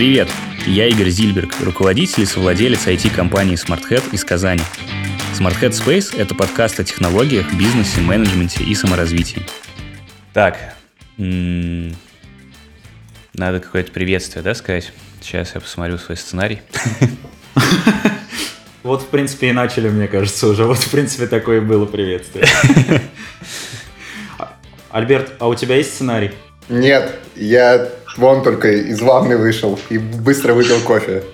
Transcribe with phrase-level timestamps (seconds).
[0.00, 0.30] Привет!
[0.66, 4.62] Я Игорь Зильберг, руководитель и совладелец IT-компании SmartHead из Казани.
[5.38, 9.42] SmartHead Space— это подкаст о технологиях, бизнесе, менеджменте и саморазвитии.
[10.32, 10.56] Так,
[11.18, 11.94] м-м,
[13.34, 14.90] надо какое-то приветствие, да, сказать?
[15.20, 16.60] Сейчас я посмотрю свой сценарий.
[18.82, 20.64] Вот, в принципе, и начали, мне кажется, уже.
[20.64, 22.46] Вот, в принципе, такое и было приветствие.
[24.90, 26.30] Альберт, а у тебя есть сценарий?
[26.70, 31.24] Нет, я вон только из ванны вышел и быстро выпил кофе.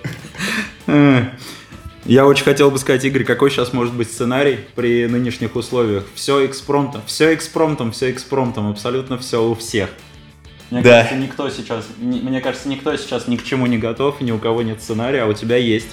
[2.05, 6.05] Я очень хотел бы сказать, Игорь, какой сейчас может быть сценарий при нынешних условиях?
[6.15, 9.89] Все экспромтом, все экспромтом, все экспромтом, абсолютно все у всех.
[10.71, 11.01] Мне да.
[11.01, 14.61] кажется, никто сейчас, мне кажется, никто сейчас ни к чему не готов, ни у кого
[14.61, 15.89] нет сценария, а у тебя есть.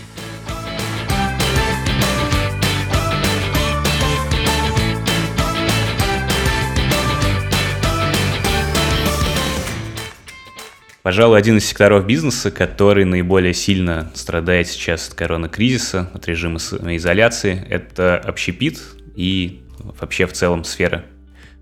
[11.05, 17.63] Пожалуй, один из секторов бизнеса, который наиболее сильно страдает сейчас от коронакризиса, от режима изоляции,
[17.69, 18.81] это общепит
[19.15, 19.61] и
[20.01, 21.05] вообще в целом сфера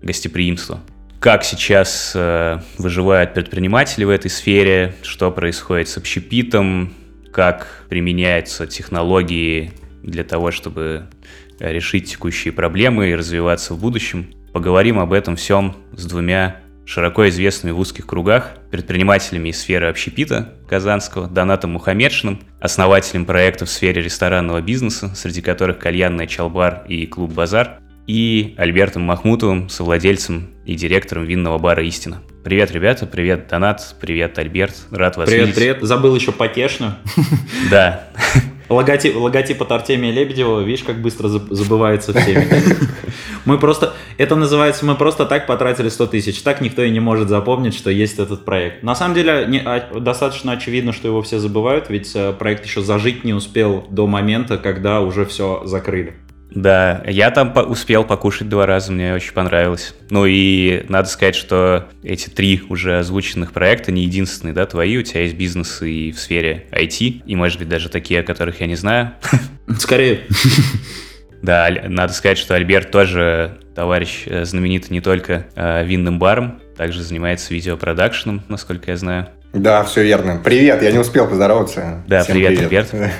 [0.01, 0.79] гостеприимства.
[1.19, 6.93] Как сейчас э, выживают предприниматели в этой сфере, что происходит с общепитом,
[7.33, 11.09] как применяются технологии для того, чтобы
[11.59, 14.33] решить текущие проблемы и развиваться в будущем.
[14.53, 20.53] Поговорим об этом всем с двумя широко известными в узких кругах предпринимателями из сферы общепита
[20.67, 27.31] Казанского, Донатом Мухаммедшиным, основателем проектов в сфере ресторанного бизнеса, среди которых кальянная Чалбар и клуб
[27.31, 32.21] Базар, и Альбертом Махмутовым, совладельцем и директором винного бара «Истина».
[32.43, 35.55] Привет, ребята, привет, Донат, привет, Альберт, рад вас привет, видеть.
[35.55, 36.97] Привет, привет, забыл еще потешно.
[37.71, 38.09] Да.
[38.69, 42.47] Логотип, логотип от Артемия Лебедева, видишь, как быстро забывается в теме.
[43.45, 46.41] Мы просто, это называется, мы просто так потратили 100 тысяч.
[46.41, 48.83] Так никто и не может запомнить, что есть этот проект.
[48.83, 52.81] На самом деле, не, а, достаточно очевидно, что его все забывают, ведь э, проект еще
[52.81, 56.13] зажить не успел до момента, когда уже все закрыли.
[56.55, 59.95] Да, я там по успел покушать два раза, мне очень понравилось.
[60.09, 65.03] Ну и надо сказать, что эти три уже озвученных проекта не единственные, да, твои, у
[65.03, 68.67] тебя есть бизнесы и в сфере IT, и, может быть, даже такие, о которых я
[68.67, 69.13] не знаю.
[69.77, 70.21] Скорее.
[71.41, 77.03] Да, надо сказать, что Альберт тоже товарищ э, знаменитый не только э, винным баром, также
[77.03, 79.27] занимается видеопродакшеном, насколько я знаю.
[79.51, 80.39] Да, все верно.
[80.41, 82.01] Привет, я не успел поздороваться.
[82.07, 83.11] Да, Всем привет, привет, Альберт.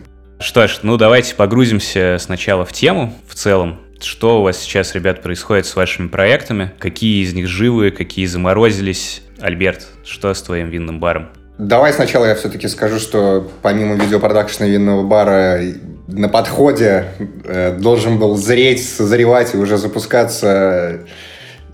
[0.38, 3.80] Что ж, ну давайте погрузимся сначала в тему в целом.
[4.00, 6.72] Что у вас сейчас, ребят, происходит с вашими проектами?
[6.78, 9.22] Какие из них живы, какие заморозились?
[9.40, 11.28] Альберт, что с твоим винным баром?
[11.58, 15.58] Давай сначала я все-таки скажу, что помимо видеопродакшена винного бара
[16.06, 17.06] на подходе
[17.44, 21.00] э, должен был зреть, созревать и уже запускаться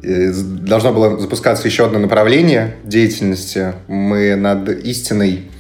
[0.03, 3.75] э, должно было запускаться еще одно направление деятельности.
[3.89, 5.51] Мы над истиной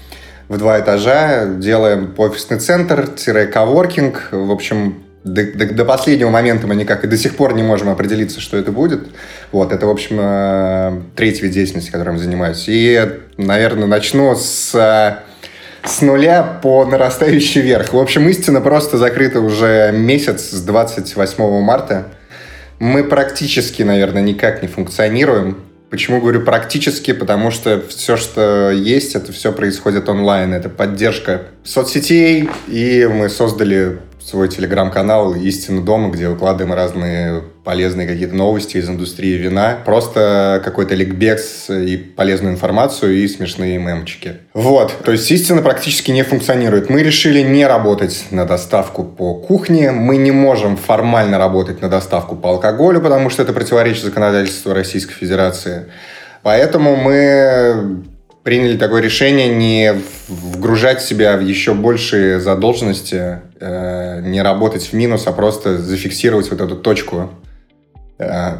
[0.48, 4.28] в два этажа, делаем офисный центр-коворкинг.
[4.32, 7.88] В общем, до, до, до последнего момента мы никак и до сих пор не можем
[7.88, 9.08] определиться, что это будет.
[9.52, 12.64] Вот, это, в общем, э, третий вид деятельности, которым занимаюсь.
[12.66, 14.72] И, наверное, начну с,
[15.84, 17.92] с нуля по нарастающей вверх.
[17.92, 22.08] В общем, истина просто закрыта уже месяц с 28 марта.
[22.81, 25.58] Мы практически, наверное, никак не функционируем.
[25.92, 27.12] Почему говорю практически?
[27.12, 30.54] Потому что все, что есть, это все происходит онлайн.
[30.54, 38.34] Это поддержка соцсетей, и мы создали свой телеграм-канал «Истина дома», где выкладываем разные полезные какие-то
[38.34, 39.78] новости из индустрии вина.
[39.84, 44.38] Просто какой-то ликбекс и полезную информацию и смешные мемчики.
[44.52, 44.92] Вот.
[45.04, 46.90] То есть «Истина» практически не функционирует.
[46.90, 49.92] Мы решили не работать на доставку по кухне.
[49.92, 55.14] Мы не можем формально работать на доставку по алкоголю, потому что это противоречит законодательству Российской
[55.14, 55.86] Федерации.
[56.42, 58.02] Поэтому мы
[58.42, 59.94] приняли такое решение не
[60.28, 66.60] вгружать себя в еще большие задолженности, э, не работать в минус, а просто зафиксировать вот
[66.60, 67.30] эту точку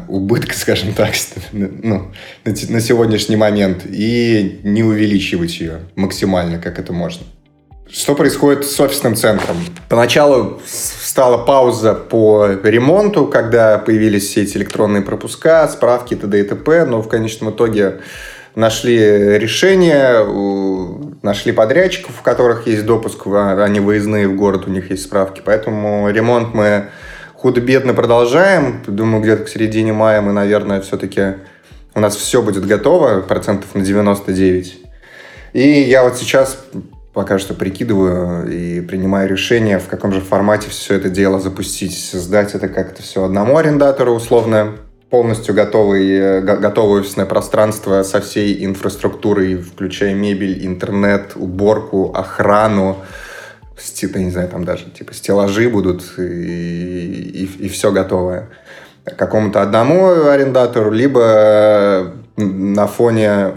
[0.07, 1.13] убытка, скажем так,
[1.51, 2.11] ну,
[2.45, 7.25] на, сегодняшний момент и не увеличивать ее максимально, как это можно.
[7.89, 9.57] Что происходит с офисным центром?
[9.87, 16.39] Поначалу стала пауза по ремонту, когда появились все эти электронные пропуска, справки т.д.
[16.39, 17.99] и т.п., но в конечном итоге
[18.55, 18.97] нашли
[19.37, 20.25] решение,
[21.21, 25.41] нашли подрядчиков, у которых есть допуск, они выездные в город, у них есть справки.
[25.43, 26.89] Поэтому ремонт мы
[27.43, 28.81] худо-бедно продолжаем.
[28.87, 31.33] Думаю, где-то к середине мая мы, наверное, все-таки
[31.93, 34.79] у нас все будет готово, процентов на 99.
[35.51, 36.57] И я вот сейчас
[37.11, 42.11] пока что прикидываю и принимаю решение, в каком же формате все это дело запустить.
[42.13, 44.77] Сдать это как-то все одному арендатору условно,
[45.09, 52.99] полностью готовый, э, готовое офисное пространство со всей инфраструктурой, включая мебель, интернет, уборку, охрану,
[54.01, 58.49] я не знаю, там даже типа стеллажи будут и, и, и все готовое
[59.05, 63.51] какому-то одному арендатору, либо на фоне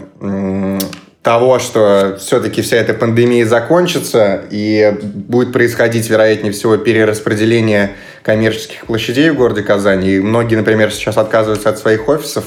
[1.23, 7.91] того, что все-таки вся эта пандемия закончится и будет происходить, вероятнее всего, перераспределение
[8.23, 10.15] коммерческих площадей в городе Казани.
[10.15, 12.45] И многие, например, сейчас отказываются от своих офисов,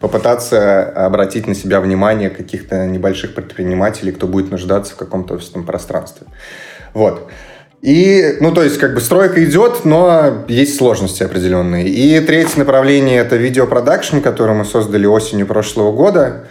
[0.00, 6.26] попытаться обратить на себя внимание каких-то небольших предпринимателей, кто будет нуждаться в каком-то офисном пространстве.
[6.96, 7.28] Вот.
[7.82, 11.86] И, ну, то есть, как бы стройка идет, но есть сложности определенные.
[11.86, 16.46] И третье направление– это видеопродакшн, который мы создали осенью прошлого года.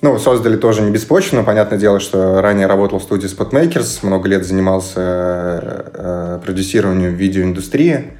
[0.00, 1.42] Ну, создали тоже не беспочвенно.
[1.42, 8.12] Понятное дело, что ранее работал в студии Spotmakers, много лет занимался э, продюсированием видеоиндустрии.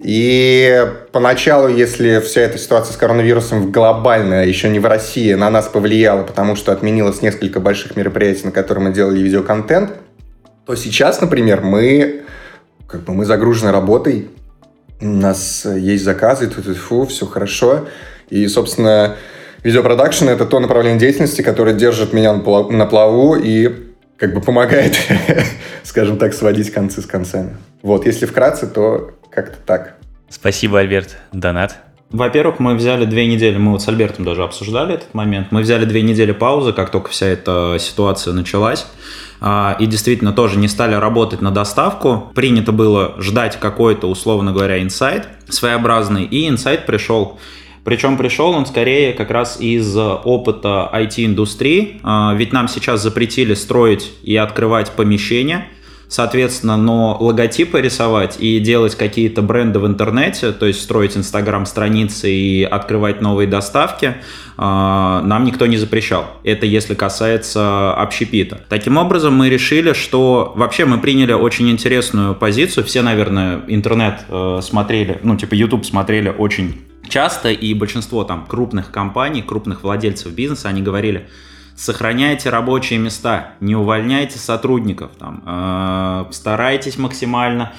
[0.00, 5.68] И поначалу, если вся эта ситуация с коронавирусом глобальная, еще не в России, на нас
[5.68, 9.92] повлияла, потому что отменилось несколько больших мероприятий, на которые мы делали видеоконтент–
[10.66, 12.24] то сейчас, например, мы
[12.86, 14.28] как бы мы загружены работой,
[15.00, 17.86] у нас есть заказы, тут фу, все хорошо.
[18.30, 19.16] И, собственно,
[19.62, 23.70] видеопродакшн— это то направление деятельности, которое держит меня на плаву и
[24.16, 24.96] как бы помогает,
[25.82, 27.56] скажем так, сводить концы с концами.
[27.82, 29.96] Вот, если вкратце, то как-то так.
[30.28, 31.16] Спасибо, Альберт.
[31.32, 31.76] Донат.
[32.10, 35.84] Во-первых, мы взяли две недели, мы вот с Альбертом даже обсуждали этот момент, мы взяли
[35.84, 38.86] две недели паузы, как только вся эта ситуация началась.
[39.46, 42.32] А, и действительно тоже не стали работать на доставку.
[42.34, 47.38] Принято было ждать какой-то, условно говоря, инсайт своеобразный, и инсайт пришел.
[47.84, 54.12] Причем пришел он скорее как раз из опыта IT-индустрии, а, ведь нам сейчас запретили строить
[54.22, 55.68] и открывать помещения–
[56.08, 62.62] соответственно, но логотипы рисовать и делать какие-то бренды в интернете, то есть строить инстаграм-страницы и
[62.62, 64.16] открывать новые доставки,
[64.56, 66.26] а, нам никто не запрещал.
[66.44, 68.60] Это если касается общепита.
[68.68, 72.84] Таким образом, мы решили, что вообще мы приняли очень интересную позицию.
[72.84, 78.90] Все, наверное, интернет э, смотрели, ну, типа YouTube смотрели очень часто, и большинство там крупных
[78.90, 81.26] компаний, крупных владельцев бизнеса, они говорили,
[81.76, 87.72] сохраняйте рабочие места, не увольняйте сотрудников, там, э, старайтесь максимально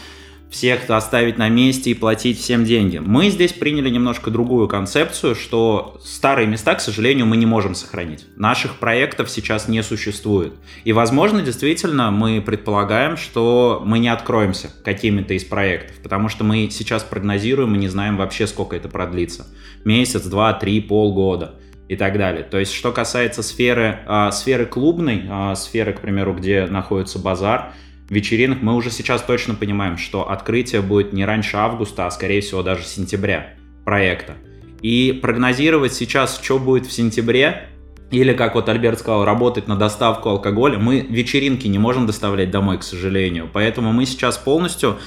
[0.56, 3.00] всех оставить на месте и платить всем деньги.
[3.00, 8.26] Мы здесь приняли немножко другую концепцию, что старые места, к сожалению, мы не можем сохранить.
[8.38, 10.54] Наших проектов сейчас не существует.
[10.86, 16.70] И, возможно, действительно, мы предполагаем, что мы не откроемся какими-то из проектов, потому что мы
[16.72, 19.48] сейчас прогнозируем и не знаем вообще, сколько это продлится.
[19.84, 21.56] Месяц, два, три, полгода
[21.88, 22.44] и так далее.
[22.44, 27.74] То есть, что касается сферы, э, сферы клубной, э, сферы, к примеру, где находится базар,
[28.10, 32.64] вечеринок, мы уже сейчас точно понимаем, что открытие будет не раньше августа, а скорее всего
[32.64, 33.54] даже сентября
[33.84, 34.34] проекта.
[34.82, 37.70] И прогнозировать сейчас, что будет в сентябре,
[38.12, 42.78] или, как вот Альберт сказал, работать на доставку алкоголя, мы вечеринки не можем доставлять домой,
[42.78, 43.50] к сожалению.
[43.52, 44.98] Поэтому мы сейчас полностью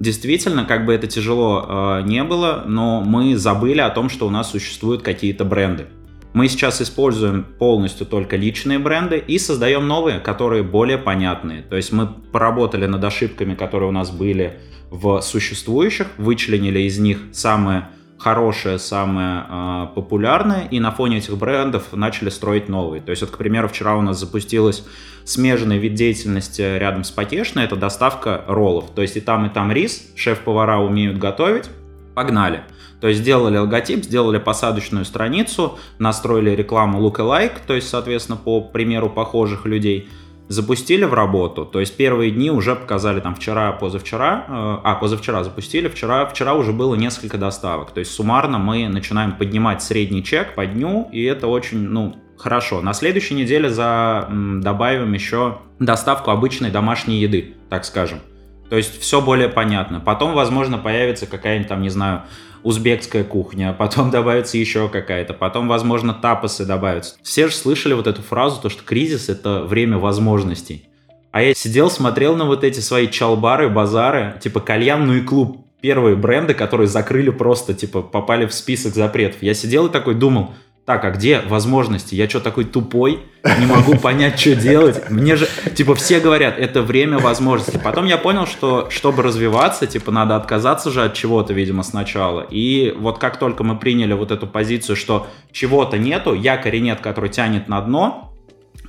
[0.00, 4.30] Действительно, как бы это тяжело э, не было, но мы забыли о том, что у
[4.30, 5.86] нас существуют какие-то бренды.
[6.34, 11.62] Мы сейчас используем полностью только личные бренды и создаем новые, которые более понятные.
[11.62, 14.58] То есть мы поработали над ошибками, которые у нас были
[14.90, 17.88] в существующих, вычленили из них самые
[18.18, 23.00] хорошее, самое э, популярное, и на фоне этих брендов начали строить новые.
[23.00, 24.84] То есть, вот, к примеру, вчера у нас запустилась
[25.24, 28.90] смежный вид деятельности рядом с Потешной, это доставка роллов.
[28.92, 31.70] То есть и там, и там рис, шеф-повара умеют готовить,
[32.14, 32.64] погнали.
[33.00, 39.10] То есть сделали логотип, сделали посадочную страницу, настроили рекламу lookalike, то есть, соответственно, по примеру
[39.10, 40.08] похожих людей,
[40.48, 41.64] запустили в работу.
[41.64, 46.54] То есть первые дни уже показали там вчера, позавчера, э, а позавчера запустили, вчера, вчера
[46.54, 47.92] уже было несколько доставок.
[47.92, 52.82] То есть суммарно мы начинаем поднимать средний чек по дню, и это очень, ну, хорошо.
[52.82, 54.28] На следующей неделе за,
[54.60, 58.20] добавим еще доставку обычной домашней еды, так скажем.
[58.68, 60.00] То есть все более понятно.
[60.00, 62.22] Потом, возможно, появится какая-нибудь там, не знаю,
[62.64, 67.14] узбекская кухня, потом добавится еще какая-то, потом, возможно, тапосы добавятся.
[67.22, 70.88] Все же слышали вот эту фразу, то, что кризис— это время возможностей.
[71.30, 76.54] А я сидел, смотрел на вот эти свои чалбары, базары, типа кальянный клуб, первые бренды,
[76.54, 79.42] которые закрыли просто, типа, попали в список запретов.
[79.42, 80.54] Я сидел и такой думал,
[80.84, 82.14] так, а где возможности?
[82.14, 83.20] Я что, такой тупой?
[83.58, 85.08] Не могу понять, что делать.
[85.08, 87.78] Мне же, типа, все говорят, это время возможностей.
[87.82, 92.46] Потом я понял, что, чтобы развиваться, типа, надо отказаться же от чего-то, видимо, сначала.
[92.50, 97.30] И вот как только мы приняли вот эту позицию, что чего-то нету, якоря нет, который
[97.30, 98.30] тянет на дно,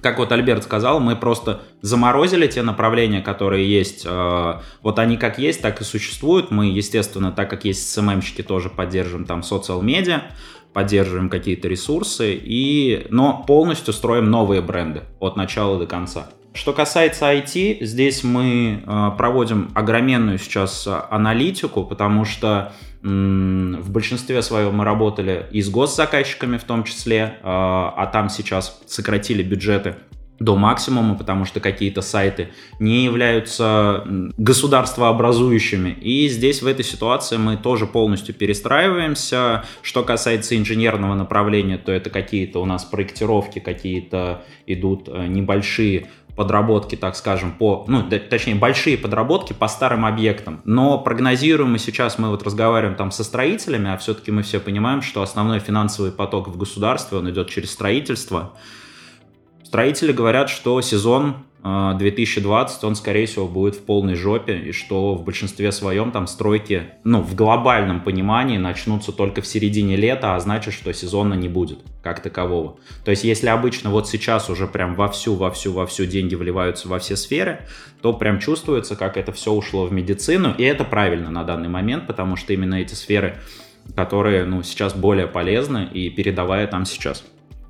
[0.01, 4.03] как вот Альберт сказал, мы просто заморозили те направления, которые есть.
[4.05, 6.51] Э, вот они как есть, так и существуют.
[6.51, 10.21] Мы, естественно, так как есть СММщики, тоже поддерживаем там социал-медиа,
[10.75, 16.27] поддерживаем какие-то ресурсы, и, но полностью строим новые бренды от начала до конца.
[16.53, 24.75] Что касается IT, здесь мы э, проводим огроменную сейчас аналитику, потому что в большинстве своем
[24.75, 29.95] мы работали и с госзаказчиками в том числе, а, а там сейчас сократили бюджеты
[30.39, 32.49] до максимума, потому что какие-то сайты
[32.79, 34.03] не являются
[34.37, 35.91] государствообразующими.
[36.01, 39.63] И здесь в этой ситуации мы тоже полностью перестраиваемся.
[39.81, 46.95] Что касается инженерного направления, то это какие-то у нас проектировки, какие-то идут э, небольшие подработки,
[46.95, 50.61] так скажем, по, ну, точнее, большие подработки по старым объектам.
[50.65, 55.01] Но прогнозируем мы сейчас, мы вот разговариваем там со строителями, а все-таки мы все понимаем,
[55.01, 58.53] что основной финансовый поток в государстве, он идет через строительство.
[59.65, 65.23] Строители говорят, что сезон 2020, он, скорее всего, будет в полной жопе, и что в
[65.23, 70.75] большинстве своем там стройки, ну, в глобальном понимании начнутся только в середине лета, а значит,
[70.75, 72.77] что сезона не будет как такового.
[73.03, 77.15] То есть, если обычно вот сейчас уже прям вовсю, вовсю, вовсю деньги вливаются во все
[77.15, 77.61] сферы,
[78.03, 82.05] то прям чувствуется, как это все ушло в медицину, и это правильно на данный момент,
[82.05, 83.39] потому что именно эти сферы,
[83.95, 87.23] которые, ну, сейчас более полезны и передавая там сейчас.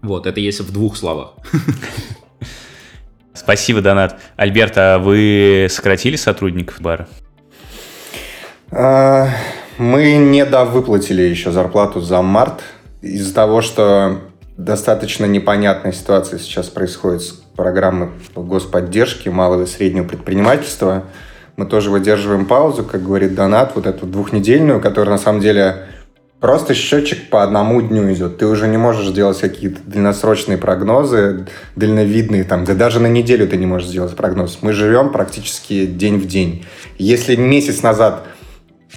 [0.05, 1.33] Вот, это если в двух словах.
[3.33, 4.19] Спасибо, Донат.
[4.37, 7.07] Альберт, а вы сократили сотрудников бара?
[8.71, 9.29] А,
[9.77, 12.61] мы не довыплатили еще зарплату за март
[13.01, 14.21] из-за того, что
[14.57, 21.05] достаточно непонятная ситуация сейчас происходит с программой господдержки малого и среднего предпринимательства.
[21.57, 25.87] Мы тоже выдерживаем паузу, как говорит Донат, вот эту двухнедельную, которая на самом деле
[26.39, 28.37] Просто счетчик по одному дню идет.
[28.37, 33.57] Ты уже не можешь делать какие-то дальносрочные прогнозы, дальновидные, там, да даже на неделю ты
[33.57, 34.59] не можешь сделать прогноз.
[34.61, 36.65] Мы живем практически день в день.
[36.97, 38.27] Если месяц назад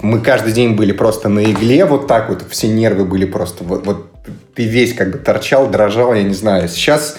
[0.02, 3.87] мы каждый день были просто на игле, вот так вот, все нервы были просто, вот,
[3.87, 4.07] вот
[4.54, 6.68] ты весь как бы торчал, дрожал, я не знаю.
[6.68, 7.16] Сейчас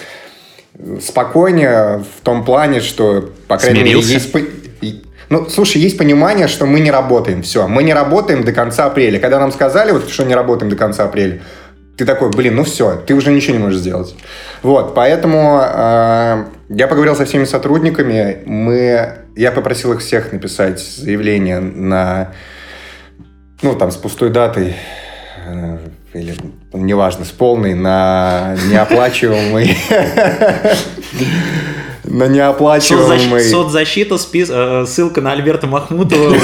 [1.00, 4.30] спокойнее в том плане, что, по крайней Смирился?
[4.32, 4.50] мере,
[4.82, 7.42] есть, ну, слушай, есть понимание, что мы не работаем.
[7.42, 9.20] Все, мы не работаем до конца апреля.
[9.20, 11.40] Когда нам сказали, вот, что не работаем до конца апреля,
[11.96, 14.16] ты такой, блин, ну все, ты уже ничего не можешь сделать.
[14.62, 21.60] Вот, поэтому э, я поговорил со всеми сотрудниками, мы, я попросил их всех написать заявление
[21.60, 22.32] на,
[23.62, 24.74] ну, там, с пустой датой,
[25.46, 25.78] э,
[26.14, 26.34] или,
[26.72, 29.76] неважно, с полной, на неоплачиваемый
[32.10, 33.42] на неоплачиваемый...
[33.42, 34.48] Соцзащита, спис...
[34.50, 36.36] Э, ссылка на Альберта Махмутова.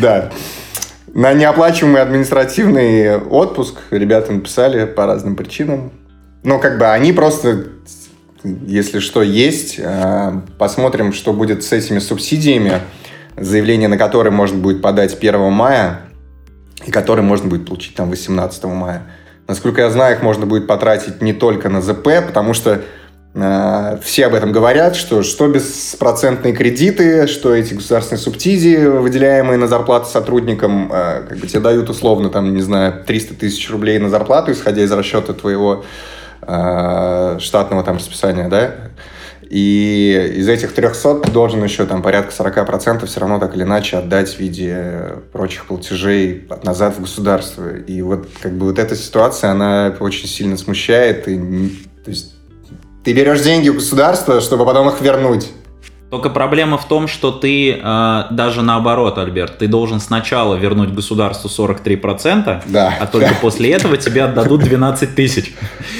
[0.00, 0.30] Да.
[1.14, 5.92] На неоплачиваемый административный отпуск ребята написали по разным причинам.
[6.42, 7.68] Но как бы они просто,
[8.44, 9.76] если что, есть.
[9.78, 12.80] Э, посмотрим, что будет с этими субсидиями,
[13.36, 16.00] заявление на которые можно будет подать 1 мая
[16.84, 19.06] и которые можно будет получить там 18 мая.
[19.48, 22.82] Насколько я знаю, их можно будет потратить не только на ЗП, потому что
[23.34, 29.68] э, все об этом говорят, что что беспроцентные кредиты, что эти государственные субсидии, выделяемые на
[29.68, 34.10] зарплату сотрудникам, э, как бы тебе дают условно, там, не знаю, 300 тысяч рублей на
[34.10, 35.84] зарплату, исходя из расчета твоего
[36.42, 38.74] э, штатного там расписания, да,
[39.48, 43.96] и из этих 300 ты должен еще там порядка 40% все равно так или иначе
[43.96, 47.76] отдать в виде прочих платежей назад в государство.
[47.76, 51.28] И вот как бы вот эта ситуация, она очень сильно смущает.
[51.28, 51.36] И,
[52.04, 52.34] то есть,
[53.04, 55.48] ты берешь деньги у государства, чтобы потом их вернуть.
[56.10, 61.50] Только проблема в том, что ты э, даже наоборот, Альберт, ты должен сначала вернуть государству
[61.50, 62.94] 43%, да.
[63.00, 65.52] а только после этого тебе отдадут 12 тысяч.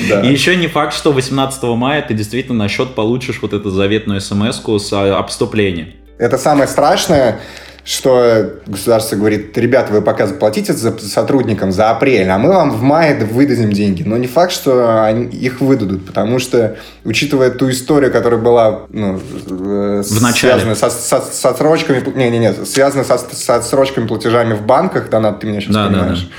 [0.08, 0.20] Да.
[0.20, 4.20] И еще не факт, что 18 мая ты действительно на счет получишь вот эту заветную
[4.20, 5.88] смс с а, обступлением.
[6.18, 7.40] Это самое страшное,
[7.86, 12.82] что государство говорит, ребята, вы пока заплатите за сотрудникам за апрель, а мы вам в
[12.82, 14.02] мае выдадим деньги.
[14.02, 19.20] Но не факт, что они их выдадут, потому что, учитывая ту историю, которая была ну,
[19.46, 24.62] в связана со, со, со отсрочками, не, не, не, связана со, со отсрочками платежами в
[24.62, 26.22] банках, да, ты меня сейчас да, понимаешь.
[26.22, 26.32] Да, да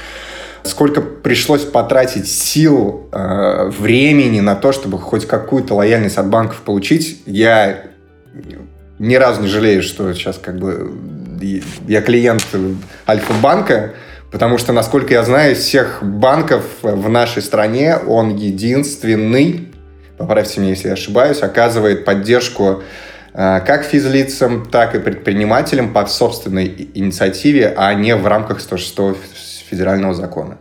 [0.64, 7.22] сколько пришлось потратить сил, э, времени на то, чтобы хоть какую-то лояльность от банков получить,
[7.26, 7.84] я
[9.00, 10.92] ни разу не жалею, что сейчас как бы
[11.88, 12.46] я клиент
[13.08, 13.94] Альфа-банка,
[14.32, 19.70] потому что, насколько я знаю, из всех банков в нашей стране он единственный,
[20.18, 22.84] поправьте меня, если я ошибаюсь, оказывает поддержку
[23.34, 30.14] э, как физлицам, так и предпринимателям по собственной инициативе, а не в рамках 106 федерального
[30.14, 30.58] закона.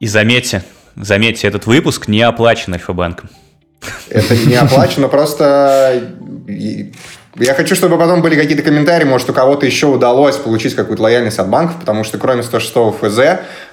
[0.00, 0.62] И заметьте,
[0.96, 3.30] заметьте, этот выпуск не оплачен Альфа-банком.
[4.08, 6.02] Это не оплачено, просто
[7.36, 11.38] я хочу, чтобы потом были какие-то комментарии, может, у кого-то еще удалось получить какую-то лояльность
[11.38, 13.18] от банков, потому что кроме 106 ФЗ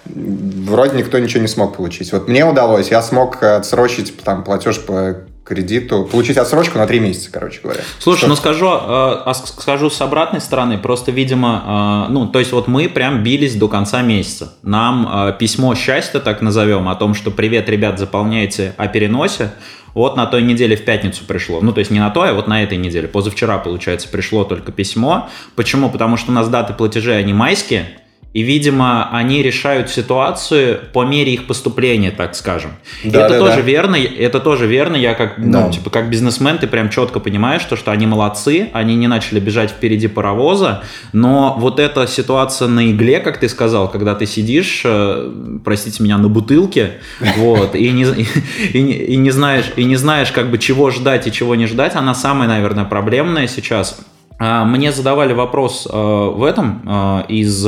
[0.05, 2.11] вроде никто ничего не смог получить.
[2.11, 7.31] Вот мне удалось, я смог отсрочить там платеж по кредиту, получить отсрочку на 3 месяца,
[7.31, 7.81] короче говоря.
[7.99, 8.27] Слушай, Что?
[8.27, 12.89] ну скажу, э, скажу с обратной стороны, просто, видимо, э, ну, то есть вот мы
[12.89, 14.53] прям бились до конца месяца.
[14.61, 19.51] Нам э, письмо счастья, так назовем, о том, что привет, ребят, заполняйте о переносе,
[19.97, 21.59] вот на той неделе в пятницу пришло.
[21.59, 23.07] Ну, то есть не на той, а вот на этой неделе.
[23.07, 25.27] Позавчера, получается, пришло только письмо.
[25.55, 25.89] Почему?
[25.89, 27.87] Потому что у нас даты платежей, они майские.
[28.33, 32.71] И, видимо, они решают ситуацию по мере их поступления, так скажем.
[33.03, 33.61] Да, это да, тоже да.
[33.61, 33.95] верно.
[33.95, 34.95] Это тоже верно.
[34.95, 35.65] Я как, ну, да.
[35.65, 39.39] ну, типа, как бизнесмен, ты прям четко понимаешь, что, что они молодцы, они не начали
[39.39, 40.83] бежать впереди паровоза.
[41.13, 45.31] Но вот эта ситуация на игле, как ты сказал, когда ты сидишь, э,
[45.63, 46.99] простите меня, на бутылке,
[47.37, 51.31] вот, и не, и, и, не знаешь, и не знаешь, как бы, чего ждать и
[51.31, 53.99] чего не ждать, она самая, наверное, проблемная сейчас.
[54.39, 57.67] А, мне задавали вопрос э, в этом э, из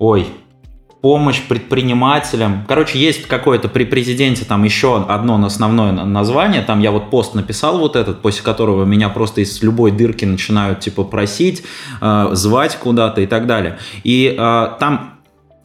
[0.00, 0.26] ой,
[1.02, 2.64] помощь предпринимателям.
[2.66, 6.62] Короче, есть какое-то при президенте там еще одно основное название.
[6.62, 10.80] Там я вот пост написал вот этот, после которого меня просто из любой дырки начинают
[10.80, 11.62] типа просить,
[12.00, 13.78] э, звать куда-то и так далее.
[14.02, 15.20] И э, там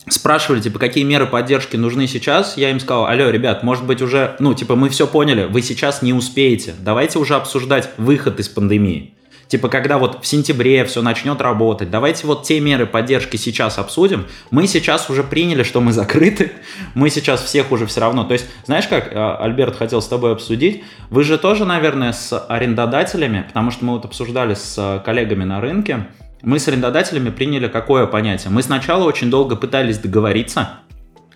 [0.08, 4.36] спрашивали, типа, какие меры поддержки нужны сейчас, я им сказал, алло, ребят, может быть уже,
[4.40, 9.16] ну, типа, мы все поняли, вы сейчас не успеете, давайте уже обсуждать выход из пандемии.
[9.48, 14.26] Типа, когда вот в сентябре все начнет работать, давайте вот те меры поддержки сейчас обсудим.
[14.50, 16.52] Мы сейчас уже приняли, что мы закрыты,
[16.96, 18.24] мы сейчас всех уже все равно.
[18.24, 22.38] То есть, знаешь как, а, Альберт хотел с тобой обсудить, вы же тоже, наверное, с
[22.38, 26.08] арендодателями, потому что мы вот обсуждали с а, коллегами на рынке,
[26.42, 28.52] мы с арендодателями приняли какое понятие?
[28.52, 30.80] Мы сначала очень долго пытались договориться,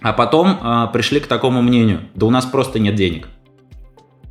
[0.02, 3.28] а потом э, пришли к такому мнению, да у нас просто нет денег.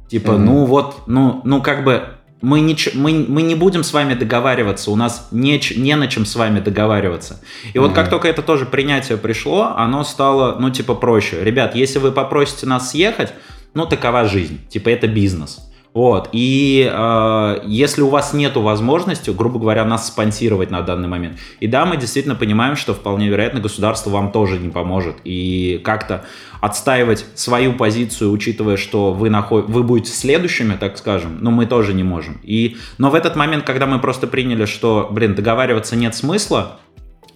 [0.09, 0.39] Типа, mm-hmm.
[0.39, 4.91] ну вот, ну, ну как бы мы не, мы, мы не будем с вами договариваться,
[4.91, 7.41] у нас не, не на чем с вами договариваться.
[7.75, 11.43] И вот как только это тоже принятие пришло, оно стало, ну, типа, проще.
[11.43, 13.33] Ребят, если вы попросите нас съехать,
[13.75, 15.68] ну, такова жизнь, типа, это бизнес.
[15.95, 16.29] Вот.
[16.33, 21.67] И э, если у вас нет возможности, грубо говоря, нас спонсировать на данный момент, и
[21.67, 25.17] да, мы действительно понимаем, что вполне вероятно государство вам тоже не поможет.
[25.25, 26.25] И как-то
[26.61, 29.69] отстаивать свою позицию, учитывая, что вы, наход...
[29.69, 32.41] вы будете следующими, так скажем, но мы тоже не можем.
[32.43, 32.77] И...
[32.99, 36.79] Но в этот момент, когда мы просто приняли, что, блин, договариваться нет смысла,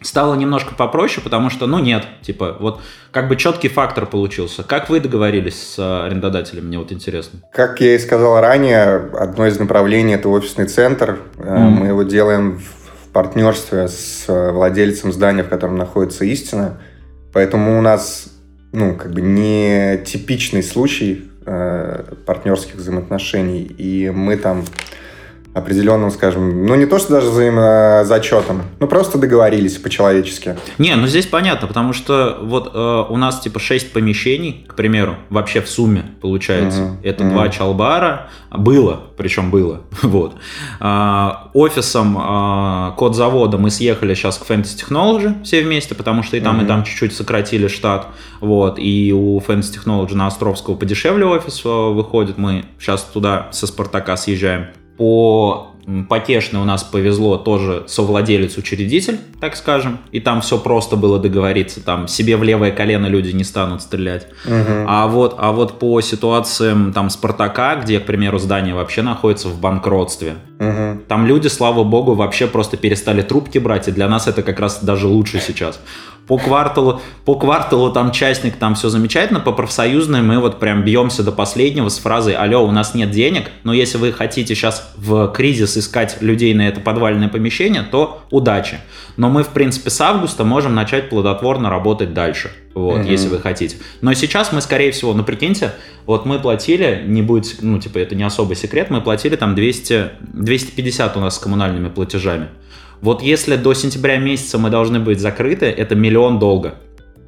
[0.02, 4.62] стало немножко попроще, потому что, ну, нет, типа, вот как бы четкий фактор получился.
[4.62, 7.40] Как вы договорились с арендодателем, мне вот интересно.
[7.52, 11.18] Как я и сказал ранее, одно из направлений– это офисный центр.
[11.36, 11.68] Mm.
[11.68, 16.80] Мы его делаем в партнерстве с владельцем здания, в котором находится истина.
[17.32, 18.28] Поэтому у нас,
[18.72, 24.64] ну, как бы не типичный случай э, партнерских взаимоотношений, и мы там
[25.54, 30.56] определенным, скажем, ну не то, что даже взаимозачетом, ну просто договорились по-человечески.
[30.78, 35.16] Не, ну здесь понятно, потому что вот э, у нас типа 6 помещений, к примеру,
[35.28, 36.82] вообще в сумме получается.
[36.82, 37.32] Угу, Это угу.
[37.32, 40.36] два чалбара, было, причем было, вот.
[40.80, 46.38] А, офисом, а, код завода мы съехали сейчас к Fantasy Technology все вместе, потому что
[46.38, 46.64] и там, угу.
[46.64, 48.06] и там чуть-чуть сократили штат,
[48.40, 48.78] вот.
[48.78, 54.16] И у Fantasy Technology на Островского подешевле офис э, выходит, мы сейчас туда со Спартака
[54.16, 54.68] съезжаем
[55.02, 55.72] по
[56.08, 62.06] Потешно у нас повезло тоже совладелец-учредитель, так скажем, и там все просто было договориться, там
[62.06, 64.28] себе в левое колено люди не станут стрелять.
[64.46, 64.86] Угу.
[64.86, 69.58] А, вот, а вот по ситуациям там Спартака, где, к примеру, здание вообще находится в
[69.58, 71.00] банкротстве, угу.
[71.08, 74.84] там люди, слава богу, вообще просто перестали трубки брать, и для нас это как раз
[74.84, 75.80] даже лучше сейчас
[76.26, 81.22] по кварталу, по кварталу там частник, там все замечательно, по профсоюзной мы вот прям бьемся
[81.22, 85.28] до последнего с фразой «Алло, у нас нет денег, но если вы хотите сейчас в
[85.28, 88.78] кризис искать людей на это подвальное помещение, то удачи».
[89.16, 93.10] Но мы, в принципе, с августа можем начать плодотворно работать дальше, вот, mm-hmm.
[93.10, 93.76] если вы хотите.
[94.00, 95.72] Но сейчас мы, скорее всего, ну, прикиньте,
[96.06, 100.10] вот мы платили, не будет, ну, типа, это не особый секрет, мы платили там 200,
[100.32, 102.48] 250 у нас с коммунальными платежами.
[103.02, 106.76] Вот если до сентября месяца мы должны быть закрыты, это миллион долга.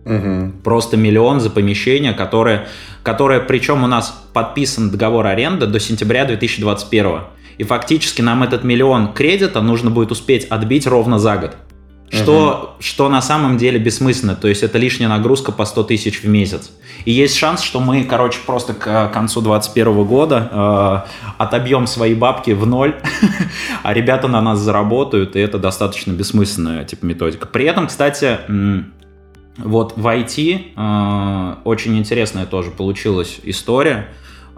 [0.04, 0.62] Угу.
[0.62, 2.68] Просто миллион за помещение, которое,
[3.02, 7.22] которое, причем у нас подписан договор аренды до сентября 2021.
[7.58, 11.56] И фактически нам этот миллион кредита нужно будет успеть отбить ровно за год.
[12.10, 12.82] Что, угу.
[12.82, 16.70] что на самом деле бессмысленно, то есть это лишняя нагрузка по 100 тысяч в месяц.
[17.04, 22.52] И есть шанс, что мы, короче, просто к концу 2021 года э, отобьем свои бабки
[22.52, 22.94] в ноль,
[23.82, 27.46] а ребята на нас заработают, и это достаточно бессмысленная типа методика.
[27.46, 28.38] При этом, кстати,
[29.56, 34.08] Вот в IT э, очень интересная тоже получилась история,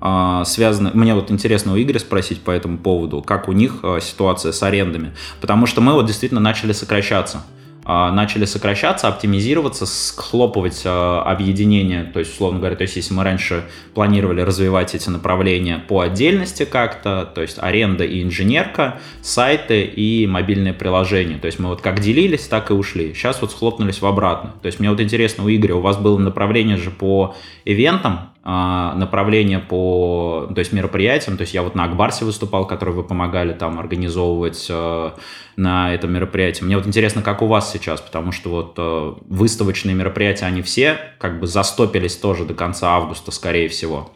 [0.01, 0.93] э, связанная...
[0.95, 4.63] Мне вот интересно у Игоря спросить по этому поводу, как у них э, ситуация с
[4.63, 5.15] арендами.
[5.41, 7.43] Потому что мы вот действительно начали сокращаться.
[7.89, 13.23] А, начали сокращаться, оптимизироваться, схлопывать а, объединение, то есть, условно говоря, то есть, если мы
[13.23, 13.63] раньше
[13.95, 20.73] планировали развивать эти направления по отдельности как-то, то есть, аренда и инженерка, сайты и мобильные
[20.73, 23.15] приложения, то есть, мы вот как делились, так и ушли.
[23.15, 24.55] Сейчас вот схлопнулись в обратно.
[24.63, 28.95] То есть, мне вот интересно, у Игоря, у вас было направление же по ивентам, а,
[28.95, 31.37] направление по то есть мероприятиям.
[31.37, 35.11] То есть я вот на Акбарсе выступал, который вы помогали там организовывать э,
[35.57, 36.63] на этом мероприятии.
[36.63, 40.97] Мне вот интересно, как у вас сейчас, потому что вот э, выставочные мероприятия, они все
[41.19, 44.13] как бы застопились тоже до конца августа, скорее всего,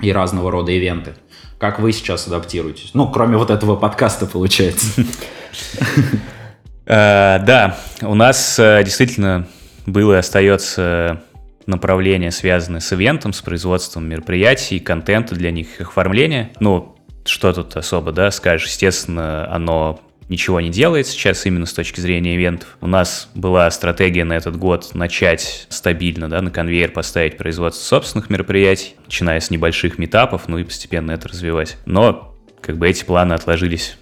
[0.00, 1.16] и разного рода ивенты.
[1.58, 2.92] Как вы сейчас адаптируетесь?
[2.94, 5.04] Ну, кроме вот этого подкаста, получается.
[6.86, 9.46] Э, да, у нас действительно
[9.84, 11.20] было и остается
[11.68, 16.50] направления, связанные с ивентом, с производством мероприятий, контента для них, их оформления.
[16.60, 22.00] Ну, что тут особо, да, скажешь, естественно, оно ничего не делает сейчас именно с точки
[22.00, 22.76] зрения ивентов.
[22.80, 28.30] У нас была стратегия на этот год начать стабильно, да, на конвейер поставить производство собственных
[28.30, 31.76] мероприятий, начиная с небольших метапов, ну и постепенно это развивать.
[31.86, 33.96] Но как бы эти планы отложились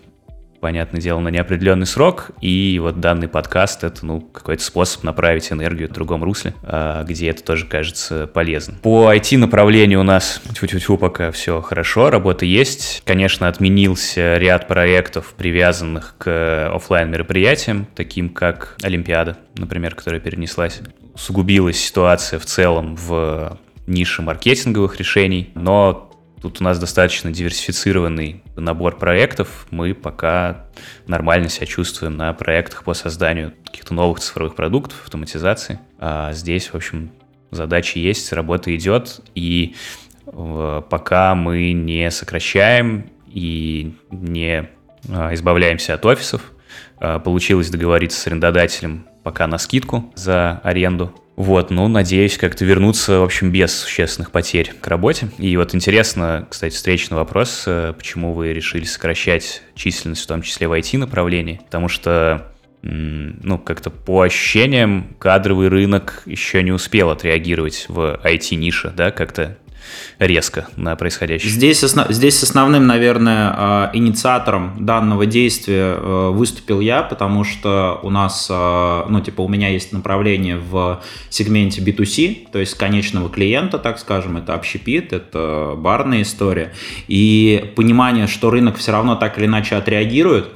[0.67, 5.89] понятное дело, на неопределенный срок, и вот данный подкаст— это, ну, какой-то способ направить энергию
[5.89, 8.77] в другом русле, а, где это тоже кажется полезным.
[8.79, 13.01] По IT-направлению у нас тьфу-тьфу-тьфу пока все хорошо, работа есть.
[13.05, 20.81] Конечно, отменился ряд проектов, привязанных к офлайн мероприятиям таким как Олимпиада, например, которая перенеслась.
[21.15, 26.03] Сугубилась ситуация в целом в нише маркетинговых решений, но
[26.43, 29.67] Тут у нас достаточно диверсифицированный набор проектов.
[29.71, 30.67] Мы пока
[31.07, 35.79] нормально себя чувствуем на проектах по созданию каких-то новых цифровых продуктов, автоматизации.
[35.99, 37.11] А здесь, в общем,
[37.51, 39.21] задача есть, работа идет.
[39.35, 39.75] И
[40.27, 44.69] э, пока мы не сокращаем и не
[45.11, 46.53] а, избавляемся от офисов,
[46.99, 53.21] а, получилось договориться с арендодателем пока на скидку за аренду вот, ну, надеюсь как-то вернуться,
[53.21, 55.29] в общем, без существенных потерь к работе.
[55.37, 60.67] И вот интересно, кстати, встречный вопрос, э, почему вы решили сокращать численность, в том числе
[60.67, 68.21] в IT-направлении, потому что ну, как-то по ощущениям кадровый рынок еще не успел отреагировать в
[68.23, 69.59] IT-нише, да, как-то
[70.19, 71.51] резко на происходящее.
[71.51, 78.11] Здесь, основ, здесь основным, наверное, а, инициатором данного действия э, выступил я, потому что у
[78.11, 83.79] нас, а, ну, типа, у меня есть направление в сегменте B2C, то есть конечного клиента,
[83.79, 86.73] так скажем, это общепит, это барная история,
[87.09, 90.49] и понимание, что рынок все равно так или иначе отреагирует,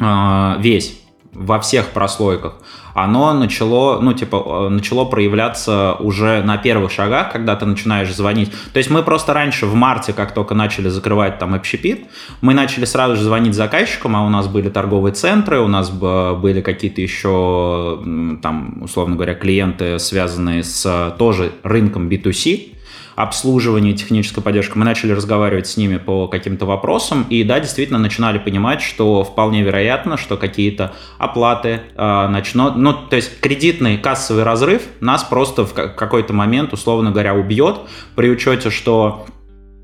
[0.00, 1.00] а, весь,
[1.38, 2.54] во всех прослойках,
[2.94, 8.50] оно начало, ну, типа, э, начало проявляться уже на первых шагах, когда ты начинаешь звонить.
[8.72, 12.06] То есть мы просто раньше, в марте, как только начали закрывать там общепит,
[12.40, 16.62] мы начали сразу же звонить заказчикам, а у нас были торговые центры, у нас были
[16.62, 18.00] какие-то еще,
[18.42, 22.75] там, условно говоря, клиенты, связанные с тоже рынком B2C,
[23.16, 28.38] обслуживания, технической поддержки, мы начали разговаривать с ними по каким-то вопросам, и да, действительно начинали
[28.38, 34.82] понимать, что вполне вероятно, что какие-то оплаты э, начнут, ну, то есть кредитный кассовый разрыв
[35.00, 37.78] нас просто в какой-то момент, условно говоря, убьет,
[38.14, 39.26] при учете, что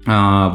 [0.07, 0.51] э,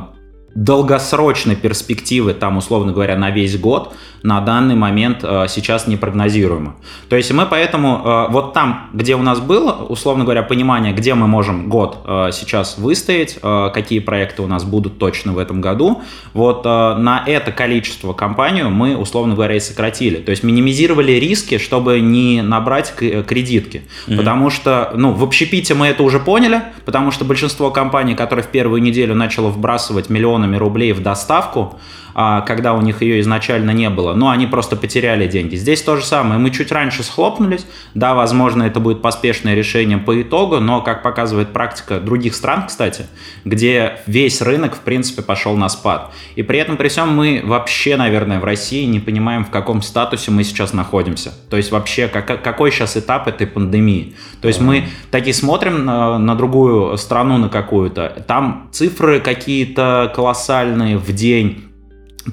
[0.57, 3.93] долгосрочной перспективы, там, условно говоря, на весь год,
[4.23, 6.75] на данный момент э, сейчас не прогнозируемо.
[7.09, 11.13] То есть мы поэтому э, вот там, где у нас было, условно говоря, понимание, где
[11.13, 15.61] мы можем год э, сейчас выстоять, э, какие проекты у нас будут точно в этом
[15.61, 16.01] году,
[16.33, 20.17] вот э, на это количество компанию мы, условно говоря, и сократили.
[20.17, 23.83] То есть минимизировали риски, чтобы не набрать кредитки.
[24.07, 24.17] Mm-hmm.
[24.17, 28.47] Потому что, ну, в общепите мы это уже поняли, потому что большинство компаний, которые в
[28.47, 30.09] первую неделю начало вбрасывать
[30.47, 31.79] миллионами рублей в доставку,
[32.17, 35.55] когда у них ее изначально не было, но они просто потеряли деньги.
[35.55, 40.19] Здесь то же самое, мы чуть раньше схлопнулись, да, возможно, это будет поспешное решение по
[40.19, 43.05] итогу, но, как показывает практика других стран, кстати,
[43.45, 46.11] где весь рынок, в принципе, пошел на спад.
[46.35, 50.31] И при этом, при всем, мы вообще, наверное, в России не понимаем, в каком статусе
[50.31, 51.31] мы сейчас находимся.
[51.51, 54.15] То есть вообще, как, какой сейчас этап этой пандемии.
[54.41, 60.97] То есть мы такие смотрим на, на другую страну, на какую-то, там цифры какие-то колоссальные
[60.97, 61.66] в день,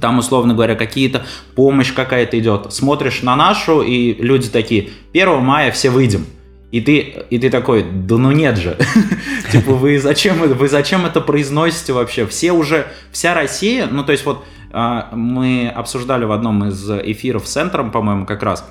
[0.00, 2.72] там, условно говоря, какие-то помощь какая-то идет.
[2.72, 6.26] Смотришь на нашу, и люди такие, 1 мая все выйдем.
[6.70, 6.98] И ты,
[7.30, 8.76] и ты такой, да ну нет же.
[9.52, 12.26] типа, вы зачем, вы зачем это произносите вообще?
[12.26, 17.46] Все уже, вся Россия, ну то есть вот а, мы обсуждали в одном из эфиров
[17.46, 18.68] с Центром, по-моему, как раз,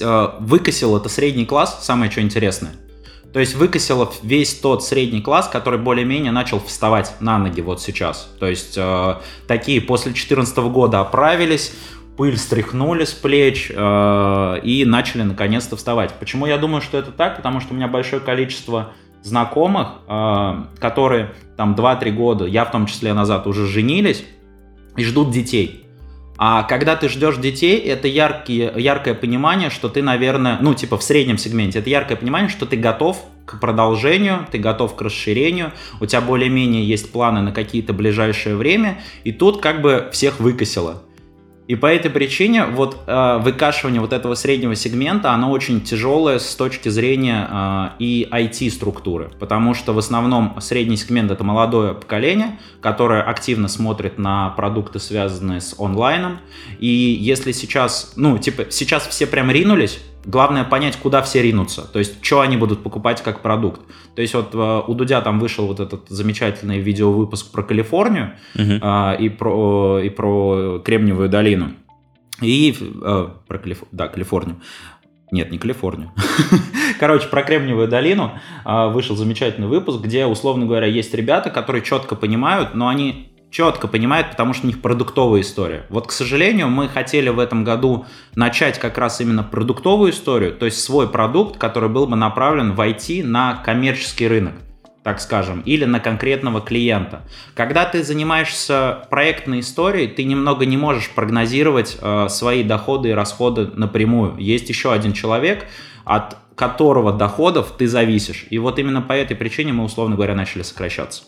[0.00, 2.72] э, выкосил это средний класс, самое что интересное.
[3.32, 8.30] То есть выкосило весь тот средний класс, который более-менее начал вставать на ноги вот сейчас.
[8.38, 9.14] То есть э,
[9.46, 11.74] такие после 2014 года оправились,
[12.18, 16.12] пыль стряхнули с плеч э, и начали наконец-то вставать.
[16.20, 17.36] Почему я думаю, что это так?
[17.36, 18.92] Потому что у меня большое количество
[19.22, 24.26] знакомых, э, которые там 2-3 года, я в том числе назад, уже женились
[24.96, 25.81] и ждут детей.
[26.44, 31.04] А когда ты ждешь детей, это яркие, яркое понимание, что ты, наверное, ну, типа в
[31.04, 36.06] среднем сегменте, это яркое понимание, что ты готов к продолжению, ты готов к расширению, у
[36.06, 41.04] тебя более-менее есть планы на какие-то ближайшее время, и тут как бы всех выкосило.
[41.72, 46.54] И по этой причине вот э, выкашивание вот этого среднего сегмента, оно очень тяжелое с
[46.54, 53.22] точки зрения э, и IT-структуры, потому что в основном средний сегмент это молодое поколение, которое
[53.22, 56.40] активно смотрит на продукты, связанные с онлайном.
[56.78, 61.98] И если сейчас, ну, типа, сейчас все прям ринулись Главное понять, куда все ринутся, то
[61.98, 63.80] есть, что они будут покупать как продукт.
[64.14, 68.78] То есть, вот э, у Дудя там вышел вот этот замечательный видеовыпуск про Калифорнию uh-huh.
[68.82, 71.72] а, и, про, и про Кремниевую долину.
[72.40, 73.82] И а, про Калиф...
[73.90, 74.60] да, Калифорнию.
[75.32, 76.12] Нет, не Калифорнию.
[77.00, 78.32] Короче, про Кремниевую долину
[78.64, 83.86] а, вышел замечательный выпуск, где, условно говоря, есть ребята, которые четко понимают, но они четко
[83.86, 85.86] понимают, потому что у них продуктовая история.
[85.90, 90.64] Вот, к сожалению, мы хотели в этом году начать как раз именно продуктовую историю, то
[90.64, 94.54] есть свой продукт, который был бы направлен в IT на коммерческий рынок
[95.02, 97.22] так скажем, или на конкретного клиента.
[97.54, 103.68] Когда ты занимаешься проектной историей, ты немного не можешь прогнозировать э, свои доходы и расходы
[103.74, 104.36] напрямую.
[104.38, 105.66] Есть еще один человек,
[106.04, 108.46] от которого доходов ты зависишь.
[108.50, 111.24] И вот именно по этой причине мы, условно говоря, начали сокращаться.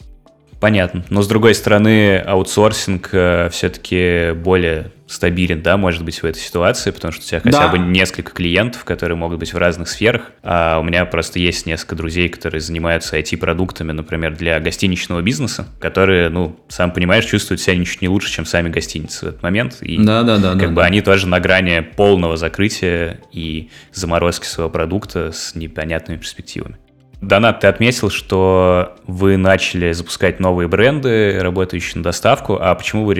[0.64, 1.04] Понятно.
[1.10, 6.90] Но с другой стороны, аутсорсинг э, все-таки более стабилен, да, может быть, в этой ситуации,
[6.90, 7.68] потому что у тебя хотя да.
[7.68, 10.32] бы несколько клиентов, которые могут быть в разных сферах.
[10.42, 16.30] А у меня просто есть несколько друзей, которые занимаются IT-продуктами, например, для гостиничного бизнеса, которые,
[16.30, 19.82] ну, сам понимаешь, чувствуют себя ничуть не лучше, чем сами гостиницы в этот момент.
[19.82, 20.84] И да, да, да, как да, бы да.
[20.84, 26.78] они тоже на грани полного закрытия и заморозки своего продукта с непонятными перспективами.
[27.26, 32.58] Донат, ты отметил, что вы начали запускать новые бренды, работающие на доставку.
[32.60, 33.14] А почему вы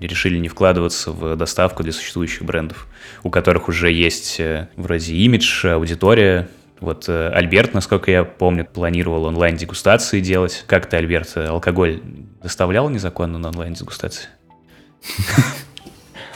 [0.00, 2.86] решили не вкладываться в доставку для существующих брендов,
[3.22, 6.48] у которых уже есть э, вроде имидж, аудитория?
[6.80, 10.64] Вот э, Альберт, насколько я помню, планировал онлайн-дегустации делать.
[10.66, 12.00] Как ты, Альберт, алкоголь
[12.42, 14.28] доставлял незаконно на онлайн-дегустации?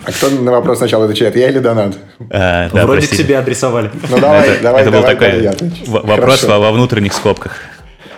[0.04, 1.94] А кто на вопрос сначала отвечает, я или Донат?
[2.30, 3.22] А, да, Вроде простите.
[3.22, 3.90] к тебе адресовали.
[4.10, 7.52] Ну давай, это, давай, это давай, был такой давай, вопрос во, во внутренних скобках.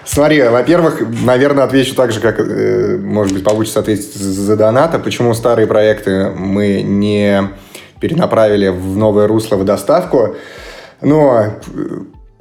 [0.04, 4.98] Смотри, во-первых, наверное, отвечу так же, как, э, может быть, получится ответить за доната.
[4.98, 7.50] Почему старые проекты мы не
[8.00, 10.36] перенаправили в новое русло в доставку?
[11.00, 11.54] Но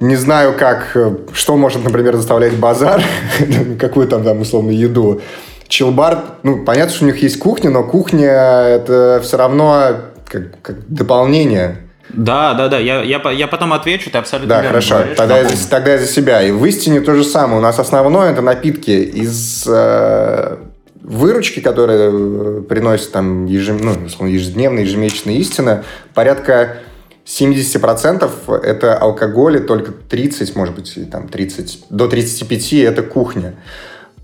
[0.00, 0.96] не знаю, как,
[1.32, 3.02] что может, например, заставлять базар,
[3.78, 5.22] какую там, там, условно, еду
[5.68, 9.96] чилбар, ну, понятно, что у них есть кухня, но кухня это все равно
[10.28, 11.78] как, как дополнение.
[12.10, 15.48] Да, да, да, я, я, я потом отвечу, ты абсолютно Да, хорошо, говоришь, тогда, я,
[15.48, 16.42] за, тогда я за себя.
[16.42, 17.58] И в истине то же самое.
[17.58, 20.56] У нас основное это напитки из э,
[21.02, 26.78] выручки, которые э, приносят там ежем, ну, ежедневно, ежемесячно истина, порядка
[27.26, 33.54] 70% это алкоголь, и только 30, может быть, там 30, до 35 это кухня.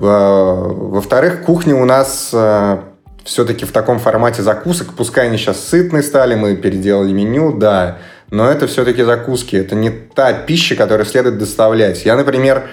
[0.00, 2.78] Во-вторых, кухня у нас э,
[3.24, 4.94] все-таки в таком формате закусок.
[4.96, 7.98] Пускай они сейчас сытные стали, мы переделали меню, да,
[8.30, 9.56] но это все-таки закуски.
[9.56, 12.04] Это не та пища, которую следует доставлять.
[12.06, 12.68] Я, например,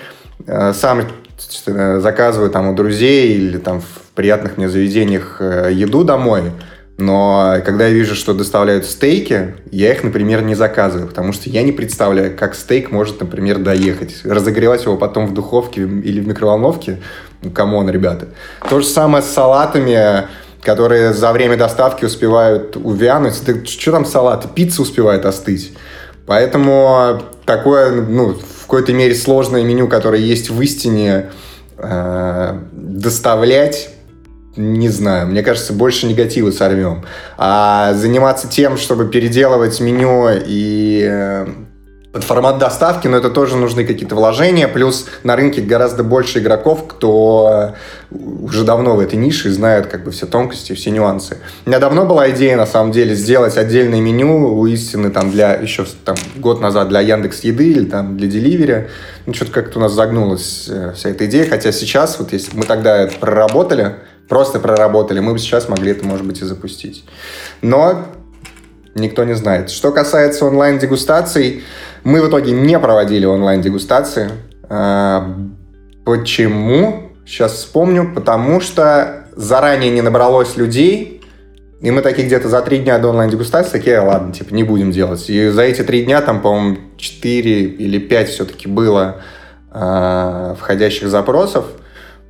[0.45, 1.01] э, сам
[1.65, 6.51] э, заказываю там у друзей или там в приятных мне заведениях еду домой–
[6.97, 11.61] но когда я вижу, что доставляют стейки, я их, например, не заказываю, потому что я
[11.61, 14.21] не представляю, как стейк может, например, доехать.
[14.23, 16.97] Разогревать его потом в духовке или в микроволновке.
[17.43, 18.29] Ну, come on, ребята.
[18.67, 20.27] То же самое с салатами,
[20.63, 23.35] которые за время доставки успевают увянуть.
[23.45, 24.55] Да, что там салат?
[24.55, 25.73] Пицца успевает остыть.
[26.25, 31.29] Поэтому такое, ну, в какой-то мере сложное меню, которое есть в истине,
[31.77, 33.91] э, доставлять
[34.57, 37.05] не знаю, мне кажется, больше негатива сорвем.
[37.37, 41.47] А заниматься тем, чтобы переделывать меню и э,
[42.17, 46.87] под формат доставки, но это тоже нужны какие-то вложения, плюс на рынке гораздо больше игроков,
[46.87, 47.75] кто
[48.09, 51.37] уже давно в этой нише и знает как бы все тонкости, все нюансы.
[51.65, 55.53] У меня давно была идея, на самом деле, сделать отдельное меню у истины там для
[55.53, 58.89] еще там, год назад для Яндекс Еды или там для Деливери.
[59.27, 62.63] Ну, что-то как-то у нас загнулась э, вся эта идея, хотя сейчас, вот если мы
[62.63, 63.95] тогда это проработали,
[64.27, 67.03] просто проработали, мы бы сейчас могли это, может быть, и запустить.
[67.61, 68.05] Но
[68.95, 69.69] никто не знает.
[69.69, 71.63] Что касается онлайн-дегустаций,
[72.03, 74.31] мы в итоге не проводили онлайн-дегустации.
[74.69, 75.35] А,
[76.05, 77.11] почему?
[77.25, 78.13] Сейчас вспомню.
[78.13, 81.21] Потому что заранее не набралось людей,
[81.79, 85.29] и мы такие где-то за три дня до онлайн-дегустации такие, ладно, типа, не будем делать.
[85.29, 89.17] И за эти три дня там, по-моему, четыре или пять все-таки было
[89.71, 91.65] э, входящих запросов.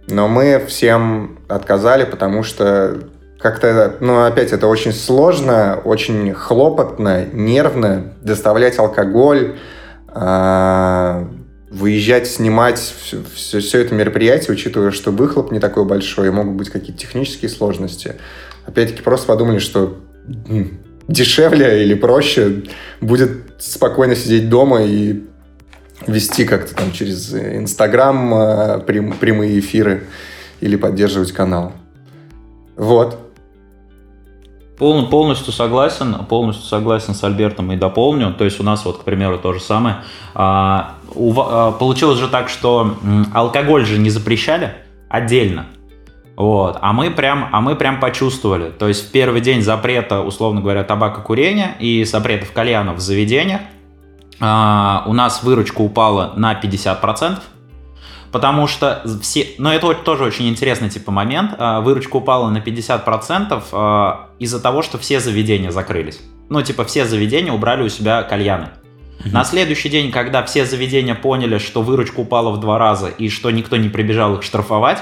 [0.07, 2.97] Но мы всем отказали, потому что
[3.39, 9.57] как-то, ну, опять, это очень сложно, очень хлопотно, нервно доставлять алкоголь,
[10.13, 11.25] э,
[11.69, 12.79] выезжать, снимать
[13.35, 17.49] все, все это мероприятие, учитывая, что выхлоп не такой большой, и могут быть какие-то технические
[17.49, 18.15] сложности.
[18.65, 19.97] Опять-таки просто подумали, что
[21.07, 22.63] дешевле или проще
[23.01, 25.23] будет спокойно сидеть дома и
[26.07, 30.07] вести как-то там через Инстаграм э, прям, прямые эфиры
[30.61, 31.73] или поддерживать канал.
[32.75, 33.19] Вот.
[34.77, 38.33] Пол, полностью согласен, полностью согласен с Альбертом и дополню.
[38.33, 39.97] То есть у нас вот, к примеру, то же самое.
[40.35, 42.95] А, у, а, получилось же так, что
[43.33, 44.75] алкоголь же не запрещали
[45.09, 45.65] отдельно.
[46.35, 46.77] Вот.
[46.81, 48.69] А мы прям, а мы прям почувствовали.
[48.69, 53.61] То есть в первый день запрета, условно говоря, табакокурения и запретов кальянов в заведениях
[54.39, 57.39] а, у нас выручка упала на 50%.
[58.31, 59.47] Потому что все...
[59.57, 61.55] Но это тоже очень интересный типа момент.
[61.57, 66.19] А, выручка упала на 50% а, из-за того, что все заведения закрылись.
[66.49, 68.69] Ну, типа, все заведения убрали у себя кальяны.
[69.25, 73.51] На следующий день, когда все заведения поняли, что выручка упала в два раза и что
[73.51, 74.99] никто не прибежал их штрафовать,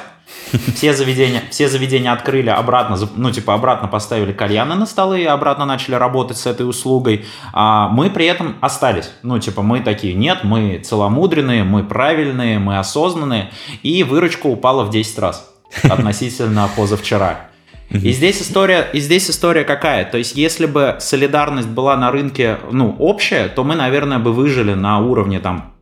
[0.76, 5.66] все заведения, все заведения открыли обратно, ну, типа, обратно поставили кальяны на столы и обратно
[5.66, 7.26] начали работать с этой услугой.
[7.54, 9.12] А мы при этом остались.
[9.24, 13.52] Ну, типа, мы такие, нет, мы целомудренные, мы правильные, мы осознанные.
[13.84, 17.50] И выручка упала в 10 раз относительно позавчера.
[17.90, 20.06] И здесь история, и здесь история какая?
[20.06, 24.74] То есть, если бы солидарность была на рынке, ну, общая, то мы, наверное, бы выжили
[24.74, 25.76] на уровне там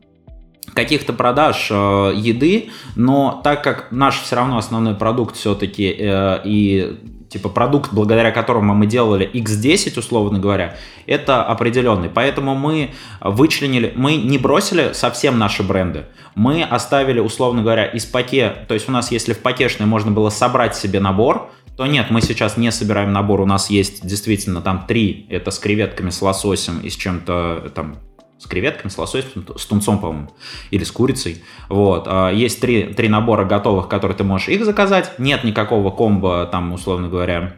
[0.74, 6.98] каких-то продаж э, еды, но так как наш все равно основной продукт все-таки э, и
[7.28, 12.08] типа продукт, благодаря которому мы делали X10, условно говоря, это определенный.
[12.08, 12.90] Поэтому мы
[13.20, 16.04] вычленили, мы не бросили совсем наши бренды.
[16.36, 20.30] Мы оставили, условно говоря, из паке, то есть у нас, если в пакешной можно было
[20.30, 24.84] собрать себе набор, то нет, мы сейчас не собираем набор, у нас есть действительно там
[24.86, 27.96] три, это с креветками, с лососем и с чем-то там
[28.38, 30.30] с креветками, с лососем, с тунцом, по-моему,
[30.70, 31.42] или с курицей.
[31.68, 32.04] Вот.
[32.06, 35.18] А, есть три, три набора готовых, которые ты можешь их заказать.
[35.18, 37.56] Нет никакого комбо, там, условно говоря,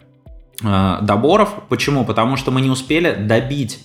[0.62, 1.54] а, доборов.
[1.68, 2.04] Почему?
[2.04, 3.80] Потому что мы не успели добить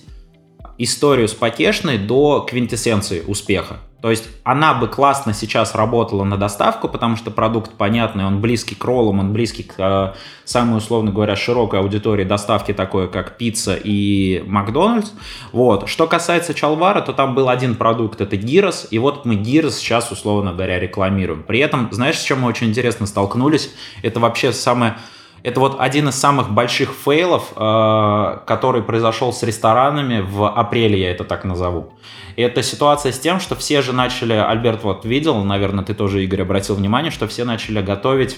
[0.78, 3.78] историю с потешной до квинтэссенции успеха.
[4.02, 8.74] То есть она бы классно сейчас работала на доставку, потому что продукт понятный, он близкий
[8.74, 10.12] к роллам, он близкий к э,
[10.44, 15.12] самой, условно говоря, широкой аудитории доставки, такой как пицца и Макдональдс.
[15.52, 15.88] Вот.
[15.88, 20.10] Что касается Чалвара, то там был один продукт, это гирос, и вот мы гирос сейчас,
[20.10, 21.44] условно говоря, рекламируем.
[21.44, 23.70] При этом, знаешь, с чем мы очень интересно столкнулись?
[24.02, 24.96] Это вообще самое
[25.42, 31.10] это вот один из самых больших фейлов, э, который произошел с ресторанами в апреле, я
[31.10, 31.94] это так назову.
[32.36, 36.42] Это ситуация с тем, что все же начали, Альберт вот видел, наверное, ты тоже, Игорь,
[36.42, 38.36] обратил внимание, что все начали готовить,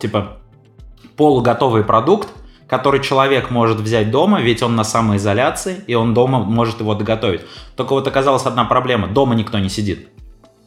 [0.00, 0.38] типа,
[1.16, 2.28] полуготовый продукт,
[2.66, 7.42] который человек может взять дома, ведь он на самоизоляции, и он дома может его доготовить.
[7.76, 10.08] Только вот оказалась одна проблема, дома никто не сидит.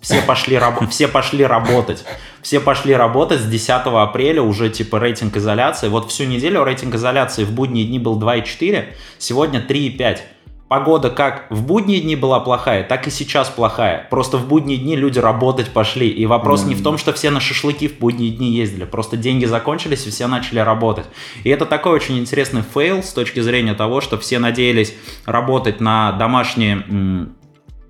[0.02, 2.04] Все пошли, раб- все пошли работать.
[2.42, 5.88] Все пошли работать с 10 апреля, уже типа рейтинг изоляции.
[5.88, 8.86] Вот всю неделю рейтинг изоляции в будние дни был 2,4,
[9.20, 10.20] сегодня 3,5.
[10.68, 14.08] Погода как в будние дни была плохая, так и сейчас плохая.
[14.10, 16.08] Просто в будние дни люди работать пошли.
[16.08, 16.68] И вопрос mm-hmm.
[16.70, 18.86] не в том, что все на шашлыки в будние дни ездили.
[18.86, 21.08] Просто деньги закончились, и все начали работать.
[21.44, 26.14] И это такой очень интересный fail с точки зрения того, что все надеялись работать на
[26.14, 26.86] домашние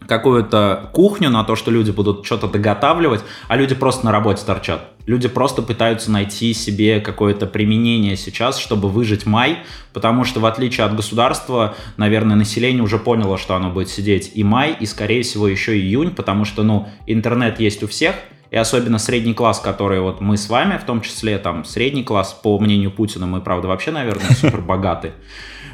[0.07, 4.91] какую-то кухню на то, что люди будут что-то доготавливать, а люди просто на работе торчат.
[5.05, 9.59] Люди просто пытаются найти себе какое-то применение сейчас, чтобы выжить май,
[9.93, 14.43] потому что в отличие от государства, наверное, население уже поняло, что оно будет сидеть и
[14.43, 18.15] май, и скорее всего еще июнь, потому что, ну, интернет есть у всех,
[18.51, 22.37] и особенно средний класс, который вот мы с вами, в том числе там средний класс,
[22.43, 25.13] по мнению Путина, мы, правда, вообще, наверное, супер богаты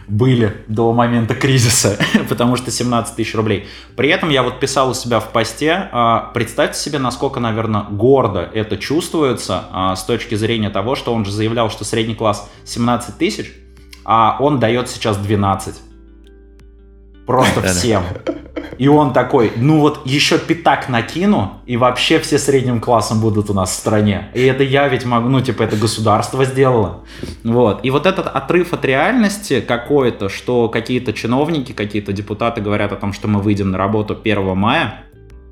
[0.07, 1.97] были до момента кризиса,
[2.29, 3.67] потому что 17 тысяч рублей.
[3.95, 8.49] При этом я вот писал у себя в посте, а, представьте себе, насколько, наверное, гордо
[8.53, 13.17] это чувствуется а, с точки зрения того, что он же заявлял, что средний класс 17
[13.17, 13.53] тысяч,
[14.05, 15.75] а он дает сейчас 12.
[17.25, 18.03] Просто всем.
[18.77, 23.53] И он такой, ну вот еще пятак накину, и вообще все средним классом будут у
[23.53, 24.29] нас в стране.
[24.33, 27.03] И это я ведь могу, ну типа это государство сделало.
[27.43, 27.79] Вот.
[27.83, 33.13] И вот этот отрыв от реальности какой-то, что какие-то чиновники, какие-то депутаты говорят о том,
[33.13, 35.03] что мы выйдем на работу 1 мая,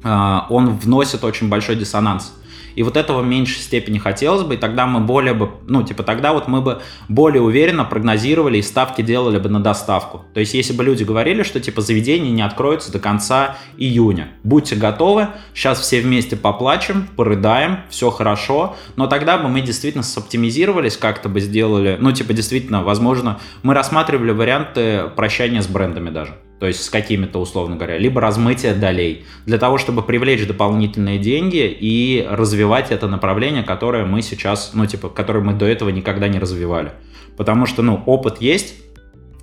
[0.04, 2.34] а, он вносит очень большой диссонанс.
[2.76, 6.04] И вот этого в меньшей степени хотелось бы, и тогда мы более бы, ну, типа,
[6.04, 10.24] тогда вот мы бы более уверенно прогнозировали и ставки делали бы на доставку.
[10.34, 14.76] То есть, если бы люди говорили, что, типа, заведение не откроется до конца июня, будьте
[14.76, 21.30] готовы, сейчас все вместе поплачем, порыдаем, все хорошо, но тогда бы мы действительно соптимизировались, как-то
[21.30, 26.34] бы сделали, ну, типа, действительно, возможно, мы рассматривали варианты прощания с брендами даже
[26.66, 31.68] то есть с какими-то, условно говоря, либо размытие долей, для того, чтобы привлечь дополнительные деньги
[31.80, 36.40] и развивать это направление, которое мы сейчас, ну, типа, которое мы до этого никогда не
[36.40, 36.94] развивали.
[37.38, 38.78] Потому что, ну, опыт есть,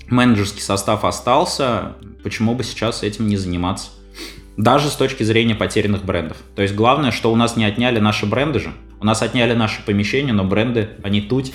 [0.09, 1.93] менеджерский состав остался,
[2.25, 3.91] почему бы сейчас этим не заниматься?
[4.57, 6.39] Даже с точки зрения потерянных брендов.
[6.57, 8.73] То есть главное, что у нас не отняли наши бренды же.
[8.99, 11.53] У нас отняли наши помещения, но бренды, они тут.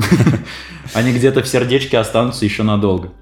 [0.92, 3.12] Они где-то в сердечке останутся еще надолго.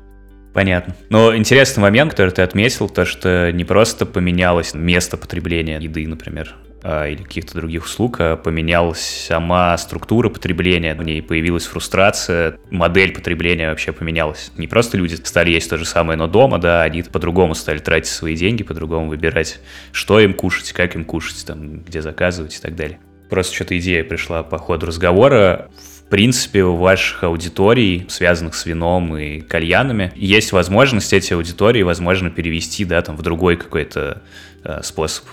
[0.52, 0.94] Понятно.
[1.08, 6.54] Но интересный момент, который ты отметил, то, что не просто поменялось место потребления еды, например,
[6.82, 13.14] а, или каких-то других услуг, а поменялась сама структура потребления, в ней появилась фрустрация, модель
[13.14, 14.52] потребления вообще поменялась.
[14.58, 18.10] Не просто люди стали есть то же самое, но дома, да, они по-другому стали тратить
[18.10, 19.60] свои деньги, по-другому выбирать,
[19.92, 22.98] что им кушать, как им кушать, там, где заказывать и так далее.
[23.30, 25.70] Просто что-то идея пришла по ходу разговора
[26.12, 32.84] принципе, у ваших аудиторий, связанных с вином и кальянами, есть возможность эти аудитории, возможно, перевести,
[32.84, 34.20] да, там, в другой какой-то
[34.62, 35.24] э, способ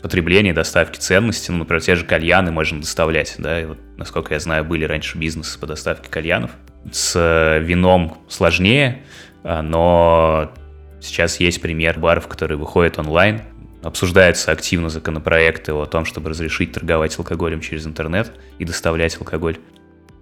[0.00, 1.50] потребления, доставки ценностей.
[1.50, 5.18] Ну, например, те же кальяны можно доставлять, да, и вот, насколько я знаю, были раньше
[5.18, 6.52] бизнесы по доставке кальянов.
[6.92, 9.02] С э, вином сложнее,
[9.42, 10.52] а, но
[11.00, 13.42] сейчас есть пример баров, которые выходят онлайн,
[13.82, 18.30] обсуждаются активно законопроекты о том, чтобы разрешить торговать алкоголем через интернет
[18.60, 19.58] и доставлять алкоголь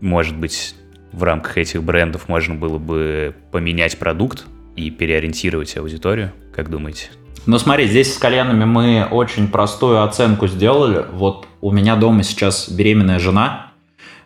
[0.01, 0.75] может быть,
[1.13, 4.45] в рамках этих брендов можно было бы поменять продукт
[4.77, 6.33] и переориентировать аудиторию?
[6.55, 7.09] Как думаете?
[7.47, 11.05] Ну смотри, здесь с кальянами мы очень простую оценку сделали.
[11.13, 13.73] Вот у меня дома сейчас беременная жена,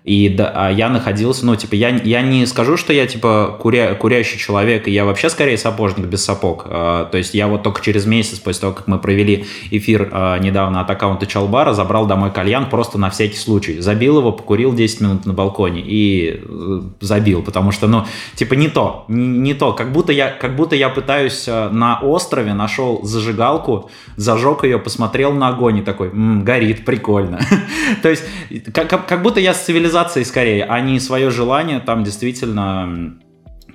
[0.03, 3.95] и да, а я находился, ну, типа, я, я не скажу, что я, типа, куря,
[3.95, 6.65] курящий человек, и я вообще скорее сапожник без сапог.
[6.67, 10.39] А, то есть я вот только через месяц, после того, как мы провели эфир а,
[10.39, 13.81] недавно от аккаунта Чалбара, забрал домой кальян просто на всякий случай.
[13.81, 18.69] Забил его, покурил 10 минут на балконе и э, забил, потому что, ну, типа, не
[18.69, 19.75] то, не, не то.
[19.75, 25.35] Как будто, я, как будто я пытаюсь э, на острове, нашел зажигалку, зажег ее, посмотрел
[25.35, 27.41] на огонь и такой, м-м, горит, прикольно.
[28.03, 28.25] То есть,
[28.73, 33.17] как, как будто я с цивилизацией цивилизации скорее, а не свое желание там действительно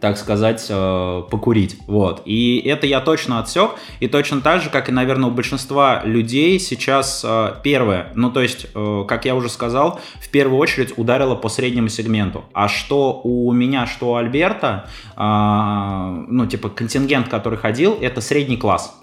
[0.01, 1.77] так сказать, э, покурить.
[1.87, 2.21] Вот.
[2.25, 3.71] И это я точно отсек.
[4.01, 8.41] И точно так же, как и, наверное, у большинства людей сейчас э, первое, ну то
[8.41, 12.43] есть, э, как я уже сказал, в первую очередь ударило по среднему сегменту.
[12.53, 18.99] А что у меня, что у Альберта, ну типа контингент, который ходил, это средний класс.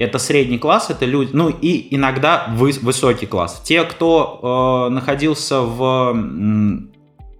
[0.00, 3.60] Это средний класс, это люди, ну и иногда вы, высокий класс.
[3.62, 6.14] Те, кто э, находился в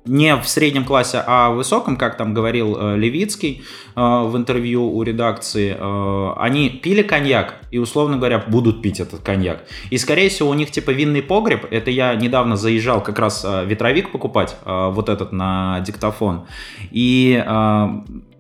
[0.05, 3.63] не в среднем классе, а в высоком, как там говорил э, Левицкий
[3.97, 9.21] э, в интервью у редакции, э, они пили коньяк и, условно говоря, будут пить этот
[9.21, 9.65] коньяк.
[9.89, 13.65] И, скорее всего, у них типа винный погреб, это я недавно заезжал как раз э,
[13.65, 16.47] ветровик покупать, э, вот этот на диктофон,
[16.91, 17.89] и э,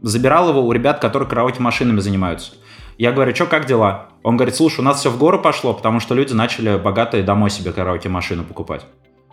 [0.03, 2.53] забирал его у ребят, которые караоке-машинами занимаются.
[3.01, 4.10] Я говорю, что, как дела?
[4.23, 7.51] Он говорит, слушай, у нас все в гору пошло, потому что люди начали богатые домой
[7.51, 8.83] себе караоке-машину покупать.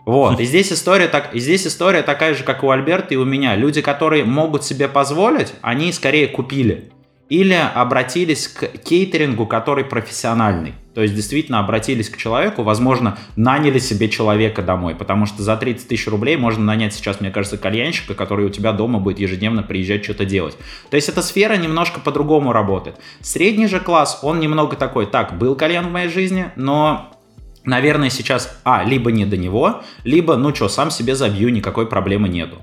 [0.06, 3.26] Вот, и здесь история так, и здесь история такая же, как у Альберта и у
[3.26, 3.56] меня.
[3.56, 6.90] Люди, которые могут себе позволить, они скорее купили
[7.28, 10.74] или обратились к кейтерингу, который профессиональный.
[10.98, 15.86] То есть действительно обратились к человеку, возможно, наняли себе человека домой, потому что за 30
[15.86, 20.02] тысяч рублей можно нанять сейчас, мне кажется, кальянщика, который у тебя дома будет ежедневно приезжать
[20.02, 20.56] что-то делать.
[20.90, 22.96] То есть эта сфера немножко по-другому работает.
[23.20, 27.16] Средний же класс, он немного такой, так, был кальян в моей жизни, но
[27.62, 32.28] наверное, сейчас, а, либо не до него, либо, ну что, сам себе забью, никакой проблемы
[32.28, 32.56] нету.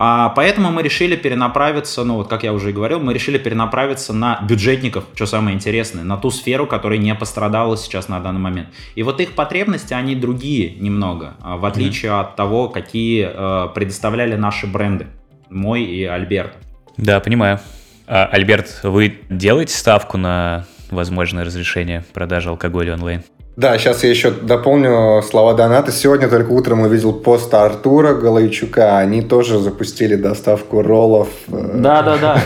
[0.00, 4.12] А, поэтому мы решили перенаправиться, ну вот как я уже и говорил, мы решили перенаправиться
[4.12, 8.68] на бюджетников, что самое интересное, на ту сферу, которая не пострадала сейчас на данный момент.
[8.94, 12.20] И вот их потребности, они другие немного, а, в отличие mm-hmm.
[12.20, 15.08] от того, какие э, предоставляли наши бренды,
[15.50, 16.52] мой и Альберт.
[16.96, 17.58] Да, понимаю.
[18.06, 23.24] А, Альберт, вы делаете ставку на возможное разрешение продажи алкоголя онлайн?
[23.58, 25.90] Да, сейчас я еще дополню слова доната.
[25.90, 28.98] Сегодня только утром увидел пост Артура Голойчука.
[28.98, 31.26] Они тоже запустили доставку роллов.
[31.48, 32.40] Да-да-да.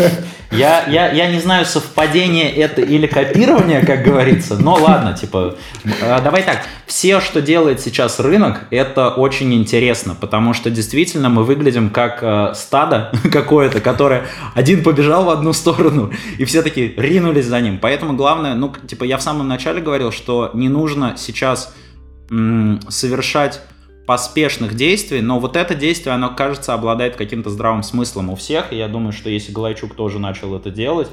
[0.50, 6.20] Я, я, я не знаю, совпадение это или копирование, как говорится, но ладно, типа, э,
[6.22, 11.90] давай так, все, что делает сейчас рынок, это очень интересно, потому что действительно мы выглядим
[11.90, 14.24] как э, стадо какое-то, которое
[14.54, 17.78] один побежал в одну сторону, и все таки ринулись за ним.
[17.78, 21.74] Поэтому главное, ну, типа, я в самом начале говорил, что не нужно сейчас
[22.88, 23.60] совершать
[24.06, 28.76] поспешных действий, но вот это действие, оно, кажется, обладает каким-то здравым смыслом у всех, и
[28.76, 31.08] я думаю, что если Галайчук тоже начал это делать,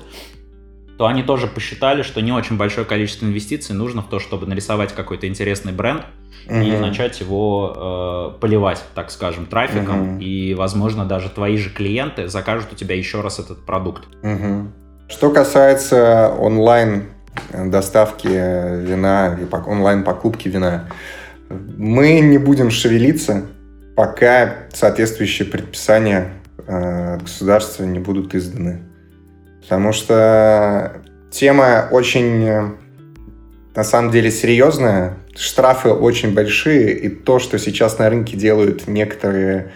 [0.98, 4.94] то они тоже посчитали, что не очень большое количество инвестиций нужно в то, чтобы нарисовать
[4.94, 6.04] какой-то интересный бренд
[6.48, 6.56] угу.
[6.56, 10.22] и начать его э, поливать, так скажем, трафиком, угу.
[10.22, 14.04] и, возможно, даже твои же клиенты закажут у тебя еще раз этот продукт.
[14.22, 14.68] Угу.
[15.10, 17.10] Что касается онлайн
[17.52, 20.90] доставки вина и онлайн покупки вина,
[21.78, 23.44] мы не будем шевелиться,
[23.96, 26.34] пока соответствующие предписания
[26.68, 28.80] э, государства не будут изданы.
[29.62, 31.02] Потому что
[31.32, 32.70] тема очень, э,
[33.76, 35.18] на самом деле, серьезная.
[35.36, 39.72] Штрафы очень большие, и то, что сейчас на рынке делают некоторые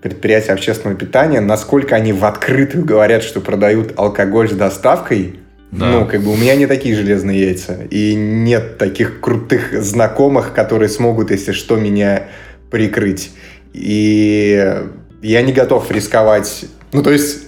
[0.00, 5.40] предприятия общественного питания, насколько они в открытую говорят, что продают алкоголь с доставкой,
[5.72, 5.90] да.
[5.90, 7.78] Ну, как бы у меня не такие железные яйца.
[7.90, 12.28] И нет таких крутых знакомых, которые смогут, если что, меня
[12.70, 13.32] прикрыть.
[13.72, 14.82] И
[15.22, 16.66] я не готов рисковать.
[16.92, 17.46] Ну, то есть,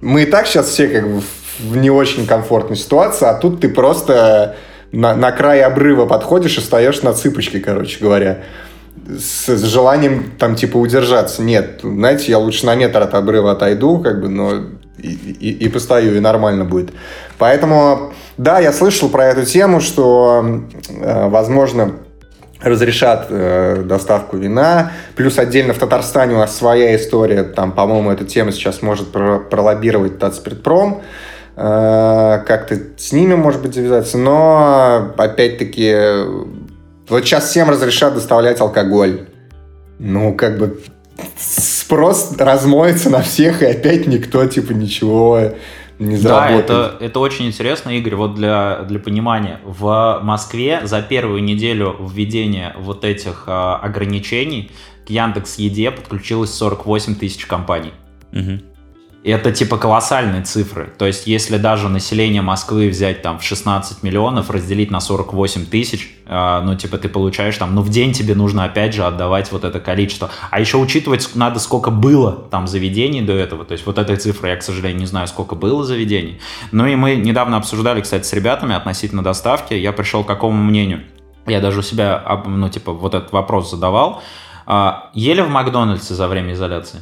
[0.00, 1.22] мы и так сейчас все как бы
[1.60, 4.56] в не очень комфортной ситуации, а тут ты просто
[4.92, 8.42] на, на край обрыва подходишь и стоишь на цыпочке, короче говоря.
[9.08, 11.42] С, с желанием там типа удержаться.
[11.42, 14.64] Нет, знаете, я лучше на метр от обрыва отойду, как бы, но
[15.04, 16.90] и, и, и постою, и нормально будет.
[17.38, 21.92] Поэтому, да, я слышал про эту тему, что, э, возможно,
[22.62, 24.92] разрешат э, доставку вина.
[25.16, 27.42] Плюс отдельно в Татарстане у нас своя история.
[27.42, 31.02] Там, по-моему, эта тема сейчас может про пролоббировать Татспиртпром.
[31.56, 34.18] Э, как-то с ними, может быть, завязаться.
[34.18, 35.94] Но, опять-таки,
[37.08, 39.28] вот сейчас всем разрешат доставлять алкоголь.
[39.98, 40.80] Ну, как бы
[41.84, 45.52] спрос размоется на всех, и опять никто, типа, ничего
[45.98, 46.66] не заработает.
[46.66, 49.60] Да, это, это очень интересно, Игорь, вот для, для понимания.
[49.64, 54.70] В Москве за первую неделю введения вот этих а, ограничений
[55.06, 57.92] к Яндекс Еде подключилось 48 тысяч компаний.
[58.32, 58.73] Угу.
[59.24, 60.92] Это типа колоссальные цифры.
[60.98, 66.14] То есть, если даже население Москвы взять там в 16 миллионов, разделить на 48 тысяч,
[66.26, 69.64] э, ну, типа, ты получаешь там, ну, в день тебе нужно опять же отдавать вот
[69.64, 70.30] это количество.
[70.50, 73.64] А еще учитывать надо, сколько было там заведений до этого.
[73.64, 76.38] То есть, вот этой цифры я, к сожалению, не знаю, сколько было заведений.
[76.70, 79.72] Ну, и мы недавно обсуждали, кстати, с ребятами относительно доставки.
[79.72, 81.00] Я пришел к какому мнению?
[81.46, 84.22] Я даже у себя, ну, типа, вот этот вопрос задавал.
[84.66, 87.00] А, ели в Макдональдсе за время изоляции?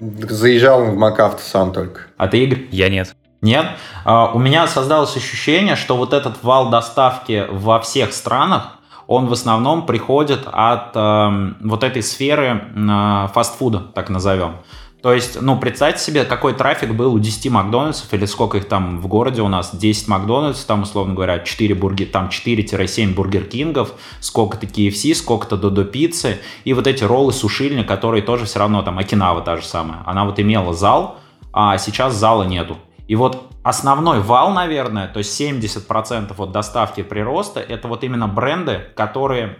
[0.00, 2.02] Заезжал в МакАвто сам только.
[2.16, 2.66] А ты, Игорь?
[2.70, 3.14] Я нет.
[3.42, 3.66] Нет?
[4.04, 9.32] А, у меня создалось ощущение, что вот этот вал доставки во всех странах, он в
[9.32, 14.58] основном приходит от э, вот этой сферы э, фастфуда, так назовем.
[15.02, 19.00] То есть, ну, представьте себе, какой трафик был у 10 Макдональдсов, или сколько их там
[19.00, 23.94] в городе у нас, 10 Макдональдсов, там, условно говоря, 4 бургер, там 4-7 Бургер Кингов,
[24.20, 28.98] сколько-то KFC, сколько-то Додо Пиццы, и вот эти роллы сушильни, которые тоже все равно, там,
[28.98, 31.18] Окинава та же самая, она вот имела зал,
[31.52, 32.76] а сейчас зала нету.
[33.08, 38.82] И вот основной вал, наверное, то есть 70% от доставки прироста, это вот именно бренды,
[38.94, 39.58] которые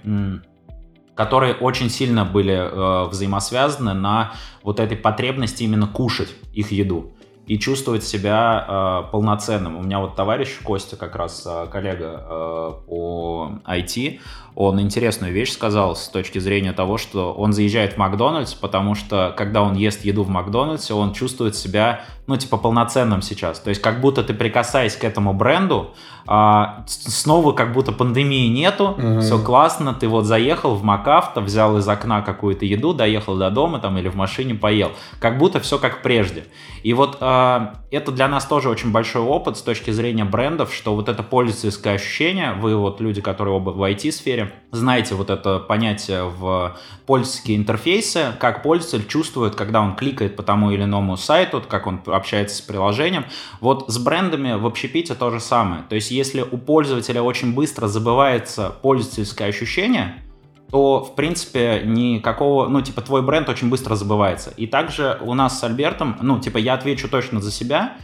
[1.14, 4.32] которые очень сильно были э, взаимосвязаны на
[4.62, 7.12] вот этой потребности именно кушать их еду
[7.50, 8.64] и чувствовать себя
[9.08, 9.76] э, полноценным.
[9.76, 14.20] У меня вот товарищ Костя, как раз э, коллега э, по IT,
[14.62, 19.32] он интересную вещь сказал с точки зрения того, что он заезжает в Макдональдс, потому что
[19.34, 23.58] когда он ест еду в Макдональдсе, он чувствует себя, ну, типа, полноценным сейчас.
[23.58, 25.94] То есть как будто ты, прикасаясь к этому бренду,
[26.26, 29.20] а, снова как будто пандемии нету, угу.
[29.20, 33.78] все классно, ты вот заехал в МакАвто, взял из окна какую-то еду, доехал до дома
[33.78, 34.92] там или в машине поел.
[35.20, 36.44] Как будто все как прежде.
[36.82, 40.94] И вот а, это для нас тоже очень большой опыт с точки зрения брендов, что
[40.94, 46.24] вот это пользовательское ощущение, вы вот люди, которые оба в IT-сфере, знаете вот это понятие
[46.24, 46.76] в
[47.06, 52.00] пользовательские интерфейсы, как пользователь чувствует, когда он кликает по тому или иному сайту, как он
[52.06, 53.24] общается с приложением.
[53.60, 55.82] Вот с брендами в общепите то же самое.
[55.88, 60.22] То есть если у пользователя очень быстро забывается пользовательское ощущение,
[60.70, 64.52] то, в принципе, никакого, ну, типа, твой бренд очень быстро забывается.
[64.56, 67.96] И также у нас с Альбертом, ну, типа, я отвечу точно за себя,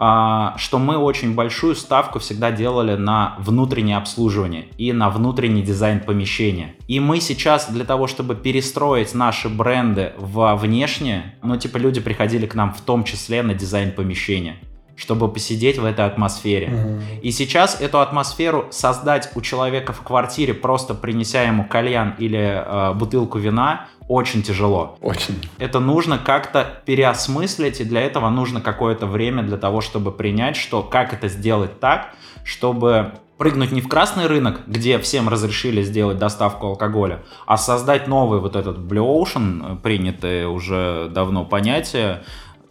[0.00, 6.74] что мы очень большую ставку всегда делали на внутреннее обслуживание и на внутренний дизайн помещения.
[6.88, 12.46] И мы сейчас для того, чтобы перестроить наши бренды во внешнее, ну, типа, люди приходили
[12.46, 14.56] к нам в том числе на дизайн помещения.
[14.96, 16.68] Чтобы посидеть в этой атмосфере.
[16.68, 17.02] Мгм.
[17.22, 22.94] И сейчас эту атмосферу создать у человека в квартире, просто принеся ему кальян или э,
[22.94, 24.98] бутылку вина, очень тяжело.
[25.00, 25.40] Очень.
[25.58, 30.82] Это нужно как-то переосмыслить, и для этого нужно какое-то время для того, чтобы принять, что
[30.82, 32.10] как это сделать так,
[32.44, 38.38] чтобы прыгнуть не в красный рынок, где всем разрешили сделать доставку алкоголя, а создать новый
[38.38, 42.22] вот этот Blue Ocean, э, принятое уже давно понятие,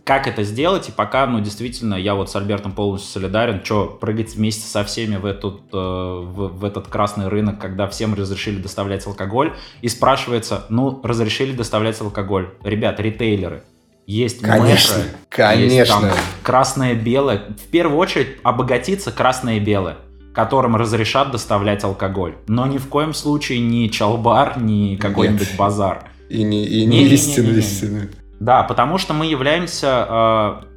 [0.10, 4.34] как это сделать, и пока, ну, действительно, я вот с Альбертом полностью солидарен, что прыгать
[4.34, 9.06] вместе со всеми в, этот, э, в, в этот красный рынок, когда всем разрешили доставлять
[9.06, 9.54] алкоголь,
[9.84, 12.50] и спрашивается, ну, разрешили доставлять алкоголь.
[12.64, 13.62] Ребят, ритейлеры,
[14.08, 15.76] есть Конечно, метро, конечно.
[15.76, 16.06] есть там
[16.42, 17.44] красное, белое.
[17.64, 19.98] В первую очередь обогатиться красное и белое
[20.34, 22.36] которым разрешат доставлять алкоголь.
[22.48, 26.06] Но ни в коем случае не чалбар, ни какой-нибудь базар.
[26.30, 27.14] И не, и не Не-не-не-не-не.
[27.14, 28.10] истина, истина.
[28.40, 30.70] Да, потому что мы являемся э,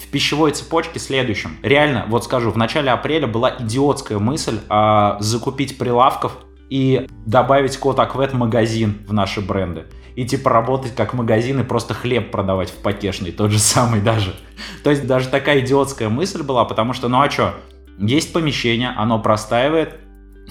[0.00, 1.58] в пищевой цепочке следующим.
[1.62, 6.32] Реально, вот скажу, в начале апреля была идиотская мысль э, закупить прилавков
[6.70, 9.86] и добавить код Аквет магазин в наши бренды.
[10.16, 14.34] И типа работать как магазин и просто хлеб продавать в пакешный, тот же самый даже.
[14.82, 17.54] То есть даже такая идиотская мысль была, потому что, ну а что,
[17.98, 19.98] есть помещение, оно простаивает,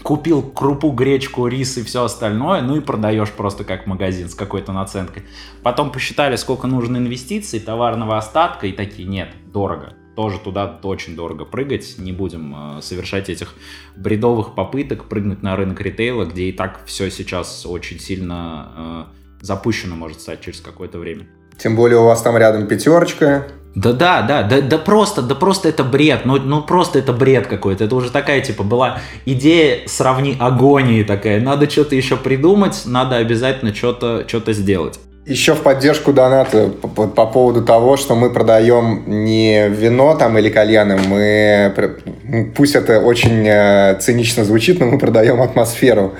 [0.04, 4.72] купил крупу, гречку, рис и все остальное, ну и продаешь просто как магазин с какой-то
[4.72, 5.24] наценкой.
[5.64, 9.94] Потом посчитали, сколько нужно инвестиций, товарного остатка, и такие, нет, дорого.
[10.16, 13.54] Тоже туда очень дорого прыгать, не будем э, совершать этих
[13.96, 19.08] бредовых попыток прыгнуть на рынок ритейла, где и так все сейчас очень сильно
[19.42, 21.28] э, запущено может стать через какое-то время.
[21.58, 23.48] Тем более у вас там рядом пятерочка.
[23.74, 27.48] Да, да, да, да, да просто, да просто это бред, ну, ну просто это бред
[27.48, 27.86] какой-то.
[27.86, 31.40] Это уже такая, типа, была идея сравни агонии такая.
[31.40, 35.00] Надо что-то еще придумать, надо обязательно что-то что сделать.
[35.26, 40.38] Еще в поддержку доната по, по- по поводу того, что мы продаем не вино там
[40.38, 46.16] или кальяны, мы, пусть это очень э, цинично звучит, но мы продаем атмосферу.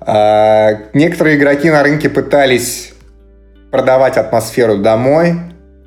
[0.00, 2.92] А, некоторые игроки на рынке пытались
[3.72, 5.34] продавать атмосферу домой,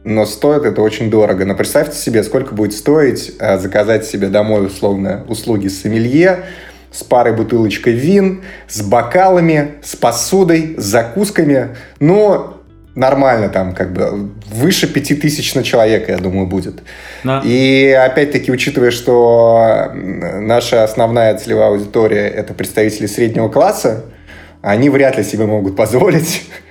[0.03, 1.45] но стоит это очень дорого.
[1.45, 6.45] Но представьте себе, сколько будет стоить э, заказать себе домой условно услуги сомелье,
[6.91, 11.75] с парой бутылочкой вин, с бокалами, с посудой, с закусками.
[11.99, 12.55] Ну,
[12.95, 16.81] нормально там, как бы, выше пяти тысяч на человека, я думаю, будет.
[17.23, 17.41] Да.
[17.45, 24.05] И опять-таки, учитывая, что наша основная целевая аудитория– это представители среднего класса,
[24.61, 26.43] они вряд ли себе могут позволить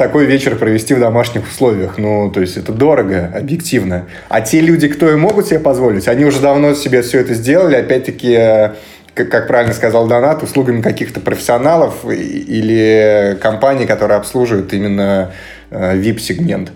[0.00, 1.98] такой вечер провести в домашних условиях.
[1.98, 4.06] Ну, то есть это дорого, объективно.
[4.30, 7.74] А те люди, кто и могут себе позволить, они уже давно себе все это сделали.
[7.76, 8.70] Опять-таки, э,
[9.12, 15.32] как, как правильно сказал Донат, услугами каких-то профессионалов или компаний, которые обслуживают именно
[15.70, 16.72] э, VIP-сегмент.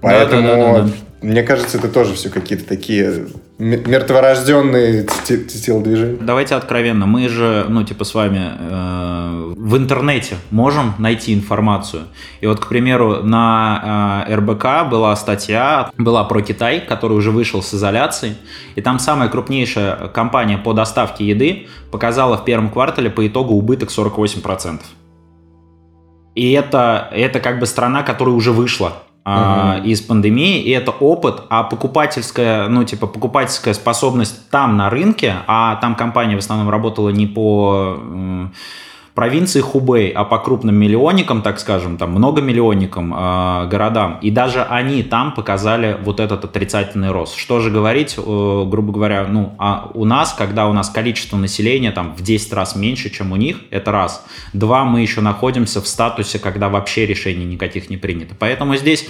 [0.00, 0.90] Поэтому, Да-да-да-да-да.
[1.20, 3.26] Мне кажется, это тоже все какие-то такие
[3.58, 6.16] мертворожденные те- те- телодвижения.
[6.20, 12.04] Давайте откровенно, мы же, ну, типа, с вами э, в интернете можем найти информацию.
[12.40, 17.62] И вот, к примеру, на э, РБК была статья, была про Китай, который уже вышел
[17.62, 18.36] с изоляции,
[18.76, 23.90] и там самая крупнейшая компания по доставке еды показала в первом квартале по итогу убыток
[23.90, 24.80] 48%.
[26.36, 31.42] И это, это как бы страна, которая уже вышла а, из пандемии, и это опыт,
[31.50, 37.10] а покупательская, ну, типа, покупательская способность там на рынке, а там компания в основном работала
[37.10, 37.98] не по
[39.18, 45.02] провинции Хубей, а по крупным миллионникам, так скажем, там, многомиллионникам а, городам, и даже они
[45.02, 47.34] там показали вот этот отрицательный рост.
[47.34, 51.90] Что же говорить, э, грубо говоря, ну, а у нас, когда у нас количество населения
[51.90, 54.24] там в 10 раз меньше, чем у них, это раз.
[54.52, 58.36] Два, мы еще находимся в статусе, когда вообще решений никаких не принято.
[58.38, 59.04] Поэтому здесь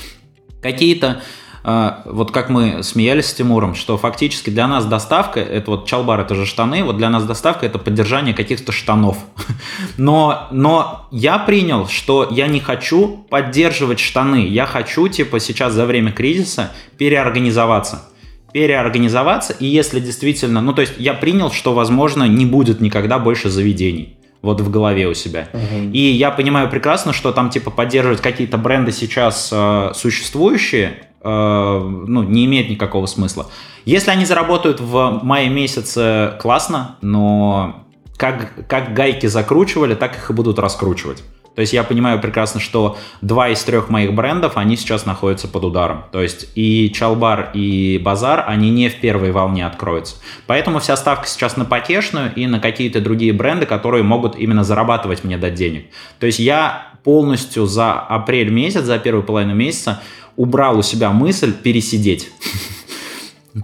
[0.63, 1.21] какие-то э,
[1.65, 6.35] вот как мы смеялись с Тимуром, что фактически для нас доставка, это вот чалбар, это
[6.35, 9.19] же штаны, вот для нас доставка это поддержание каких-то штанов.
[9.97, 15.87] Но, но я принял, что я не хочу поддерживать штаны, я хочу, типа, сейчас за
[15.87, 18.09] время кризиса переорганизоваться
[18.53, 23.51] переорганизоваться, и если действительно, ну то есть я принял, что, возможно, не будет никогда больше
[23.51, 25.49] заведений вот в голове у себя.
[25.93, 32.45] И я понимаю прекрасно, что там типа поддерживать какие-то бренды сейчас э, существующие, ну, не
[32.47, 33.47] имеет никакого смысла.
[33.85, 40.33] Если они заработают в мае месяце, классно, но как, как гайки закручивали, так их и
[40.33, 41.25] будут раскручивать.
[41.59, 45.65] То есть я понимаю прекрасно, что два из трех моих брендов, они сейчас находятся под
[45.65, 46.05] ударом.
[46.13, 50.19] То есть и Чалбар, и Базар, они не в первой волне откроются.
[50.47, 55.25] Поэтому вся ставка сейчас на потешную и на какие-то другие бренды, которые могут именно зарабатывать
[55.25, 55.87] мне дать денег.
[56.21, 60.01] То есть я полностью за апрель месяц, за первую половину месяца
[60.39, 62.31] убрал у себя мысль пересидеть.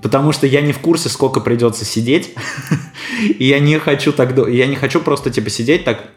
[0.02, 2.34] потому что я не в курсе, сколько придется сидеть,
[3.38, 6.10] и я не хочу так, я не хочу просто типа сидеть так,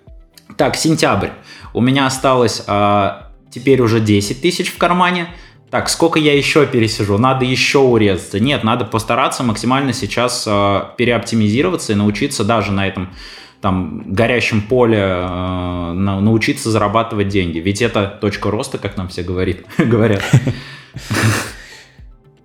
[0.58, 1.30] так, сентябрь,
[1.74, 5.30] у меня осталось а, теперь уже 10 тысяч в кармане,
[5.70, 7.18] так, сколько я еще пересижу?
[7.18, 8.39] Надо еще урезаться.
[8.39, 13.10] Нет, надо постараться максимально сейчас э, переоптимизироваться и научиться даже на этом
[13.62, 17.60] там горящем поле э, научиться зарабатывать деньги.
[17.60, 20.24] Ведь это точка роста, как нам все говорит, говорят.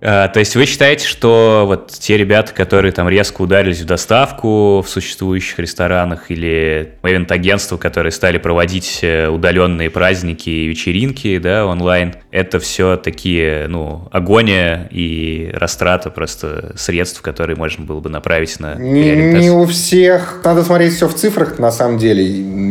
[0.05, 4.81] А, то есть вы считаете, что вот те ребята, которые там резко ударились в доставку
[4.81, 12.15] в существующих ресторанах или ивент-агентства, которые стали проводить э, удаленные праздники и вечеринки да, онлайн,
[12.31, 18.75] это все такие, ну, агония и растрата просто средств, которые можно было бы направить на
[18.75, 20.41] Не, не у всех.
[20.43, 22.23] Надо смотреть все в цифрах, на самом деле.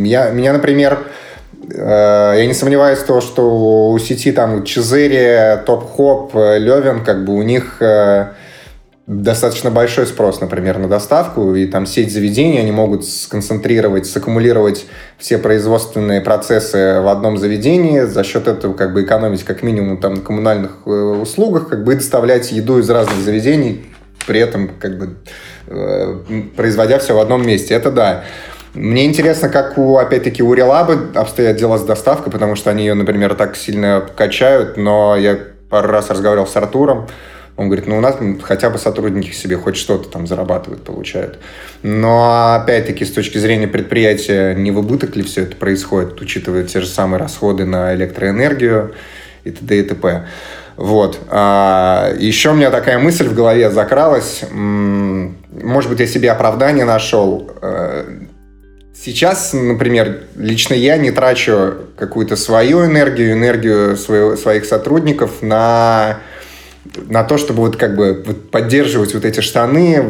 [0.07, 1.32] Я, меня, например, Э,
[1.69, 7.35] я не сомневаюсь в том, что у сети там Чизери, Топ-Хоп, э, Левин, как бы
[7.35, 8.33] у них э,
[9.07, 14.87] достаточно большой спрос, например, на доставку, и там сеть заведений, они могут сконцентрировать, саккумулировать
[15.19, 20.15] все производственные процессы в одном заведении, за счет этого как бы экономить как минимум там
[20.15, 23.85] на коммунальных услугах, как бы доставлять еду из разных заведений,
[24.27, 25.17] при этом как бы
[26.57, 27.75] производя все в одном месте.
[27.75, 28.25] Это да.
[28.75, 32.95] Мне интересно, как у, опять-таки, у Релабы обстоят дела с доставкой, потому что они ее,
[32.95, 37.07] например, так сильно качают, но я пару раз разговаривал с Артуром,
[37.57, 41.39] он говорит, ну у нас хотя бы сотрудники себе хоть что-то там зарабатывают, получают.
[41.83, 46.81] Но опять-таки с точки зрения предприятия не в убыток ли все это происходит, учитывая те
[46.81, 48.95] же самые расходы на электроэнергию
[49.45, 49.79] и т.д.
[49.79, 50.27] и т.п.
[50.77, 51.21] Вот.
[51.29, 54.43] А, еще у меня такая мысль в голове закралась.
[54.51, 57.51] Может быть, я себе оправдание нашел.
[59.05, 66.21] Сейчас, например, лично я не трачу какую-то свою энергию, энергию своего, своих сотрудников на,
[67.09, 70.05] на то, чтобы вот как бы вот поддерживать вот эти штаны,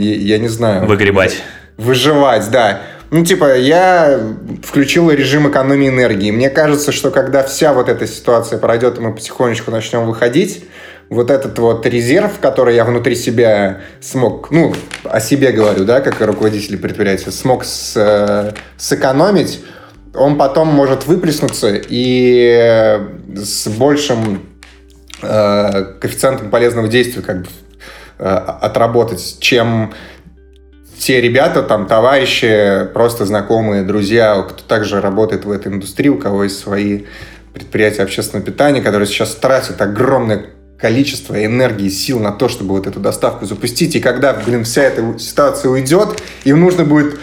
[0.00, 0.86] я, я не знаю.
[0.86, 1.40] Выгребать.
[1.76, 2.82] Выживать, да.
[3.12, 4.18] Ну, типа, я
[4.64, 6.32] включил режим экономии энергии.
[6.32, 10.64] Мне кажется, что когда вся вот эта ситуация пройдет, и мы потихонечку начнем выходить,
[11.08, 14.74] вот этот вот резерв, который я внутри себя смог, ну,
[15.04, 19.60] о себе говорю, да, как руководитель предприятия, смог с, э, сэкономить,
[20.14, 23.00] он потом может выплеснуться и
[23.34, 24.46] с большим
[25.22, 27.48] э, коэффициентом полезного действия как бы
[28.18, 29.92] э, отработать, чем
[30.98, 36.44] те ребята, там, товарищи, просто знакомые, друзья, кто также работает в этой индустрии, у кого
[36.44, 37.06] есть свои
[37.52, 40.46] предприятия общественного питания, которые сейчас тратят огромное
[40.82, 43.94] количество энергии, сил на то, чтобы вот эту доставку запустить.
[43.94, 47.20] И когда, блин, вся эта ситуация уйдет, им нужно будет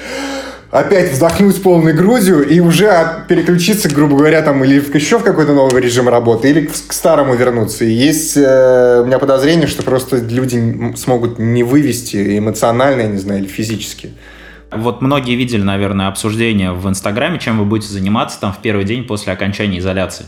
[0.72, 5.82] опять вздохнуть полной грудью и уже переключиться, грубо говоря, там или еще в какой-то новый
[5.82, 7.84] режим работы, или к старому вернуться.
[7.84, 13.18] И есть э, у меня подозрение, что просто люди смогут не вывести эмоционально, я не
[13.18, 14.12] знаю, или физически.
[14.72, 19.04] Вот многие видели, наверное, обсуждение в Инстаграме, чем вы будете заниматься там в первый день
[19.04, 20.26] после окончания изоляции.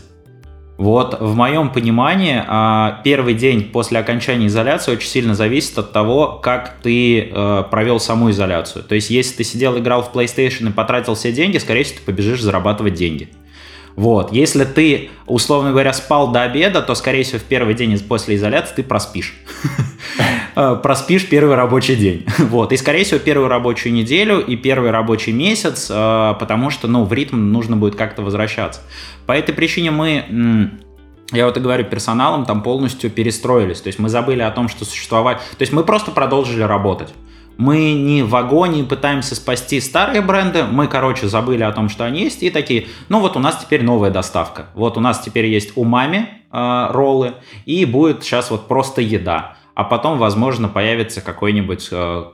[0.81, 6.39] Вот в моем понимании а, первый день после окончания изоляции очень сильно зависит от того,
[6.41, 8.83] как ты э, провел саму изоляцию.
[8.83, 12.05] То есть, если ты сидел, играл в PlayStation и потратил все деньги, скорее всего, ты
[12.05, 13.29] побежишь зарабатывать деньги.
[13.95, 14.31] Вот.
[14.31, 18.77] Если ты, условно говоря, спал до обеда, то, скорее всего, в первый день после изоляции
[18.77, 19.35] ты проспишь.
[20.55, 22.25] Э, проспишь первый рабочий день.
[22.37, 22.71] Вот.
[22.73, 27.13] И, скорее всего, первую рабочую неделю и первый рабочий месяц, э, потому что, ну, в
[27.13, 28.81] ритм нужно будет как-то возвращаться.
[29.25, 30.71] По этой причине мы
[31.31, 33.79] я вот и говорю, персоналом там полностью перестроились.
[33.79, 35.37] То есть мы забыли о том, что существовать...
[35.37, 37.13] То есть мы просто продолжили работать.
[37.57, 42.23] Мы не в агонии пытаемся спасти старые бренды, мы, короче, забыли о том, что они
[42.23, 44.67] есть, и такие, ну вот у нас теперь новая доставка.
[44.73, 47.33] Вот у нас теперь есть умами э, роллы,
[47.65, 49.57] и будет сейчас вот просто еда.
[49.81, 52.25] А потом, возможно, появится какой-нибудь э,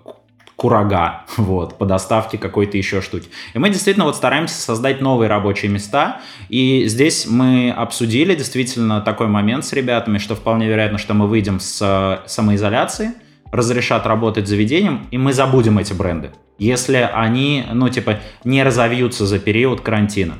[0.58, 3.30] курага, вот, по доставке какой-то еще штуки.
[3.54, 6.20] И мы действительно вот стараемся создать новые рабочие места,
[6.50, 11.62] и здесь мы обсудили действительно такой момент с ребятами, что вполне вероятно, что мы выйдем
[11.62, 13.14] с э, самоизоляции,
[13.54, 19.39] разрешат работать заведением, и мы забудем эти бренды, если они, ну, типа, не разовьются за
[19.39, 20.34] период карантина.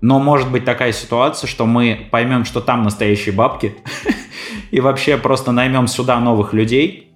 [0.00, 3.74] Но может быть такая ситуация, что мы поймем, что там настоящие бабки,
[4.70, 7.12] и вообще просто наймем сюда новых людей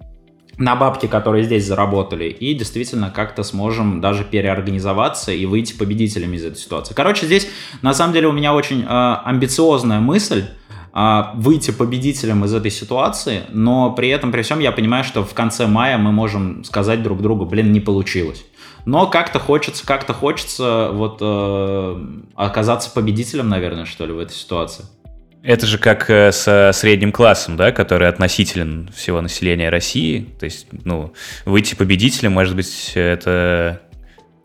[0.57, 6.45] на бабки, которые здесь заработали, и действительно как-то сможем даже переорганизоваться и выйти победителями из
[6.45, 6.93] этой ситуации.
[6.93, 7.47] Короче, здесь
[7.81, 10.45] на самом деле у меня очень э, амбициозная мысль,
[10.93, 15.33] а, выйти победителем из этой ситуации, но при этом, при всем, я понимаю, что в
[15.33, 18.43] конце мая мы можем сказать друг другу, блин, не получилось.
[18.85, 22.05] Но как-то хочется, как-то хочется вот э,
[22.35, 24.85] оказаться победителем, наверное, что ли, в этой ситуации.
[25.43, 30.29] Это же как э, со средним классом, да, который относителен всего населения России.
[30.39, 31.13] То есть, ну,
[31.45, 33.81] выйти победителем, может быть, это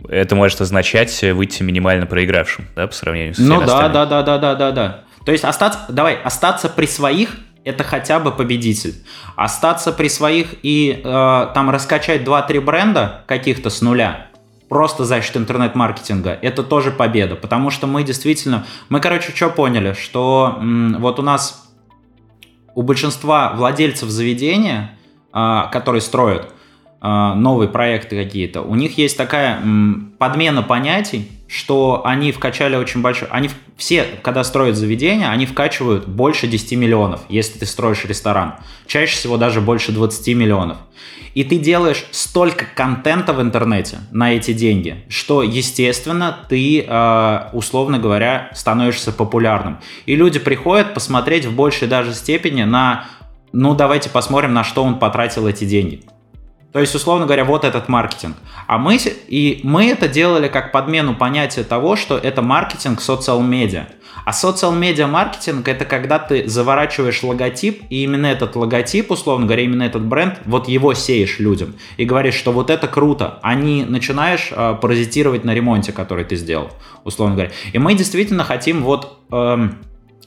[0.09, 4.39] это может означать выйти минимально проигравшим, да, по сравнению с Ну да, да, да, да,
[4.39, 5.05] да, да, да.
[5.24, 8.95] То есть остаться, давай, остаться при своих это хотя бы победитель.
[9.34, 14.26] Остаться при своих и э, там раскачать 2-3 бренда каких-то с нуля,
[14.68, 17.36] просто за счет интернет-маркетинга, это тоже победа.
[17.36, 18.66] Потому что мы действительно...
[18.88, 19.92] Мы, короче, что поняли?
[19.92, 21.68] Что м, вот у нас
[22.74, 24.96] у большинства владельцев заведения,
[25.32, 26.52] э, которые строят,
[27.00, 29.60] а, новые проекты какие-то, у них есть такая
[30.18, 33.28] подмена понятий, что они вкачали очень большой...
[33.28, 38.55] Они все, когда строят заведение, они вкачивают больше 10 миллионов, если ты строишь ресторан.
[38.86, 40.78] Чаще всего даже больше 20 миллионов.
[41.34, 47.99] И ты делаешь столько контента в интернете на эти деньги, что, естественно, ты, а, условно
[47.99, 49.78] говоря, становишься популярным.
[50.07, 53.05] И люди приходят посмотреть в большей даже степени на...
[53.53, 56.03] Ну, давайте посмотрим, на что он потратил эти деньги.
[56.72, 58.36] То есть, условно говоря, вот этот маркетинг.
[58.66, 63.86] А мы, и мы это делали как подмену понятия того, что это маркетинг социал медиа.
[64.24, 69.62] А социал медиа маркетинг это когда ты заворачиваешь логотип, и именно этот логотип, условно говоря,
[69.62, 71.76] именно этот бренд, вот его сеешь людям.
[71.96, 76.70] И говоришь, что вот это круто, а начинаешь э, паразитировать на ремонте, который ты сделал,
[77.04, 77.52] условно говоря.
[77.72, 79.18] И мы действительно хотим вот...
[79.32, 79.68] Э,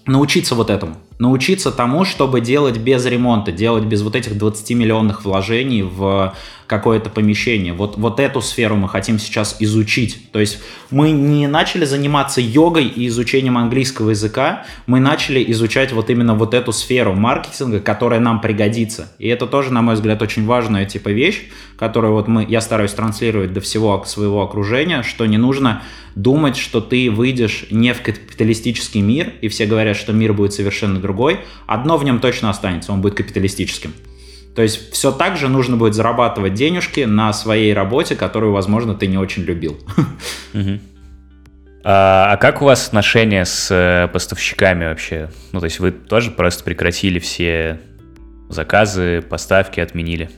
[0.09, 0.97] научиться вот этому.
[1.19, 6.33] Научиться тому, чтобы делать без ремонта, делать без вот этих 20 миллионных вложений в
[6.69, 7.73] какое-то помещение.
[7.73, 10.31] Вот, вот эту сферу мы хотим сейчас изучить.
[10.31, 10.59] То есть
[10.91, 16.53] мы не начали заниматься йогой и изучением английского языка, мы начали изучать вот именно вот
[16.53, 19.11] эту сферу маркетинга, которая нам пригодится.
[19.17, 22.93] И это тоже, на мой взгляд, очень важная типа вещь, которую вот мы, я стараюсь
[22.93, 25.81] транслировать до всего своего окружения, что не нужно
[26.13, 30.99] думать, что ты выйдешь не в капиталистический мир, и все говорят, что мир будет совершенно
[30.99, 31.39] другой.
[31.65, 33.91] Одно в нем точно останется, он будет капиталистическим.
[34.59, 39.07] То есть все так же нужно будет зарабатывать денежки на своей работе, которую, возможно, ты
[39.07, 39.79] не очень любил.
[41.81, 45.29] А, а как у вас отношения с э, поставщиками вообще?
[45.53, 47.79] Ну, то есть вы тоже просто прекратили все
[48.49, 50.29] заказы, поставки, отменили?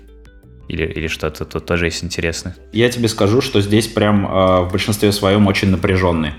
[0.67, 2.55] Или, или что-то тут тоже есть интересно?
[2.73, 6.35] Я тебе скажу, что здесь прям э, в большинстве своем очень напряженные.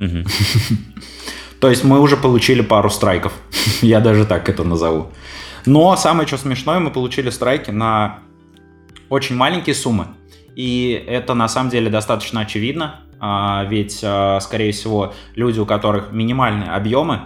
[1.60, 3.32] То есть мы уже получили пару страйков.
[3.80, 5.12] Я даже так это назову.
[5.66, 8.20] Но самое что смешное, мы получили страйки на
[9.08, 10.08] очень маленькие суммы.
[10.56, 16.12] И это на самом деле достаточно очевидно, а, ведь, а, скорее всего, люди, у которых
[16.12, 17.22] минимальные объемы,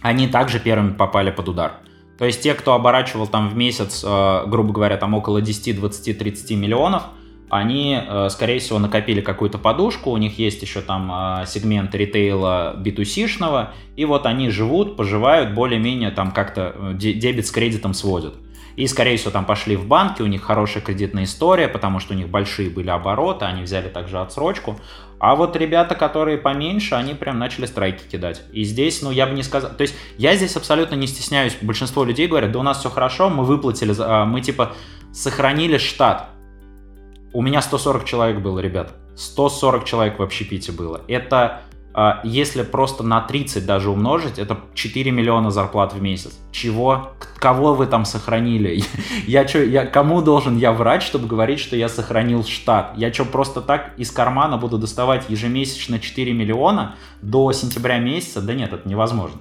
[0.00, 1.72] они также первыми попали под удар.
[2.18, 6.18] То есть те, кто оборачивал там в месяц, а, грубо говоря, там около 10, 20,
[6.18, 7.04] 30 миллионов–
[7.52, 12.74] они, э, скорее всего, накопили какую-то подушку, у них есть еще там э, сегмент ритейла
[12.82, 18.36] B2C-шного, и вот они живут, поживают, более-менее там как-то э, дебет с кредитом сводят.
[18.76, 22.16] И, скорее всего, там пошли в банки, у них хорошая кредитная история, потому что у
[22.16, 24.80] них большие были обороты, они взяли также отсрочку.
[25.18, 28.44] А вот ребята, которые поменьше, они прям начали страйки кидать.
[28.54, 29.72] И здесь, ну, я бы не сказал...
[29.72, 31.54] То есть я здесь абсолютно не стесняюсь.
[31.60, 33.94] Большинство людей говорят, да у нас все хорошо, мы выплатили,
[34.24, 34.72] мы типа
[35.12, 36.31] сохранили штат.
[37.32, 38.92] У меня 140 человек было, ребят.
[39.16, 41.00] 140 человек в общепите было.
[41.08, 41.62] Это,
[41.94, 46.38] а, если просто на 30 даже умножить, это 4 миллиона зарплат в месяц.
[46.50, 47.12] Чего?
[47.38, 48.82] Кого вы там сохранили?
[49.26, 52.92] Я что, я, кому должен я врать, чтобы говорить, что я сохранил штат?
[52.96, 58.42] Я что, просто так из кармана буду доставать ежемесячно 4 миллиона до сентября месяца?
[58.42, 59.40] Да нет, это невозможно.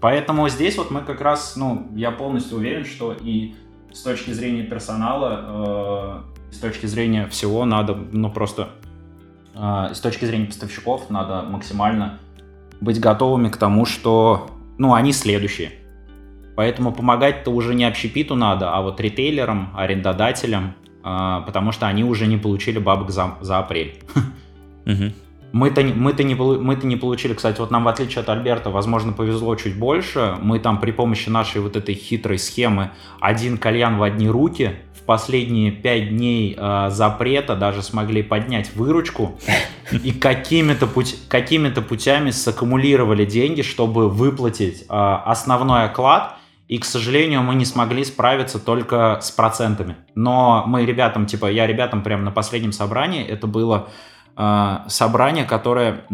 [0.00, 3.54] Поэтому здесь вот мы как раз, ну, я полностью уверен, что и
[3.92, 8.70] с точки зрения персонала э, с точки зрения всего надо, ну просто
[9.54, 12.18] э, с точки зрения поставщиков надо максимально
[12.80, 15.72] быть готовыми к тому, что, ну, они следующие.
[16.56, 22.26] Поэтому помогать-то уже не общепиту надо, а вот ритейлерам, арендодателям, э, потому что они уже
[22.26, 24.02] не получили бабок за, за апрель.
[25.52, 29.54] Мы-то, мы-то, не, мы-то не получили, кстати, вот нам в отличие от Альберта, возможно, повезло
[29.56, 30.36] чуть больше.
[30.42, 32.90] Мы там при помощи нашей вот этой хитрой схемы
[33.20, 34.76] один кальян в одни руки
[35.06, 39.38] последние пять дней э, запрета даже смогли поднять выручку
[39.92, 46.34] и какими-то путь, какими-то путями саккумулировали деньги, чтобы выплатить э, основной оклад.
[46.68, 49.96] И, к сожалению, мы не смогли справиться только с процентами.
[50.16, 53.88] Но мы ребятам, типа, я ребятам прямо на последнем собрании, это было
[54.36, 56.04] э, собрание, которое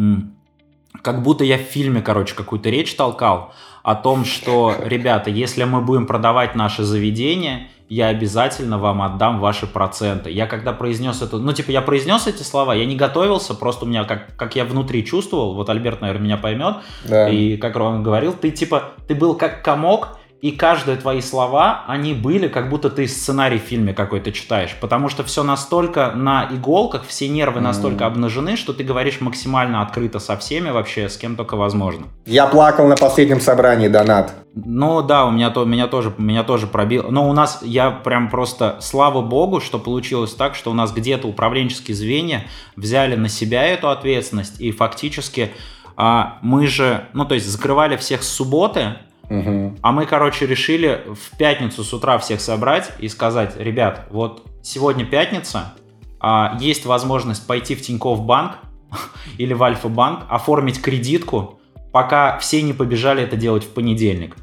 [1.01, 5.81] как будто я в фильме, короче, какую-то речь толкал о том, что, ребята, если мы
[5.81, 10.31] будем продавать наше заведение, я обязательно вам отдам ваши проценты.
[10.31, 13.89] Я когда произнес это, ну, типа, я произнес эти слова, я не готовился, просто у
[13.89, 17.29] меня, как, как я внутри чувствовал, вот Альберт, наверное, меня поймет, да.
[17.29, 22.15] и как Роман говорил, ты, типа, ты был как комок, и каждые твои слова, они
[22.15, 27.07] были, как будто ты сценарий в фильме какой-то читаешь, потому что все настолько на иголках,
[27.07, 27.63] все нервы mm.
[27.63, 32.07] настолько обнажены, что ты говоришь максимально открыто со всеми вообще, с кем только возможно.
[32.27, 34.35] Я плакал на последнем собрании, Донат.
[34.57, 37.05] Ну да, у меня, то, меня, тоже, меня тоже пробил.
[37.09, 41.29] Но у нас, я прям просто, слава богу, что получилось так, что у нас где-то
[41.29, 45.53] управленческие звенья взяли на себя эту ответственность, и фактически
[45.97, 48.97] а, мы же, ну то есть закрывали всех с субботы,
[49.33, 49.79] Угу.
[49.81, 55.07] А мы, короче, решили в пятницу с утра всех собрать и сказать, ребят, вот сегодня
[55.07, 55.73] пятница,
[56.21, 58.59] а, есть возможность пойти в Тинькофф банк
[59.39, 61.61] или в Альфа-банк, оформить кредитку,
[61.93, 64.37] пока все не побежали это делать в понедельник.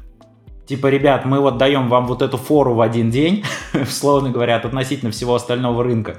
[0.66, 5.12] Типа, ребят, мы вот даем вам вот эту фору в один день, условно говоря, относительно
[5.12, 6.18] всего остального рынка.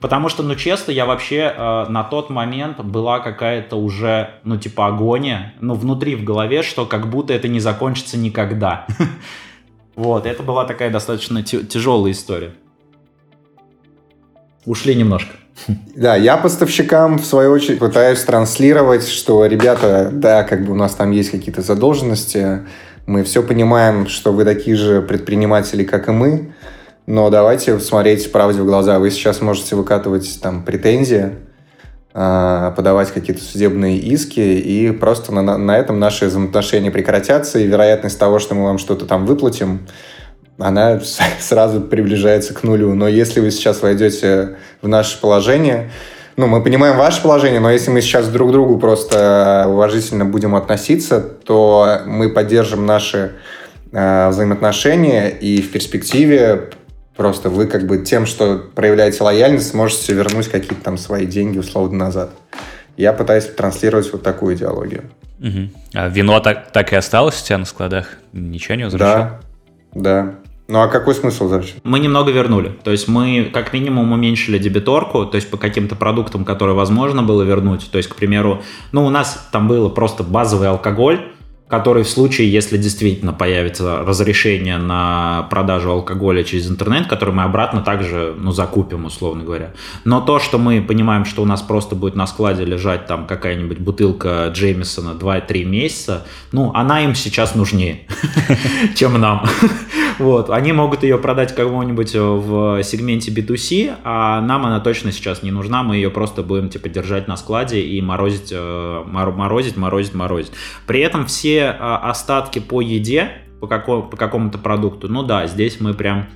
[0.00, 4.86] Потому что, ну, честно, я вообще э, на тот момент была какая-то уже, ну, типа,
[4.86, 8.86] агония, ну, внутри в голове, что как будто это не закончится никогда.
[9.96, 12.52] Вот, это была такая достаточно тяжелая история.
[14.64, 15.32] Ушли немножко.
[15.96, 20.94] Да, я поставщикам, в свою очередь, пытаюсь транслировать, что, ребята, да, как бы у нас
[20.94, 22.60] там есть какие-то задолженности,
[23.06, 26.52] мы все понимаем, что вы такие же предприниматели, как и мы,
[27.08, 28.98] но давайте смотреть правде в глаза.
[28.98, 31.36] Вы сейчас можете выкатывать там претензии,
[32.12, 38.18] а, подавать какие-то судебные иски, и просто на, на этом наши взаимоотношения прекратятся, и вероятность
[38.18, 39.86] того, что мы вам что-то там выплатим,
[40.58, 41.00] она
[41.40, 42.92] сразу приближается к нулю.
[42.92, 45.90] Но если вы сейчас войдете в наше положение,
[46.36, 50.54] ну, мы понимаем ваше положение, но если мы сейчас друг к другу просто уважительно будем
[50.54, 53.32] относиться, то мы поддержим наши
[53.92, 56.68] э, взаимоотношения и в перспективе
[57.18, 61.98] Просто вы как бы тем, что проявляете лояльность, можете вернуть какие-то там свои деньги условно
[61.98, 62.30] назад.
[62.96, 65.02] Я пытаюсь транслировать вот такую идеологию.
[65.40, 65.70] Угу.
[65.94, 68.06] А вино так, так и осталось у тебя на складах?
[68.32, 69.16] Ничего не возвращал?
[69.16, 69.40] Да,
[69.94, 70.34] да.
[70.68, 71.80] Ну а какой смысл возвращать?
[71.82, 72.68] Мы немного вернули.
[72.84, 77.42] То есть мы как минимум уменьшили дебиторку, то есть по каким-то продуктам, которые возможно было
[77.42, 77.90] вернуть.
[77.90, 78.62] То есть, к примеру,
[78.92, 81.32] ну у нас там было просто базовый алкоголь,
[81.68, 87.82] который в случае, если действительно появится разрешение на продажу алкоголя через интернет, который мы обратно
[87.82, 89.72] также ну, закупим, условно говоря.
[90.04, 93.78] Но то, что мы понимаем, что у нас просто будет на складе лежать там какая-нибудь
[93.78, 98.06] бутылка Джеймисона 2-3 месяца, ну, она им сейчас нужнее,
[98.94, 99.46] чем нам.
[100.18, 105.52] Вот, они могут ее продать кому-нибудь в сегменте B2C, а нам она точно сейчас не
[105.52, 110.50] нужна, мы ее просто будем типа держать на складе и морозить, э, морозить, морозить, морозить.
[110.86, 113.30] При этом все а, остатки по еде,
[113.60, 116.28] по, какому, по какому-то продукту, ну да, здесь мы прям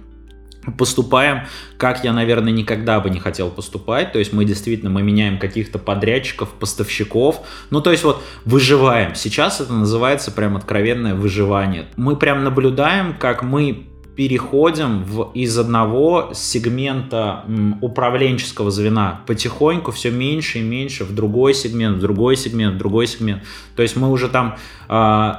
[0.78, 1.42] поступаем,
[1.76, 4.12] как я, наверное, никогда бы не хотел поступать.
[4.12, 7.40] То есть мы действительно, мы меняем каких-то подрядчиков, поставщиков.
[7.70, 9.14] Ну, то есть вот выживаем.
[9.14, 11.86] Сейчас это называется прям откровенное выживание.
[11.96, 17.44] Мы прям наблюдаем, как мы переходим в, из одного сегмента
[17.80, 23.06] управленческого звена потихоньку все меньше и меньше в другой сегмент, в другой сегмент, в другой
[23.06, 23.42] сегмент.
[23.74, 24.56] То есть мы уже там
[24.88, 25.32] э,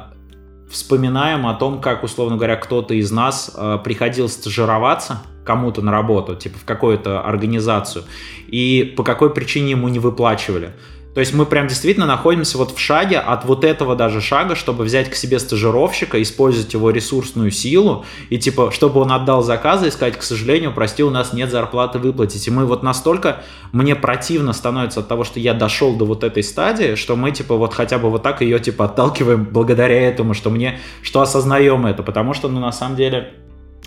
[0.70, 6.36] вспоминаем о том, как, условно говоря, кто-то из нас э, приходил стажироваться кому-то на работу,
[6.36, 8.06] типа в какую-то организацию,
[8.48, 10.72] и по какой причине ему не выплачивали.
[11.14, 14.84] То есть мы прям действительно находимся вот в шаге от вот этого даже шага, чтобы
[14.84, 19.92] взять к себе стажировщика, использовать его ресурсную силу, и типа, чтобы он отдал заказы и
[19.92, 22.48] сказать, к сожалению, прости, у нас нет зарплаты выплатить.
[22.48, 26.42] И мы вот настолько, мне противно становится от того, что я дошел до вот этой
[26.42, 30.50] стадии, что мы типа вот хотя бы вот так ее типа отталкиваем благодаря этому, что
[30.50, 33.34] мне, что осознаем это, потому что, ну, на самом деле,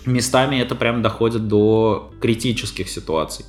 [0.05, 3.45] местами это прям доходит до критических ситуаций.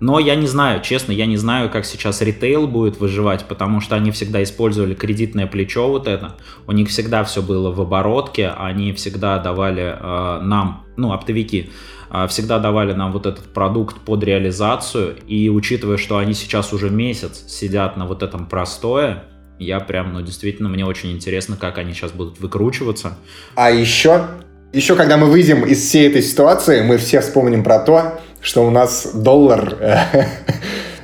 [0.00, 3.96] Но я не знаю, честно, я не знаю, как сейчас ритейл будет выживать, потому что
[3.96, 6.36] они всегда использовали кредитное плечо вот это.
[6.66, 11.70] У них всегда все было в оборотке, они всегда давали э, нам, ну, оптовики,
[12.10, 15.16] э, всегда давали нам вот этот продукт под реализацию.
[15.26, 19.24] И учитывая, что они сейчас уже месяц сидят на вот этом простое,
[19.58, 23.18] я прям, ну, действительно, мне очень интересно, как они сейчас будут выкручиваться.
[23.54, 24.28] А еще,
[24.72, 28.70] еще когда мы выйдем из всей этой ситуации, мы все вспомним про то, что у
[28.70, 29.98] нас доллар э,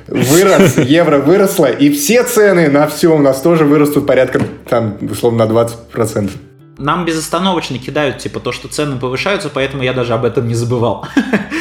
[0.07, 5.45] вырос, евро выросло, и все цены на все у нас тоже вырастут порядка, там, условно,
[5.45, 6.31] на 20%.
[6.77, 11.07] Нам безостановочно кидают, типа, то, что цены повышаются, поэтому я даже об этом не забывал.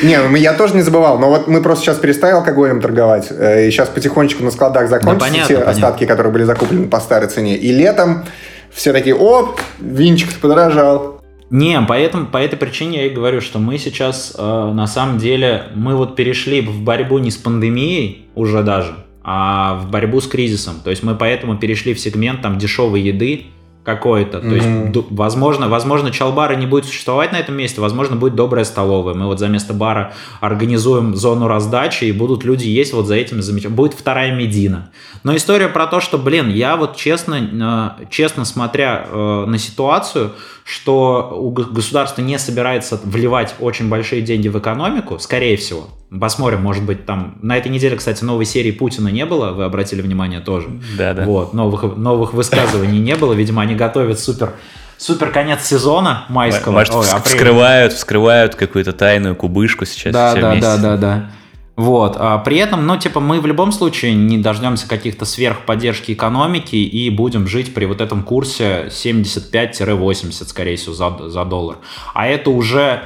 [0.02, 3.66] Не, ну я тоже не забывал, но вот мы просто сейчас перестали алкоголем торговать, э,
[3.66, 5.72] и сейчас потихонечку на складах закончатся да, понятно, те понятно.
[5.72, 8.26] остатки, которые были закуплены по старой цене, и летом
[8.70, 11.15] все такие, о, винчик подорожал,
[11.50, 15.66] Не, поэтому, по этой причине я и говорю, что мы сейчас, э, на самом деле,
[15.74, 20.80] мы вот перешли в борьбу не с пандемией уже даже, а в борьбу с кризисом.
[20.82, 23.46] То есть мы поэтому перешли в сегмент там дешевой еды,
[23.86, 24.40] какой-то.
[24.40, 24.92] То mm-hmm.
[24.92, 29.14] есть, возможно, возможно, чалбара не будет существовать на этом месте, возможно, будет добрая столовая.
[29.14, 33.40] Мы вот за место бара организуем зону раздачи, и будут люди есть вот за этим
[33.42, 33.76] замечательно.
[33.76, 34.90] Будет вторая Медина.
[35.22, 40.32] Но история про то, что, блин, я вот честно, э, честно смотря э, на ситуацию,
[40.66, 45.86] что государство не собирается вливать очень большие деньги в экономику, скорее всего.
[46.20, 47.38] Посмотрим, может быть, там...
[47.40, 50.66] На этой неделе, кстати, новой серии Путина не было, вы обратили внимание тоже.
[50.98, 51.24] Да, да.
[51.24, 53.32] Вот, новых, новых высказываний не было.
[53.32, 54.54] Видимо, они готовят супер
[54.98, 56.72] супер конец сезона майского.
[56.72, 60.12] Может, Ой, вскрывают, вскрывают какую-то тайную кубышку сейчас.
[60.12, 60.62] Да, да, вместе.
[60.62, 61.30] да, да, да.
[61.76, 62.16] Вот.
[62.18, 67.10] А при этом, ну, типа, мы в любом случае не дождемся каких-то сверхподдержки экономики и
[67.10, 71.76] будем жить при вот этом курсе 75-80, скорее всего, за, за доллар.
[72.14, 73.02] А это уже,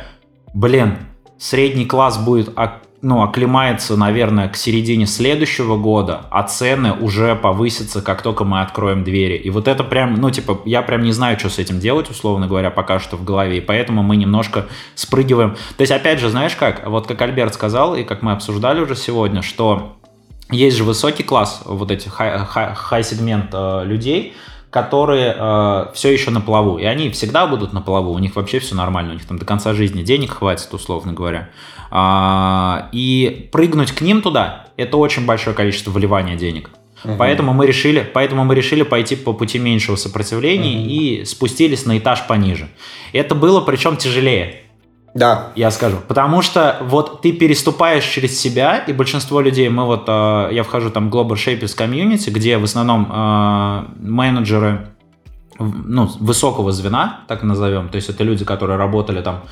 [0.55, 0.99] блин,
[1.37, 2.53] средний класс будет
[3.03, 9.05] ну, оклемается, наверное, к середине следующего года, а цены уже повысятся, как только мы откроем
[9.05, 9.37] двери.
[9.37, 12.47] И вот это прям, ну, типа, я прям не знаю, что с этим делать, условно
[12.47, 15.57] говоря, пока что в голове, и поэтому мы немножко спрыгиваем.
[15.77, 18.97] То есть, опять же, знаешь как, вот как Альберт сказал, и как мы обсуждали уже
[18.97, 19.97] сегодня, что
[20.51, 24.35] есть же высокий класс вот этих хай-сегмент э, людей,
[24.71, 26.79] которые э, все еще на плаву.
[26.79, 29.45] И они всегда будут на плаву, у них вообще все нормально, у них там до
[29.45, 31.51] конца жизни денег хватит, условно говоря.
[31.91, 36.71] А, и прыгнуть к ним туда– это очень большое количество вливания денег.
[37.03, 37.15] Угу.
[37.19, 40.89] Поэтому мы решили, поэтому мы решили пойти по пути меньшего сопротивления угу.
[40.89, 42.69] и спустились на этаж пониже.
[43.13, 44.63] Это было причем тяжелее.
[45.15, 45.49] Да.
[45.57, 45.97] Я скажу.
[46.07, 50.91] Потому что вот ты переступаешь через себя, и большинство людей, мы вот, э, я вхожу
[50.91, 54.89] там в Global Shapers Community, где в основном э, менеджеры
[55.59, 59.43] ну, высокого звена, так назовем, то есть это люди, которые работали там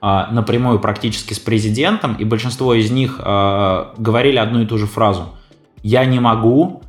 [0.00, 4.86] э, напрямую практически с президентом, и большинство из них э, говорили одну и ту же
[4.86, 5.30] фразу.
[5.82, 6.82] Я не могу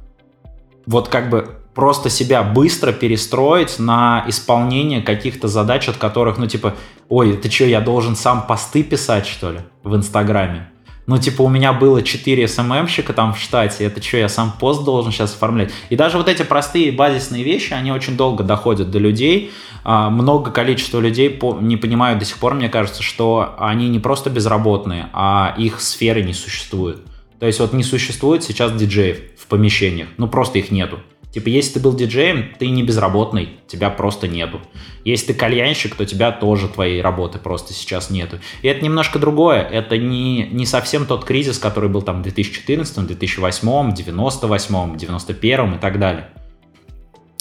[0.85, 6.75] вот как бы просто себя быстро перестроить на исполнение каких-то задач, от которых, ну, типа,
[7.07, 10.69] ой, ты что, я должен сам посты писать, что ли, в Инстаграме?
[11.07, 14.83] Ну, типа, у меня было 4 СММщика там в штате, это что, я сам пост
[14.83, 15.71] должен сейчас оформлять?
[15.89, 19.53] И даже вот эти простые базисные вещи, они очень долго доходят до людей.
[19.85, 24.29] А, много количества людей не понимают до сих пор, мне кажется, что они не просто
[24.29, 27.05] безработные, а их сферы не существуют.
[27.39, 30.99] То есть вот не существует сейчас диджеев в помещениях, ну просто их нету.
[31.31, 34.61] Типа, если ты был диджеем, ты не безработный, тебя просто нету.
[35.05, 38.39] Если ты кальянщик, то тебя тоже твоей работы просто сейчас нету.
[38.63, 39.61] И это немножко другое.
[39.61, 45.77] Это не, не совсем тот кризис, который был там в 2014, 2008, 98, 91 и
[45.77, 46.29] так далее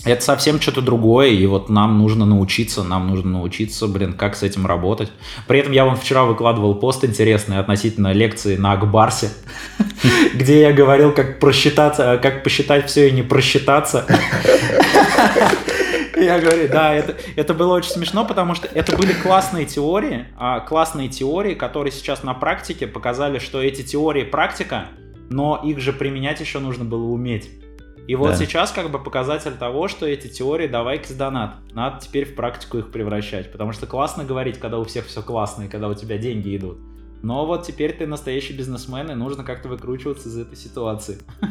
[0.09, 4.43] это совсем что-то другое, и вот нам нужно научиться, нам нужно научиться, блин, как с
[4.43, 5.11] этим работать.
[5.47, 9.31] При этом я вам вчера выкладывал пост интересный относительно лекции на Акбарсе,
[10.35, 14.07] где я говорил, как просчитаться, как посчитать все и не просчитаться.
[16.21, 20.59] Я говорю, да, это, это было очень смешно, потому что это были классные теории, а
[20.59, 24.89] классные теории, которые сейчас на практике показали, что эти теории практика,
[25.31, 27.49] но их же применять еще нужно было уметь.
[28.09, 28.37] И вот да.
[28.37, 31.57] сейчас как бы показатель того, что эти теории давай-ка донат.
[31.75, 33.53] Надо теперь в практику их превращать.
[33.53, 36.79] Потому что классно говорить, когда у всех все классно и когда у тебя деньги идут.
[37.23, 41.19] Но вот теперь ты настоящий бизнесмен, и нужно как-то выкручиваться из этой ситуации.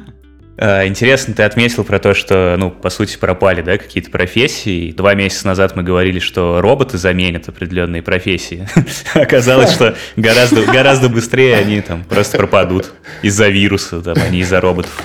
[0.59, 4.91] А, интересно, ты отметил про то, что, ну, по сути, пропали, да, какие-то профессии.
[4.91, 8.67] Два месяца назад мы говорили, что роботы заменят определенные профессии.
[9.13, 12.91] Оказалось, что гораздо, гораздо быстрее они там просто пропадут
[13.21, 14.99] из-за вируса, там, а не из-за роботов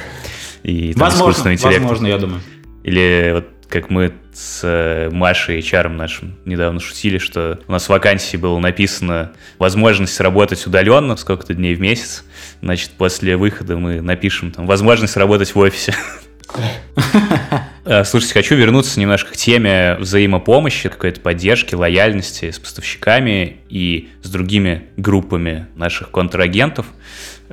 [0.63, 1.83] и там, возможно, искусственного интеллекта.
[1.83, 2.41] Возможно, я думаю.
[2.85, 7.87] Или вот как мы с э, Машей и Чаром нашим недавно шутили, что у нас
[7.87, 12.25] в вакансии было написано возможность работать удаленно сколько-то дней в месяц.
[12.61, 15.95] Значит, после выхода мы напишем там возможность работать в офисе.
[17.85, 24.31] Э, слушайте, хочу вернуться немножко к теме взаимопомощи, какой-то поддержки, лояльности с поставщиками и с
[24.31, 26.87] другими группами наших контрагентов.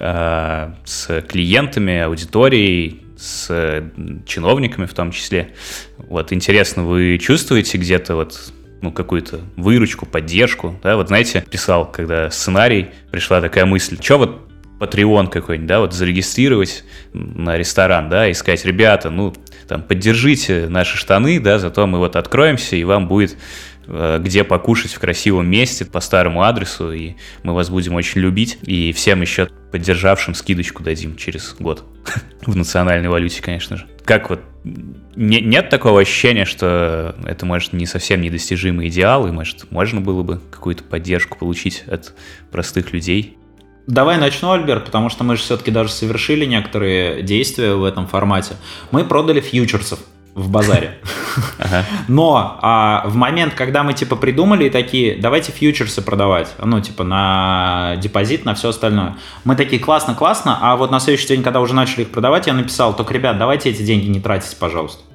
[0.01, 3.83] Э, с клиентами, аудиторией, с
[4.25, 5.49] чиновниками в том числе.
[5.97, 12.31] Вот интересно, вы чувствуете где-то вот ну, какую-то выручку, поддержку, да, вот знаете, писал, когда
[12.31, 14.49] сценарий, пришла такая мысль, что вот
[14.79, 19.33] Patreon какой-нибудь, да, вот зарегистрировать на ресторан, да, и сказать, ребята, ну,
[19.67, 23.37] там, поддержите наши штаны, да, зато мы вот откроемся, и вам будет
[24.19, 28.93] где покушать в красивом месте по старому адресу, и мы вас будем очень любить, и
[28.93, 31.83] всем еще поддержавшим скидочку дадим через год.
[32.45, 33.87] В национальной валюте, конечно же.
[34.05, 39.71] Как вот не, нет такого ощущения, что это, может, не совсем недостижимый идеал, и, может,
[39.71, 42.13] можно было бы какую-то поддержку получить от
[42.51, 43.37] простых людей?
[43.87, 48.55] Давай начну, Альберт, потому что мы же все-таки даже совершили некоторые действия в этом формате.
[48.91, 49.99] Мы продали фьючерсов
[50.39, 50.97] в базаре.
[52.07, 57.03] Но а, в момент, когда мы типа придумали и такие, давайте фьючерсы продавать, ну типа
[57.03, 61.61] на депозит, на все остальное, мы такие классно, классно, а вот на следующий день, когда
[61.61, 65.08] уже начали их продавать, я написал, только, ребят, давайте эти деньги не тратить, пожалуйста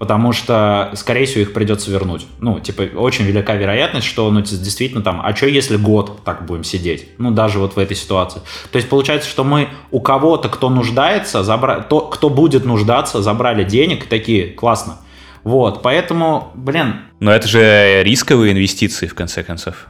[0.00, 2.26] потому что, скорее всего, их придется вернуть.
[2.38, 6.64] Ну, типа, очень велика вероятность, что, ну, действительно там, а что если год так будем
[6.64, 7.08] сидеть?
[7.18, 8.40] Ну, даже вот в этой ситуации.
[8.72, 11.80] То есть, получается, что мы у кого-то, кто нуждается, забра...
[11.80, 14.96] то, кто будет нуждаться, забрали денег, такие, классно.
[15.44, 17.02] Вот, поэтому, блин...
[17.20, 19.86] Но это же рисковые инвестиции, в конце концов.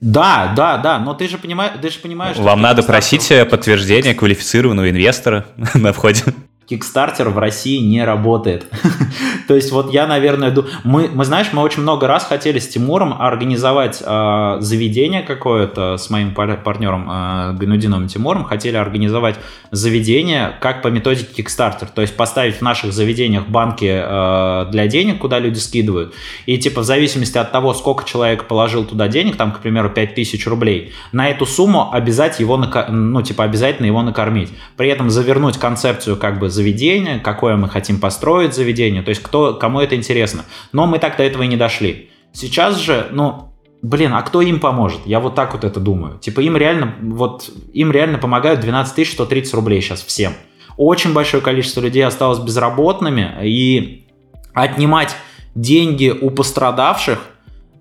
[0.00, 2.38] Да, да, да, но ты же понимаешь, ты же понимаешь...
[2.38, 5.44] Вам надо просить подтверждение квалифицированного инвестора
[5.74, 6.22] на входе.
[6.68, 8.66] Kickstarter в России не работает.
[9.48, 10.64] То есть вот я, наверное, ду...
[10.82, 16.08] мы, мы, знаешь, мы очень много раз хотели с Тимуром организовать э, заведение какое-то с
[16.10, 19.36] моим партнером э, Ганудиновым Тимуром, хотели организовать
[19.70, 25.18] заведение как по методике Kickstarter, то есть поставить в наших заведениях банки э, для денег,
[25.18, 26.14] куда люди скидывают,
[26.46, 30.46] и типа в зависимости от того, сколько человек положил туда денег, там, к примеру, 5000
[30.46, 34.50] рублей, на эту сумму обязать его, ну, типа обязательно его накормить.
[34.76, 39.54] При этом завернуть концепцию как бы заведение, какое мы хотим построить заведение, то есть кто,
[39.54, 40.44] кому это интересно.
[40.72, 42.10] Но мы так до этого и не дошли.
[42.32, 43.50] Сейчас же, ну,
[43.82, 45.00] блин, а кто им поможет?
[45.04, 46.18] Я вот так вот это думаю.
[46.18, 50.32] Типа им реально, вот, им реально помогают 12 130 рублей сейчас всем.
[50.76, 54.06] Очень большое количество людей осталось безработными, и
[54.54, 55.14] отнимать
[55.54, 57.18] деньги у пострадавших,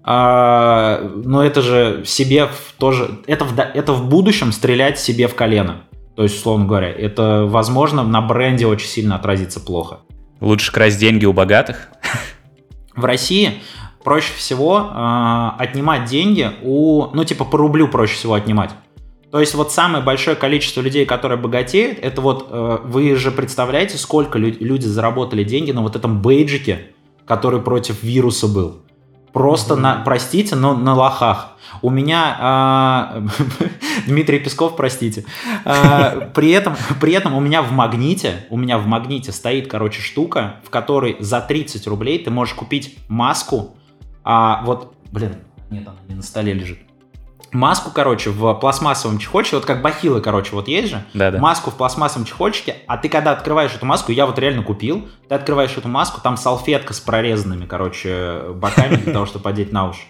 [0.03, 5.83] а, но это же себе тоже, это в, это в будущем стрелять себе в колено.
[6.15, 9.99] То есть, условно говоря, это, возможно, на бренде очень сильно отразится плохо.
[10.41, 11.89] Лучше красть деньги у богатых?
[12.95, 13.61] В России
[14.03, 17.07] проще всего э, отнимать деньги у...
[17.13, 18.71] Ну, типа по рублю проще всего отнимать.
[19.31, 23.97] То есть вот самое большое количество людей, которые богатеют, это вот э, вы же представляете,
[23.97, 26.91] сколько лю- люди заработали деньги на вот этом бейджике,
[27.25, 28.83] который против вируса был.
[29.33, 31.49] Просто на, простите, но на лохах.
[31.81, 33.27] У меня э,
[34.07, 35.25] Дмитрий Песков, простите.
[35.65, 40.01] Э, при этом, при этом у меня в магните, у меня в магните стоит, короче,
[40.01, 43.75] штука, в которой за 30 рублей ты можешь купить маску.
[44.23, 45.35] А вот, блин,
[45.71, 46.79] нет, она не на столе лежит
[47.53, 51.39] маску, короче, в пластмассовом чехольчике, вот как бахилы, короче, вот есть же, да -да.
[51.39, 55.35] маску в пластмассовом чехольчике, а ты когда открываешь эту маску, я вот реально купил, ты
[55.35, 60.01] открываешь эту маску, там салфетка с прорезанными, короче, боками для того, чтобы одеть на уши.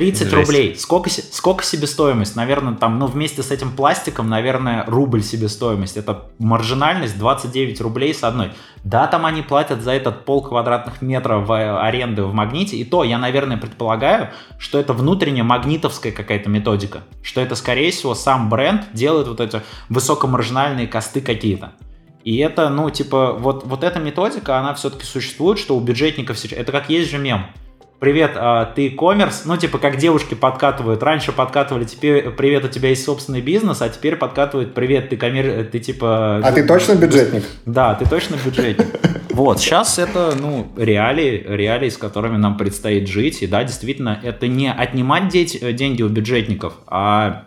[0.00, 0.32] 30 Жесть.
[0.32, 0.76] рублей.
[0.76, 2.34] Сколько, сколько себестоимость?
[2.34, 5.98] Наверное, там, ну, вместе с этим пластиком, наверное, рубль себестоимость.
[5.98, 8.52] Это маржинальность 29 рублей с одной.
[8.82, 12.78] Да, там они платят за этот пол квадратных метров в аренды в магните.
[12.78, 17.02] И то, я, наверное, предполагаю, что это внутренняя магнитовская какая-то методика.
[17.22, 19.60] Что это, скорее всего, сам бренд делает вот эти
[19.90, 21.72] высокомаржинальные косты какие-то.
[22.24, 26.58] И это, ну, типа, вот, вот эта методика, она все-таки существует, что у бюджетников сейчас...
[26.58, 27.44] Это как есть же мем
[28.00, 31.02] привет, а, ты коммерс, ну, типа, как девушки подкатывают.
[31.02, 35.66] Раньше подкатывали, теперь, привет, у тебя есть собственный бизнес, а теперь подкатывают, привет, ты коммер...
[35.66, 36.38] ты типа...
[36.38, 37.44] А ты точно бюджетник?
[37.66, 38.88] Да, ты точно бюджетник.
[39.30, 43.42] Вот, сейчас это, ну, реалии, реалии, с которыми нам предстоит жить.
[43.42, 47.44] И да, действительно, это не отнимать деньги у бюджетников, а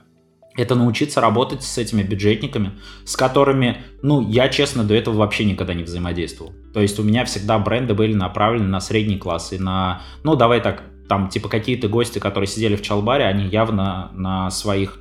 [0.55, 2.71] это научиться работать с этими бюджетниками,
[3.05, 6.53] с которыми, ну, я, честно, до этого вообще никогда не взаимодействовал.
[6.73, 10.61] То есть у меня всегда бренды были направлены на средний класс и на, ну, давай
[10.61, 14.99] так, там, типа, какие-то гости, которые сидели в Чалбаре, они явно на своих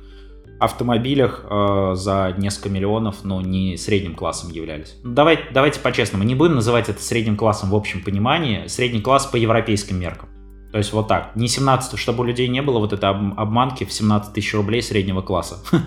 [0.59, 4.95] автомобилях э, за несколько миллионов, но не средним классом являлись.
[5.03, 9.35] Давай, давайте по-честному, не будем называть это средним классом в общем понимании, средний класс по
[9.35, 10.29] европейским меркам.
[10.73, 11.35] То есть вот так.
[11.35, 15.21] Не 17, чтобы у людей не было вот этой обманки в 17 тысяч рублей среднего
[15.21, 15.59] класса.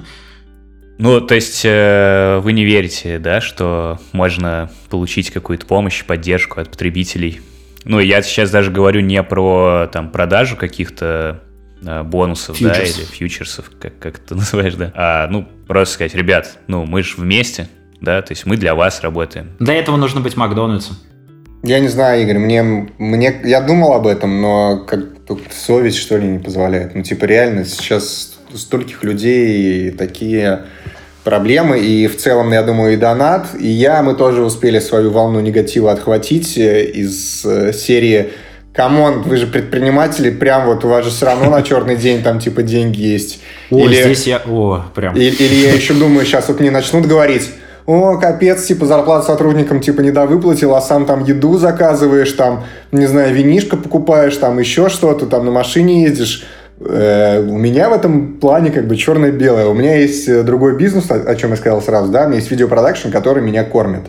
[0.98, 6.70] Ну, то есть э, вы не верите, да, что можно получить какую-то помощь, поддержку от
[6.70, 7.42] потребителей?
[7.84, 11.42] Ну, я сейчас даже говорю не про там продажу каких-то
[11.82, 12.78] э, бонусов, Фьючерс.
[12.78, 17.02] да, или фьючерсов, как, как ты называешь, да, а, ну, просто сказать, ребят, ну, мы
[17.02, 17.68] же вместе,
[18.00, 19.50] да, то есть мы для вас работаем.
[19.58, 20.96] Для этого нужно быть Макдональдсом.
[21.66, 22.62] Я не знаю, Игорь, мне,
[22.98, 25.00] мне, я думал об этом, но как
[25.50, 26.94] совесть, что ли, не позволяет.
[26.94, 30.66] Ну, типа, реально, сейчас стольких людей такие
[31.24, 35.40] проблемы, и в целом, я думаю, и Донат, и я, мы тоже успели свою волну
[35.40, 38.28] негатива отхватить э, из э, серии
[38.72, 42.22] come on, вы же предприниматели, прям вот у вас же все равно на черный день
[42.22, 43.40] там типа деньги есть.
[43.70, 45.16] О, или, здесь я, о, прям.
[45.16, 47.50] Или, или я еще думаю, сейчас вот мне начнут говорить,
[47.86, 53.32] о, капец, типа, зарплату сотрудникам, типа, недовыплатил, а сам там еду заказываешь, там, не знаю,
[53.32, 56.46] винишко покупаешь, там еще что-то, там на машине ездишь.
[56.80, 59.66] Э, у меня в этом плане как бы черное-белое.
[59.66, 62.50] У меня есть э, другой бизнес, о чем я сказал сразу, да, у меня есть
[62.50, 64.02] видеопродакшн, который меня кормит.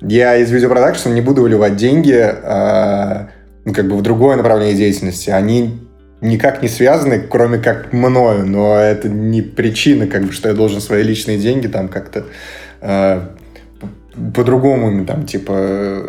[0.00, 3.26] Я из видеопродакшна не буду выливать деньги э,
[3.64, 5.30] ну, как бы в другое направление деятельности.
[5.30, 5.80] Они
[6.20, 10.80] никак не связаны, кроме как мною, но это не причина, как бы, что я должен
[10.80, 12.24] свои личные деньги там как-то
[14.34, 16.02] по-другому там, типа,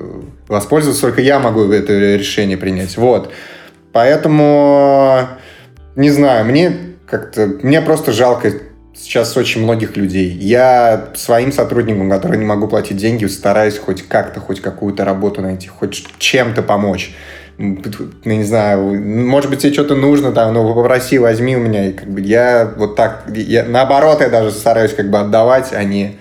[0.48, 2.98] воспользоваться, только я могу это решение принять.
[2.98, 3.32] Вот.
[3.91, 5.28] Поэтому,
[5.95, 6.76] не знаю, мне
[7.06, 8.52] как-то, мне просто жалко
[8.95, 10.30] сейчас очень многих людей.
[10.30, 15.68] Я своим сотрудникам, которые не могу платить деньги, стараюсь хоть как-то, хоть какую-то работу найти,
[15.68, 17.16] хоть чем-то помочь
[17.58, 17.78] ну,
[18.26, 22.10] не знаю, может быть, тебе что-то нужно, там, ну, попроси, возьми у меня, и как
[22.10, 26.18] бы я вот так, я, наоборот, я даже стараюсь как бы отдавать, а не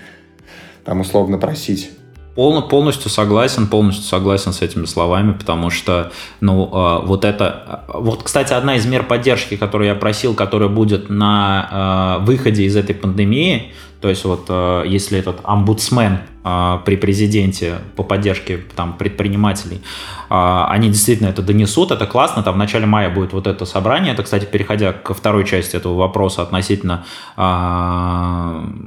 [0.85, 1.91] там условно просить.
[2.35, 6.11] Полно, полностью согласен, полностью согласен с этими словами, потому что,
[6.41, 11.09] ну, э, вот это, вот, кстати, одна из мер поддержки, которую я просил, которая будет
[11.09, 14.49] на э, выходе из этой пандемии, то есть вот
[14.85, 19.81] если этот омбудсмен при президенте по поддержке там, предпринимателей,
[20.29, 24.13] э, они действительно это донесут, это классно, там в начале мая будет вот это собрание,
[24.13, 27.05] это, кстати, переходя ко второй части этого вопроса относительно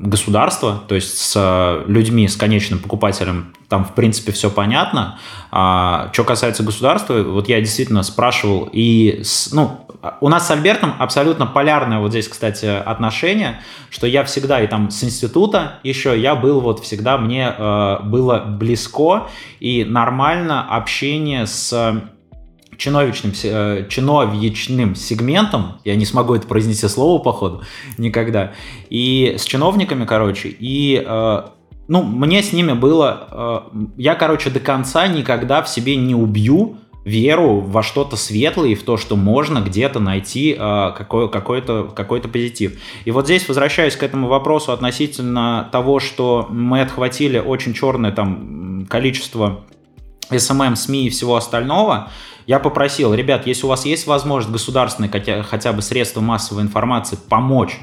[0.03, 5.19] государства, то есть с людьми, с конечным покупателем, там в принципе все понятно.
[5.51, 9.86] А, что касается государства, вот я действительно спрашивал и, с, ну,
[10.21, 13.61] у нас с Альбертом абсолютно полярное вот здесь, кстати, отношение,
[13.91, 18.39] что я всегда и там с института еще я был вот всегда мне э, было
[18.39, 19.29] близко
[19.61, 22.03] и нормально общение с
[22.77, 27.63] чиновичным, э, чиновичным сегментом, я не смогу это произнести слово, походу,
[27.99, 28.53] никогда,
[28.91, 31.43] и с чиновниками, короче, и э,
[31.89, 36.79] ну, мне с ними было, э, я, короче, до конца никогда в себе не убью
[37.07, 42.29] веру во что-то светлое и в то, что можно где-то найти э, какой, какой-то, какой-то
[42.29, 42.81] позитив.
[43.05, 48.87] И вот здесь, возвращаясь к этому вопросу относительно того, что мы отхватили очень черное там
[48.91, 49.61] количество
[50.37, 52.11] СММ, СМИ и всего остального,
[52.49, 57.17] я попросил, ребят, если у вас есть возможность государственной хотя, хотя бы средства массовой информации
[57.29, 57.79] помочь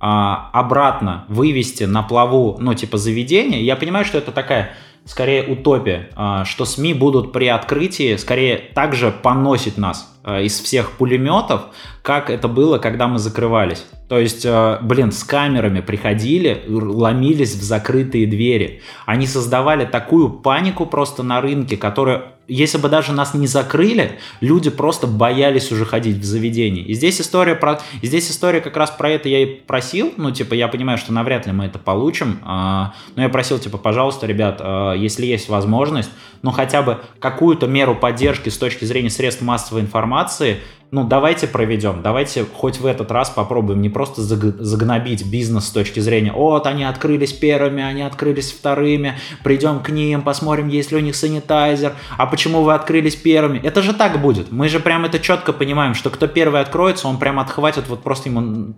[0.00, 6.10] а, обратно вывести на плаву, ну, типа, заведение, я понимаю, что это такая скорее утопия,
[6.14, 11.62] а, что СМИ будут при открытии скорее также поносить нас а, из всех пулеметов,
[12.02, 13.86] как это было, когда мы закрывались.
[14.08, 18.82] То есть, а, блин, с камерами приходили, ломились в закрытые двери.
[19.06, 24.70] Они создавали такую панику просто на рынке, которая если бы даже нас не закрыли, люди
[24.70, 26.84] просто боялись уже ходить в заведение.
[26.84, 30.30] И здесь история про, и здесь история как раз про это я и просил, ну
[30.30, 34.26] типа я понимаю, что навряд ли мы это получим, а, но я просил типа, пожалуйста,
[34.26, 36.10] ребят, а, если есть возможность,
[36.42, 40.58] ну хотя бы какую-то меру поддержки с точки зрения средств массовой информации
[40.90, 46.00] ну, давайте проведем, давайте хоть в этот раз попробуем не просто загнобить бизнес с точки
[46.00, 51.00] зрения, вот, они открылись первыми, они открылись вторыми, придем к ним, посмотрим, есть ли у
[51.00, 53.58] них санитайзер, а почему вы открылись первыми?
[53.58, 54.50] Это же так будет.
[54.50, 58.30] Мы же прям это четко понимаем, что кто первый откроется, он прям отхватит, вот просто
[58.30, 58.74] ему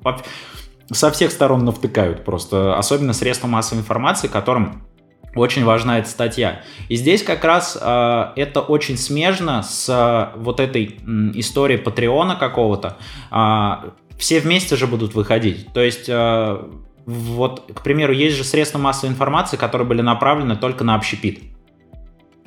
[0.93, 4.83] со всех сторон навтыкают просто, особенно средства массовой информации, которым
[5.35, 6.63] очень важна эта статья.
[6.89, 12.37] И здесь как раз э, это очень смежно с э, вот этой э, историей Патреона
[12.37, 12.97] какого-то.
[13.31, 15.73] Э, все вместе же будут выходить.
[15.73, 16.63] То есть, э,
[17.07, 21.41] вот, к примеру, есть же средства массовой информации, которые были направлены только на общепит.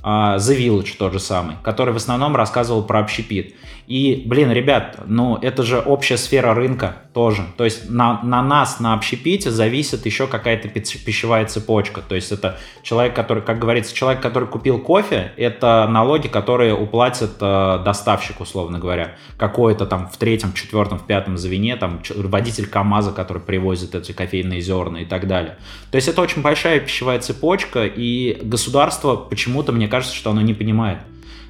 [0.04, 3.56] Uh, The Village тот же самый, который в основном рассказывал про общепит.
[3.88, 7.44] И, блин, ребят, ну это же общая сфера рынка тоже.
[7.58, 12.02] То есть на, на нас, на общепите зависит еще какая-то пищевая цепочка.
[12.02, 17.32] То есть это человек, который, как говорится, человек, который купил кофе, это налоги, которые уплатит
[17.40, 19.16] э, доставщик, условно говоря.
[19.38, 24.62] Какой-то там в третьем, четвертом, в пятом звене, там водитель КАМАЗа, который привозит эти кофейные
[24.62, 25.58] зерна и так далее.
[25.92, 30.54] То есть это очень большая пищевая цепочка, и государство почему-то, мне кажется, что оно не
[30.54, 31.00] понимает.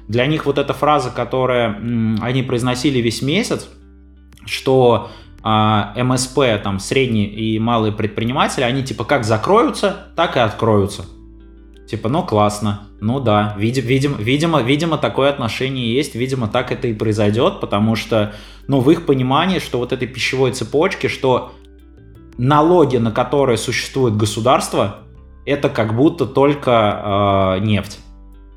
[0.08, 1.76] Для них вот эта фраза, которая
[2.20, 3.68] они произносили весь месяц,
[4.44, 5.10] что
[5.42, 11.06] а, МСП, там, средние и малые предприниматели, они типа как закроются, так и откроются.
[11.86, 16.88] Типа, ну классно, ну да, видим, видим, видимо, видимо, такое отношение есть, видимо, так это
[16.88, 18.34] и произойдет, потому что,
[18.68, 21.52] ну, в их понимании, что вот этой пищевой цепочки, что
[22.38, 25.00] налоги, на которые существует государство,
[25.44, 27.98] это как будто только э, нефть.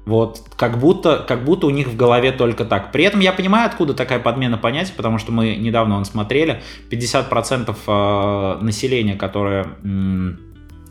[0.08, 2.94] Вот как будто, как будто у них в голове только так.
[2.94, 7.76] При этом я понимаю, откуда такая подмена понятий, потому что мы недавно он смотрели, 50%
[7.86, 9.68] э, населения, которое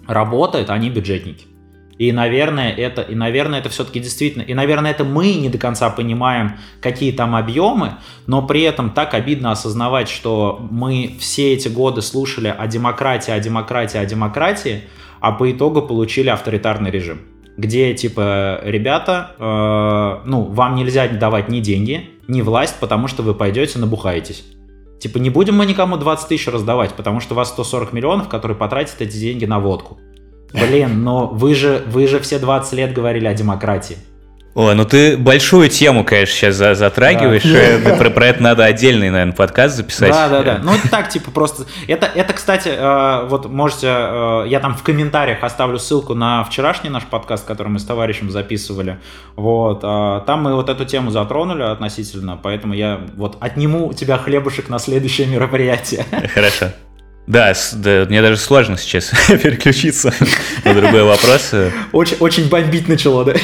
[0.06, 1.46] работает, они бюджетники.
[1.96, 5.88] И, наверное, это, и, наверное, это все-таки действительно, и, наверное, это мы не до конца
[5.88, 7.94] понимаем, какие там объемы,
[8.26, 13.40] но при этом так обидно осознавать, что мы все эти годы слушали о демократии, о
[13.40, 14.82] демократии, о демократии,
[15.20, 17.22] а по итогу получили авторитарный режим
[17.56, 23.34] где, типа, ребята, э, ну, вам нельзя давать ни деньги, ни власть, потому что вы
[23.34, 24.44] пойдете набухаетесь.
[25.00, 28.56] Типа, не будем мы никому 20 тысяч раздавать, потому что у вас 140 миллионов, которые
[28.56, 29.98] потратят эти деньги на водку.
[30.52, 33.96] Блин, но вы же, вы же все 20 лет говорили о демократии.
[34.56, 37.42] Ой, ну ты большую тему, конечно, сейчас за затрагиваешь.
[37.42, 37.92] Да.
[37.92, 40.10] Э, про, про это надо отдельный, наверное, подкаст записать.
[40.10, 40.60] Да, да, да.
[40.62, 41.66] Ну, это так, типа, просто...
[41.86, 43.88] Это, это кстати, э, вот можете...
[43.88, 48.30] Э, я там в комментариях оставлю ссылку на вчерашний наш подкаст, который мы с товарищем
[48.30, 48.98] записывали.
[49.36, 49.82] Вот.
[49.82, 54.78] Там мы вот эту тему затронули относительно, поэтому я вот отниму у тебя хлебушек на
[54.78, 56.06] следующее мероприятие.
[56.34, 56.70] Хорошо.
[57.26, 60.14] Да, да, мне даже сложно сейчас переключиться
[60.64, 61.52] на другой вопрос.
[61.92, 63.34] Очень, очень бомбить начало, да?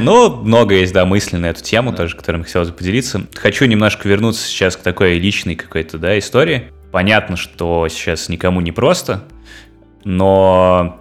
[0.00, 1.98] Ну, много есть, да, мыслей на эту тему да.
[1.98, 3.26] тоже, которым хотелось бы поделиться.
[3.34, 6.72] Хочу немножко вернуться сейчас к такой личной какой-то, да, истории.
[6.92, 9.24] Понятно, что сейчас никому не просто,
[10.04, 10.98] но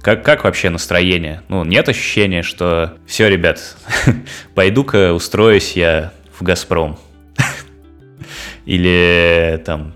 [0.00, 1.42] как, как вообще настроение?
[1.48, 3.76] Ну, нет ощущения, что все, ребят,
[4.54, 6.98] пойду-ка устроюсь я в «Газпром».
[8.64, 9.94] Или там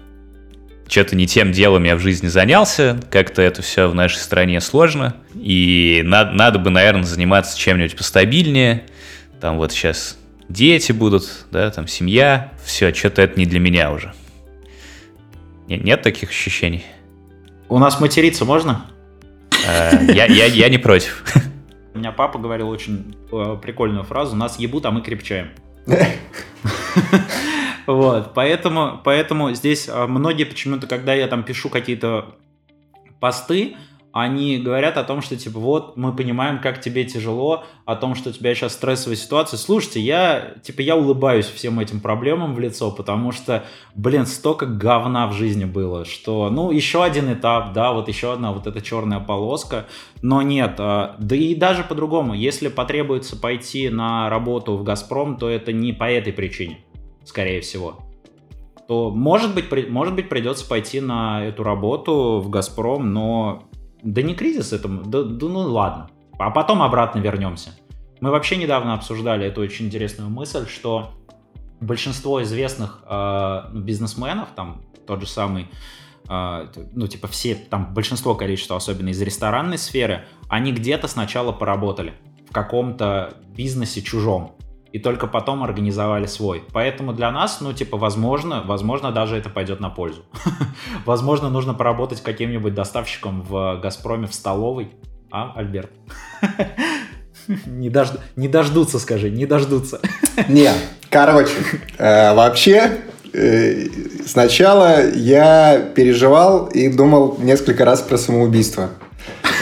[0.89, 5.17] что-то не тем делом я в жизни занялся, как-то это все в нашей стране сложно,
[5.35, 8.85] и надо, надо бы, наверное, заниматься чем-нибудь постабильнее,
[9.41, 10.19] там вот сейчас
[10.49, 14.13] дети будут, да, там семья, все, что-то это не для меня уже.
[15.69, 16.85] Нет, нет таких ощущений?
[17.69, 18.87] У нас материться можно?
[19.67, 21.25] Э, я, я, я не против.
[21.95, 25.49] У меня папа говорил очень э, прикольную фразу «Нас ебут, а мы крепчаем».
[27.87, 32.37] Вот, поэтому, поэтому здесь а, многие почему-то, когда я там пишу какие-то
[33.21, 33.77] посты,
[34.19, 38.31] они говорят о том, что типа вот мы понимаем, как тебе тяжело, о том, что
[38.31, 39.59] у тебя сейчас стрессовая ситуация.
[39.59, 43.65] Слушайте, я типа я улыбаюсь всем этим проблемам в лицо, потому что,
[43.95, 48.53] блин, столько говна в жизни было, что, ну, еще один этап, да, вот еще одна
[48.53, 49.85] вот эта черная полоска,
[50.23, 55.51] но нет, а, да и даже по-другому, если потребуется пойти на работу в Газпром, то
[55.51, 56.79] это не по этой причине
[57.27, 57.99] скорее всего,
[58.89, 63.69] то, может быть, при, может быть, придется пойти на эту работу в «Газпром», но
[64.03, 66.09] да не кризис этому, да, да ну ладно.
[66.39, 67.71] А потом обратно вернемся.
[68.21, 71.13] Мы вообще недавно обсуждали эту очень интересную мысль, что
[71.81, 75.69] большинство известных э, бизнесменов, там тот же самый,
[76.29, 82.15] э, ну типа все, там большинство количества, особенно из ресторанной сферы, они где-то сначала поработали
[82.49, 84.57] в каком-то бизнесе чужом
[84.97, 86.65] и только потом организовали свой.
[86.73, 90.25] Поэтому для нас, ну, типа, возможно, возможно, даже это пойдет на пользу.
[91.05, 94.89] возможно, нужно поработать каким-нибудь доставщиком в «Газпроме» в столовой.
[95.31, 95.91] А, Альберт?
[97.67, 98.09] не, дож...
[98.37, 100.01] не дождутся, скажи, не дождутся.
[100.49, 100.71] не,
[101.11, 101.53] короче,
[101.99, 103.01] э, вообще,
[103.35, 103.89] э,
[104.25, 108.89] сначала я переживал и думал несколько раз про самоубийство.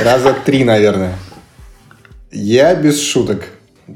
[0.01, 1.19] Раза три, наверное.
[2.31, 3.49] Я без шуток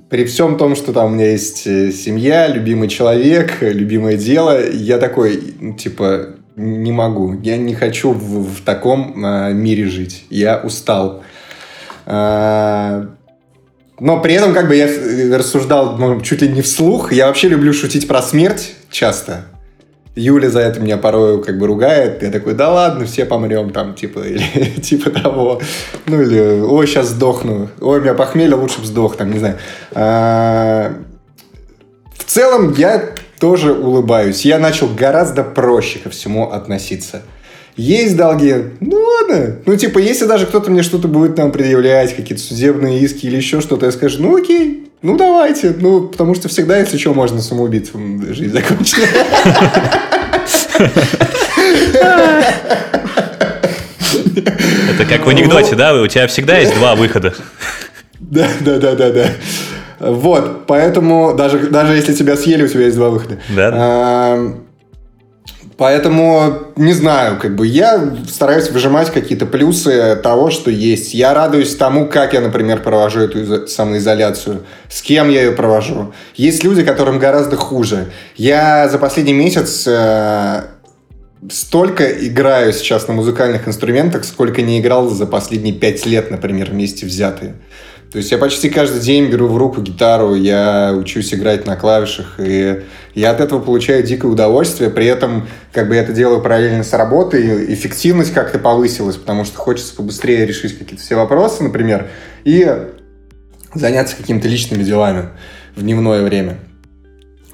[0.09, 4.99] при всем том, что там у меня есть э, семья, любимый человек, любимое дело, я
[4.99, 11.23] такой, типа, не могу, я не хочу в, в таком э, мире жить, я устал.
[12.07, 13.07] Э,
[14.01, 14.89] но при этом, как бы, я
[15.37, 19.47] рассуждал ну, чуть ли не вслух, я вообще люблю шутить про смерть часто.
[20.19, 22.23] Юля за это меня порой как бы ругает.
[22.23, 25.61] Я такой, да ладно, все помрем там, типа, или типа того.
[26.07, 27.69] Ну или, ой, сейчас сдохну.
[27.81, 29.59] Ой, меня похмелье, лучше бы сдох, там, не знаю.
[29.93, 30.93] А,
[32.17, 34.45] в целом я тоже улыбаюсь.
[34.45, 37.23] Я начал гораздо проще ко всему относиться.
[37.77, 39.59] Есть долги, ну ладно.
[39.65, 43.61] Ну, типа, если даже кто-то мне что-то будет там предъявлять, какие-то судебные иски или еще
[43.61, 45.75] что-то, я скажу, ну окей, ну, давайте.
[45.79, 48.97] Ну, потому что всегда, если что, можно самоубийцем жизнь закончить.
[54.91, 55.95] Это как в анекдоте, да?
[55.95, 57.35] У тебя всегда есть два выхода.
[58.21, 59.27] Да, да, да, да, да.
[60.01, 63.39] Вот, поэтому даже, даже если тебя съели, у тебя есть два выхода.
[63.49, 64.39] Да.
[65.79, 71.15] Поэтому, не знаю, как бы я стараюсь выжимать какие-то плюсы того, что есть.
[71.15, 76.13] Я радуюсь тому, как я, например, провожу эту самоизоляцию, с кем я ее провожу.
[76.35, 78.07] Есть люди, которым гораздо хуже.
[78.37, 80.63] Я за последний месяц э,
[81.49, 87.07] столько играю сейчас на музыкальных инструментах, сколько не играл за последние пять лет, например, вместе
[87.07, 87.55] взятые.
[88.11, 92.37] То есть я почти каждый день беру в руку гитару, я учусь играть на клавишах,
[92.39, 94.89] и я от этого получаю дикое удовольствие.
[94.89, 99.59] При этом, как бы я это делаю параллельно с работой, эффективность как-то повысилась, потому что
[99.59, 102.07] хочется побыстрее решить какие-то все вопросы, например,
[102.45, 102.67] и
[103.75, 105.27] заняться какими-то личными делами
[105.77, 106.57] в дневное время.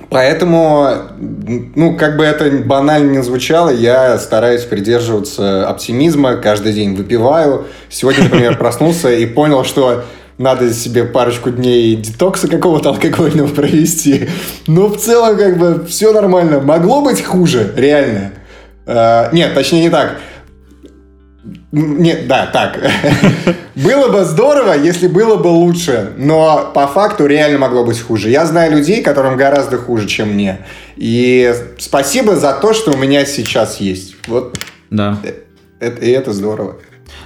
[0.09, 7.67] Поэтому, ну, как бы это банально не звучало, я стараюсь придерживаться оптимизма, каждый день выпиваю.
[7.89, 10.05] Сегодня, например, проснулся и понял, что
[10.39, 14.29] надо себе парочку дней детокса какого-то алкогольного провести.
[14.67, 16.61] Но в целом, как бы, все нормально.
[16.61, 18.33] Могло быть хуже, реально.
[18.87, 20.19] Uh, нет, точнее не так.
[21.73, 22.79] Нет, да, так.
[23.75, 28.31] было бы здорово, если было бы лучше, но по факту реально могло быть хуже.
[28.31, 30.61] Я знаю людей, которым гораздо хуже, чем мне.
[30.97, 34.17] И спасибо за то, что у меня сейчас есть.
[34.29, 34.59] Вот.
[34.91, 35.19] Да.
[35.81, 36.77] Это, и это здорово.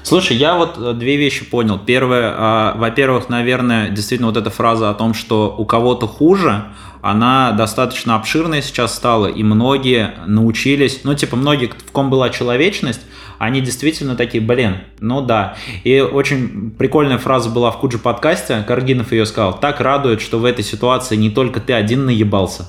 [0.08, 1.78] Слушай, я вот э, две вещи понял.
[1.78, 6.64] Первое, а, во-первых, наверное, действительно вот эта фраза о том, что у кого-то хуже,
[7.02, 13.02] она достаточно обширная сейчас стала, и многие научились, ну, типа, многие, в ком была человечность,
[13.38, 15.58] они действительно такие, блин, ну да.
[15.84, 20.46] И очень прикольная фраза была в Куджи подкасте, Каргинов ее сказал, так радует, что в
[20.46, 22.66] этой ситуации не только ты один наебался,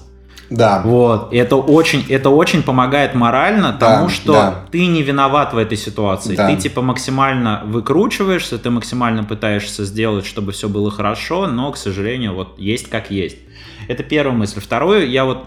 [0.50, 0.82] да.
[0.84, 1.32] Вот.
[1.32, 4.56] И это очень, это очень помогает морально да, тому, что да.
[4.72, 6.36] ты не виноват в этой ситуации.
[6.36, 6.48] Да.
[6.48, 12.34] Ты типа максимально выкручиваешься, ты максимально пытаешься сделать, чтобы все было хорошо, но, к сожалению,
[12.34, 13.38] вот есть как есть.
[13.88, 14.60] Это первая мысль.
[14.60, 15.46] Второе, я вот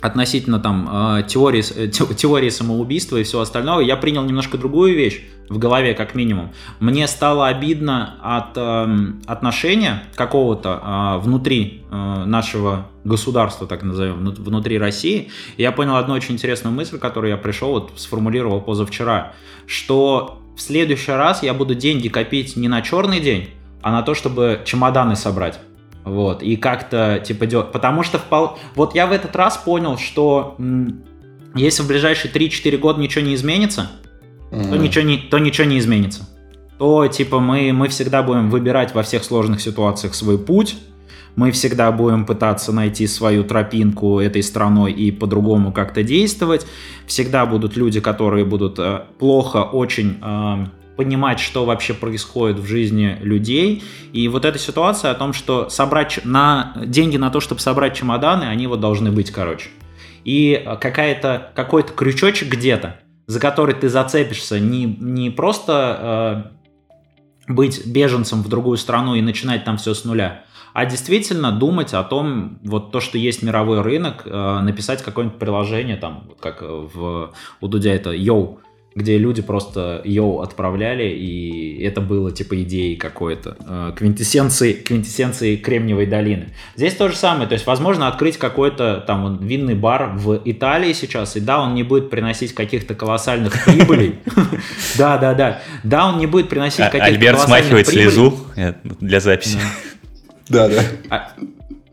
[0.00, 5.22] относительно там а, теории, э, теории самоубийства и всего остального, я принял немножко другую вещь
[5.48, 6.52] в голове, как минимум.
[6.80, 8.96] Мне стало обидно от э,
[9.26, 15.30] отношения какого-то э, внутри э, нашего государства, так назовем, внутри России.
[15.56, 19.32] И я понял одну очень интересную мысль, которую я пришел, вот сформулировал позавчера,
[19.66, 23.50] что в следующий раз я буду деньги копить не на черный день,
[23.82, 25.60] а на то, чтобы чемоданы собрать.
[26.06, 27.72] Вот, и как-то, типа, делать.
[27.72, 28.56] Потому что, впол...
[28.76, 31.02] вот я в этот раз понял, что м-
[31.56, 33.90] если в ближайшие 3-4 года ничего не изменится,
[34.52, 34.70] mm-hmm.
[34.70, 36.28] то, ничего не, то ничего не изменится.
[36.78, 40.76] То, типа, мы, мы всегда будем выбирать во всех сложных ситуациях свой путь,
[41.34, 46.68] мы всегда будем пытаться найти свою тропинку этой страной и по-другому как-то действовать.
[47.08, 50.66] Всегда будут люди, которые будут э, плохо очень э,
[50.96, 53.84] понимать, что вообще происходит в жизни людей.
[54.12, 58.44] И вот эта ситуация о том, что собрать на деньги на то, чтобы собрать чемоданы,
[58.44, 59.68] они вот должны быть, короче.
[60.24, 66.52] И какая-то, какой-то крючочек где-то, за который ты зацепишься, не, не просто
[67.48, 71.94] э, быть беженцем в другую страну и начинать там все с нуля, а действительно думать
[71.94, 77.32] о том, вот то, что есть мировой рынок, э, написать какое-нибудь приложение, там, как в,
[77.60, 78.60] у Дудя это «Йоу»,
[78.96, 86.06] где люди просто йоу отправляли, и это было типа идеей какой-то, э, квинтэссенции, квинтэссенции Кремниевой
[86.06, 86.54] долины.
[86.76, 91.36] Здесь то же самое, то есть возможно открыть какой-то там винный бар в Италии сейчас,
[91.36, 94.14] и да, он не будет приносить каких-то колоссальных прибылей.
[94.96, 95.62] Да, да, да.
[95.84, 98.34] Да, он не будет приносить а, каких-то Альберт смахивает слезу
[99.00, 99.58] для записи.
[100.48, 101.32] Да, да.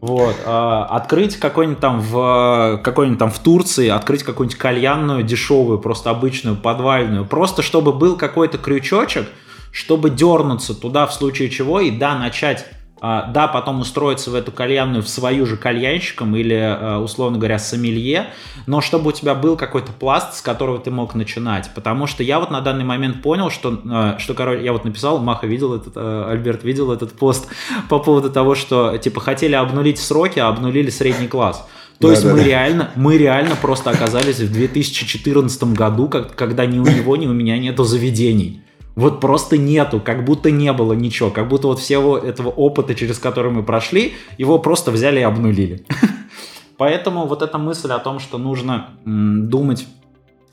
[0.04, 5.80] А, вот, э, открыть какой-нибудь там в какой-нибудь там в Турции, открыть какую-нибудь кальянную дешевую,
[5.80, 9.28] просто обычную подвальную, просто чтобы был какой-то крючочек,
[9.72, 14.54] чтобы дернуться туда в случае чего и да начать а, да, потом устроиться в эту
[14.54, 18.28] кальянную в свою же кальянщиком или, а, условно говоря, сомелье,
[18.66, 21.70] но чтобы у тебя был какой-то пласт, с которого ты мог начинать.
[21.76, 25.20] Потому что я вот на данный момент понял, что, а, что короче, я вот написал,
[25.20, 27.50] Маха видел этот, Альберт видел этот пост
[27.90, 31.68] по поводу того, что, типа, хотели обнулить сроки, а обнулили средний класс.
[32.00, 32.46] То да, есть да, мы да.
[32.46, 37.34] реально, мы реально просто оказались в 2014 году, как, когда ни у него, ни у
[37.34, 38.64] меня нету заведений
[38.96, 43.18] вот просто нету, как будто не было ничего, как будто вот всего этого опыта, через
[43.18, 45.86] который мы прошли, его просто взяли и обнулили.
[46.78, 49.88] Поэтому вот эта мысль о том, что нужно думать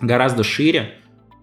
[0.00, 0.94] гораздо шире,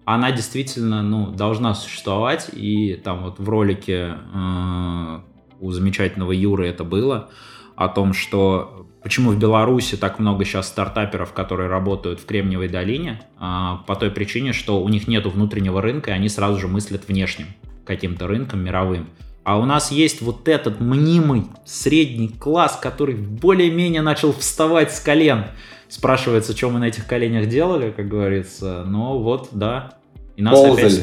[0.04, 2.48] она действительно ну, должна существовать.
[2.52, 5.20] И там вот в ролике э,
[5.60, 7.28] у замечательного Юры это было
[7.76, 13.22] о том, что Почему в Беларуси так много сейчас стартаперов, которые работают в Кремниевой долине?
[13.38, 17.08] А, по той причине, что у них нет внутреннего рынка, и они сразу же мыслят
[17.08, 17.46] внешним
[17.86, 19.08] каким-то рынком мировым.
[19.44, 25.46] А у нас есть вот этот мнимый средний класс, который более-менее начал вставать с колен.
[25.88, 28.84] Спрашивается, что мы на этих коленях делали, как говорится.
[28.86, 29.94] Но вот, да.
[30.36, 30.84] И нас Ползали.
[30.84, 31.02] опять...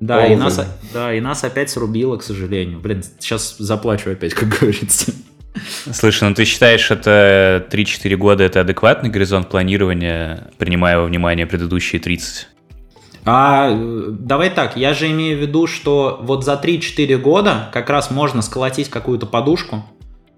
[0.00, 0.60] Да, и нас,
[0.92, 2.80] да, и нас опять срубило, к сожалению.
[2.80, 5.12] Блин, сейчас заплачу опять, как говорится.
[5.92, 12.00] Слушай, ну ты считаешь, это 3-4 года это адекватный горизонт планирования, принимая во внимание предыдущие
[12.00, 12.48] 30?
[13.26, 18.10] А давай так, я же имею в виду, что вот за 3-4 года как раз
[18.10, 19.84] можно сколотить какую-то подушку,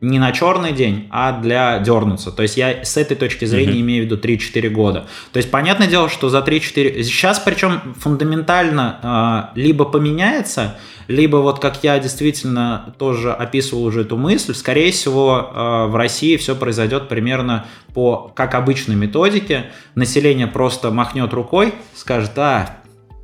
[0.00, 2.30] не на черный день, а для дернуться.
[2.30, 3.80] То есть я с этой точки зрения mm-hmm.
[3.80, 5.06] имею в виду 3-4 года.
[5.32, 7.02] То есть понятное дело, что за 3-4...
[7.02, 10.76] Сейчас причем фундаментально э, либо поменяется,
[11.08, 16.36] либо вот как я действительно тоже описывал уже эту мысль, скорее всего э, в России
[16.36, 19.70] все произойдет примерно по как обычной методике.
[19.94, 22.76] Население просто махнет рукой, скажет, а,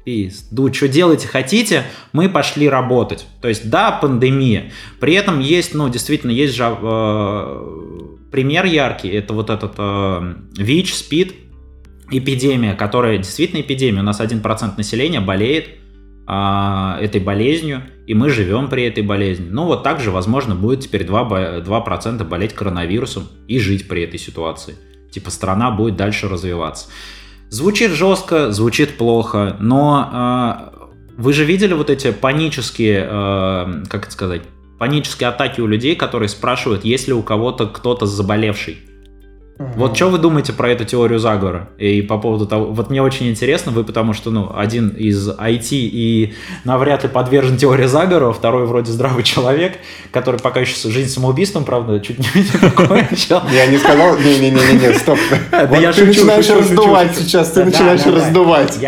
[0.05, 3.27] пизду, что делаете хотите, мы пошли работать.
[3.41, 4.73] То есть, да, пандемия.
[5.01, 10.95] При этом есть, ну, действительно, есть же э, пример яркий, это вот этот э, ВИЧ,
[10.95, 11.35] СПИД,
[12.11, 14.01] эпидемия, которая действительно эпидемия.
[14.01, 15.69] У нас 1% населения болеет
[16.27, 19.49] э, этой болезнью, и мы живем при этой болезни.
[19.49, 24.19] Ну, вот так же, возможно, будет теперь 2%, 2 болеть коронавирусом и жить при этой
[24.19, 24.75] ситуации.
[25.13, 26.89] Типа страна будет дальше развиваться.
[27.53, 34.11] Звучит жестко, звучит плохо, но э, вы же видели вот эти панические, э, как это
[34.11, 34.41] сказать,
[34.79, 38.79] панические атаки у людей, которые спрашивают, есть ли у кого-то кто-то заболевший.
[39.77, 41.69] Вот что вы думаете про эту теорию заговора?
[41.79, 45.69] И по поводу того, вот мне очень интересно, вы потому что, ну, один из IT
[45.71, 46.35] и
[46.65, 49.75] навряд ли подвержен теории заговора, второй вроде здравый человек,
[50.11, 53.41] который пока еще жизнь самоубийством, правда, чуть не покончил.
[53.53, 55.19] Я не сказал, не-не-не, стоп.
[55.51, 58.79] Ты начинаешь раздувать сейчас, ты начинаешь раздувать.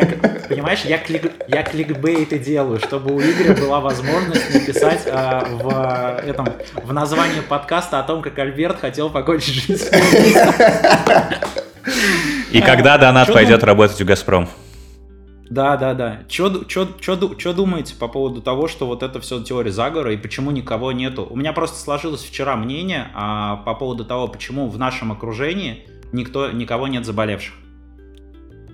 [0.48, 6.48] Понимаешь, я кликбейт и делаю, чтобы у Игоря была возможность написать а, в этом
[6.82, 10.54] в названии подкаста о том, как Альберт хотел покончить жизнь самоубийством.
[12.52, 14.48] И когда донат пойдет работать в «Газпром»?
[15.50, 16.20] Да, да, да.
[16.28, 21.26] Что думаете по поводу того, что вот это все теория заговора и почему никого нету?
[21.28, 26.50] У меня просто сложилось вчера мнение а, по поводу того, почему в нашем окружении никто,
[26.50, 27.54] никого нет заболевших.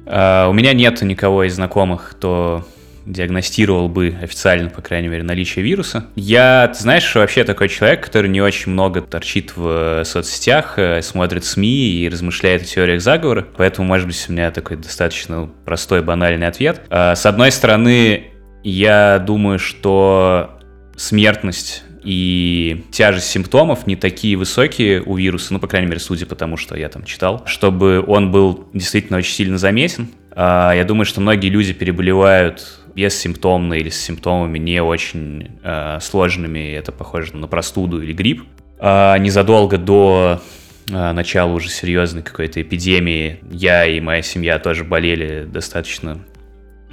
[0.06, 2.64] А, у меня нет никого из знакомых, кто
[3.12, 6.06] диагностировал бы официально, по крайней мере, наличие вируса.
[6.14, 11.44] Я, ты знаешь, вообще такой человек, который не очень много торчит в соцсетях, э, смотрит
[11.44, 16.46] СМИ и размышляет о теориях заговора, поэтому, может быть, у меня такой достаточно простой, банальный
[16.46, 16.82] ответ.
[16.90, 18.32] А, с одной стороны,
[18.62, 20.58] я думаю, что
[20.96, 26.34] смертность и тяжесть симптомов не такие высокие у вируса, ну, по крайней мере, судя по
[26.34, 30.08] тому, что я там читал, чтобы он был действительно очень сильно заметен.
[30.32, 36.72] А, я думаю, что многие люди переболевают бессимптомно или с симптомами не очень э, сложными,
[36.72, 38.44] это похоже на простуду или грипп.
[38.78, 40.40] А незадолго до
[40.88, 46.18] э, начала уже серьезной какой-то эпидемии я и моя семья тоже болели достаточно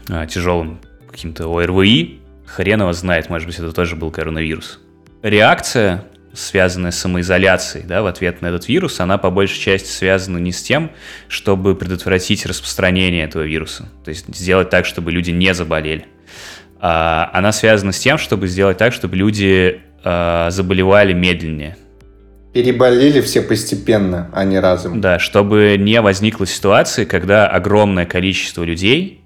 [0.09, 0.79] э, тяжелым
[1.09, 2.19] каким-то ОРВИ.
[2.45, 4.79] Хрен его знает, может быть, это тоже был коронавирус.
[5.21, 6.05] Реакция
[6.37, 10.51] связанная с самоизоляцией, да, в ответ на этот вирус, она по большей части связана не
[10.51, 10.91] с тем,
[11.27, 16.05] чтобы предотвратить распространение этого вируса, то есть сделать так, чтобы люди не заболели.
[16.79, 21.75] А она связана с тем, чтобы сделать так, чтобы люди а, заболевали медленнее.
[22.53, 25.01] Переболели все постепенно, а не разом.
[25.01, 29.21] Да, чтобы не возникло ситуации, когда огромное количество людей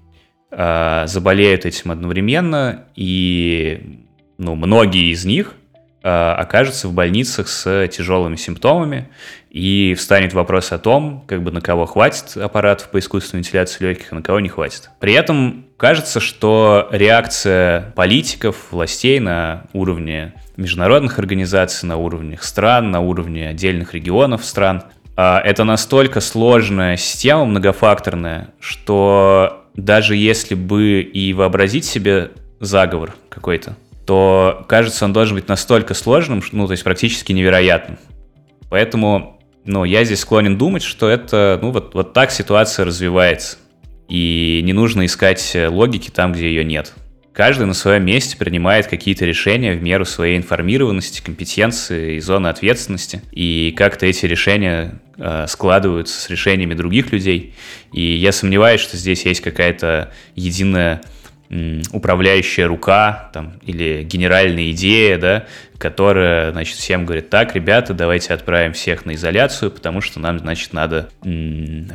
[0.50, 4.00] а, заболеют этим одновременно, и
[4.38, 5.54] ну, многие из них
[6.02, 9.08] окажется в больницах с тяжелыми симптомами,
[9.52, 14.10] и встанет вопрос о том, как бы на кого хватит аппаратов по искусственной вентиляции легких,
[14.10, 14.88] а на кого не хватит.
[14.98, 23.00] При этом кажется, что реакция политиков, властей на уровне международных организаций, на уровне стран, на
[23.00, 24.84] уровне отдельных регионов стран,
[25.18, 33.76] э, это настолько сложная система, многофакторная, что даже если бы и вообразить себе заговор какой-то,
[34.06, 37.98] то кажется, он должен быть настолько сложным, ну, то есть практически невероятным.
[38.68, 43.58] Поэтому, ну, я здесь склонен думать, что это, ну, вот, вот так ситуация развивается.
[44.08, 46.92] И не нужно искать логики там, где ее нет.
[47.32, 53.22] Каждый на своем месте принимает какие-то решения в меру своей информированности, компетенции и зоны ответственности.
[53.32, 57.54] И как-то эти решения э, складываются с решениями других людей.
[57.90, 61.00] И я сомневаюсь, что здесь есть какая-то единая
[61.92, 65.46] управляющая рука там, или генеральная идея, да,
[65.76, 70.72] которая, значит, всем говорит, так, ребята, давайте отправим всех на изоляцию, потому что нам, значит,
[70.72, 71.10] надо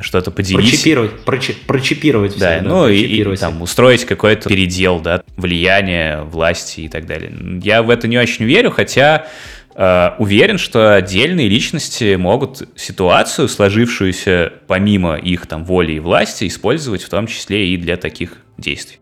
[0.01, 0.69] что-то поделить.
[0.69, 2.37] Прочипировать, прочи, прочипировать.
[2.37, 7.07] Да, все, ну да, и, и там устроить какой-то передел, да, влияние власти и так
[7.07, 7.31] далее.
[7.63, 9.27] Я в это не очень верю, хотя
[9.75, 17.03] Uh, уверен, что отдельные личности могут ситуацию, сложившуюся помимо их там воли и власти, использовать
[17.03, 18.97] в том числе и для таких действий.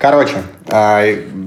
[0.00, 0.36] Короче,
[0.68, 1.04] а,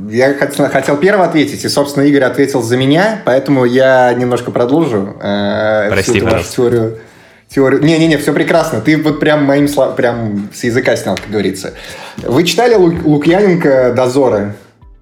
[0.10, 5.16] я хотел, хотел первым ответить, и, собственно, Игорь ответил за меня, поэтому я немножко продолжу
[5.20, 7.00] э, Прости, всю вашу теорию,
[7.50, 7.84] теорию...
[7.84, 8.80] Не-не-не, все прекрасно.
[8.80, 11.74] Ты вот прям моим словам, прям с языка снял, как говорится.
[12.18, 12.94] Вы читали Лу...
[13.04, 14.54] Лукьяненко «Дозоры»?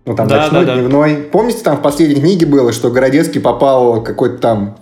[0.06, 0.80] Ну, там, да, ночной, да, да.
[0.80, 1.16] дневной.
[1.18, 4.78] Помните, там в последней книге было, что Городецкий попал какой-то там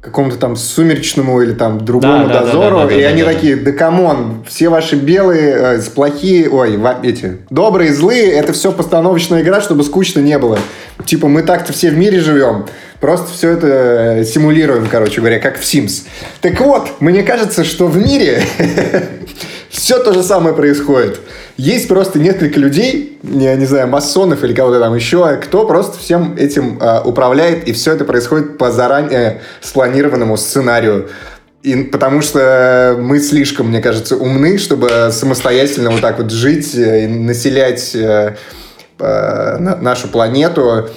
[0.00, 3.32] какому-то там сумеречному или там другому Да, дозору, да, да, да, и да, они да,
[3.32, 8.70] такие, да come on, все ваши белые, э, плохие, ой, эти, добрые, злые, это все
[8.70, 10.58] постановочная игра, чтобы скучно не было.
[11.04, 12.66] Типа, мы так-то все в мире живем,
[13.00, 16.04] просто все это э, симулируем, короче говоря, как в Sims.
[16.42, 18.42] Так вот, мне кажется, что в мире
[19.68, 21.20] все то же самое происходит.
[21.56, 26.36] Есть просто несколько людей, я не знаю, масонов или кого-то там еще, кто просто всем
[26.36, 31.08] этим э, управляет, и все это происходит по заранее спланированному сценарию.
[31.62, 37.04] И, потому что мы слишком, мне кажется, умны, чтобы самостоятельно вот так вот жить э,
[37.04, 38.36] и населять э,
[38.98, 40.88] э, на- нашу планету,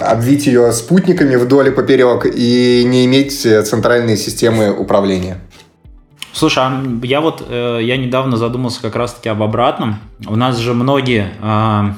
[0.00, 5.38] обвить ее спутниками вдоль и поперек и не иметь э, центральной системы управления.
[6.34, 10.00] Слушай, а я вот э, я недавно задумался как раз-таки об обратном.
[10.26, 11.94] У нас же многие а,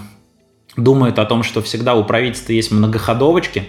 [0.77, 3.65] думают о том, что всегда у правительства есть многоходовочки.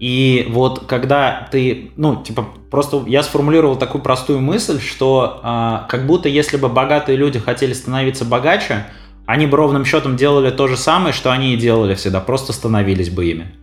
[0.00, 6.04] И вот когда ты, ну, типа, просто я сформулировал такую простую мысль, что а, как
[6.04, 8.86] будто если бы богатые люди хотели становиться богаче,
[9.24, 13.10] они бы ровным счетом делали то же самое, что они и делали всегда, просто становились
[13.10, 13.54] бы ими.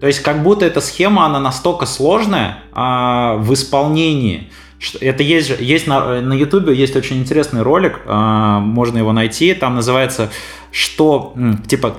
[0.00, 4.50] То есть как будто эта схема, она настолько сложная а, в исполнении,
[4.94, 9.74] это есть, есть на, на YouTube есть очень интересный ролик, а, можно его найти, там
[9.74, 10.30] называется,
[10.70, 11.34] что,
[11.66, 11.96] типа,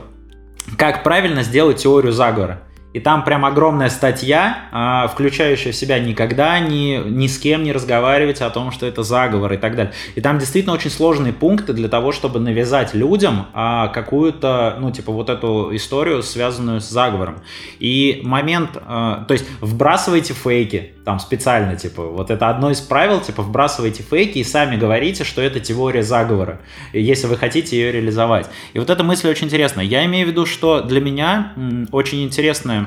[0.78, 2.62] как правильно сделать теорию заговора.
[2.98, 7.72] И там прям огромная статья, а, включающая в себя никогда ни, ни с кем не
[7.72, 9.94] разговаривать о том, что это заговор и так далее.
[10.16, 15.12] И там действительно очень сложные пункты для того, чтобы навязать людям а, какую-то, ну, типа,
[15.12, 17.36] вот эту историю, связанную с заговором.
[17.78, 23.22] И момент, а, то есть вбрасывайте фейки, там специально, типа, вот это одно из правил,
[23.22, 26.62] типа, вбрасывайте фейки и сами говорите, что это теория заговора,
[26.94, 28.48] если вы хотите ее реализовать.
[28.74, 29.86] И вот эта мысль очень интересная.
[29.86, 31.54] Я имею в виду, что для меня
[31.92, 32.87] очень интересное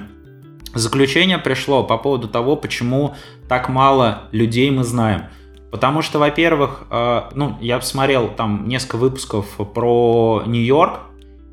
[0.74, 3.14] заключение пришло по поводу того, почему
[3.48, 5.24] так мало людей мы знаем.
[5.70, 11.00] Потому что, во-первых, э, ну, я посмотрел там несколько выпусков про Нью-Йорк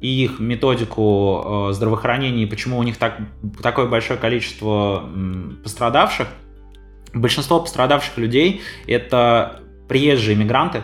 [0.02, 3.20] и их методику э, здравоохранения, и почему у них так,
[3.62, 5.04] такое большое количество
[5.64, 6.28] пострадавших.
[7.14, 10.82] Большинство пострадавших людей это приезжие мигранты,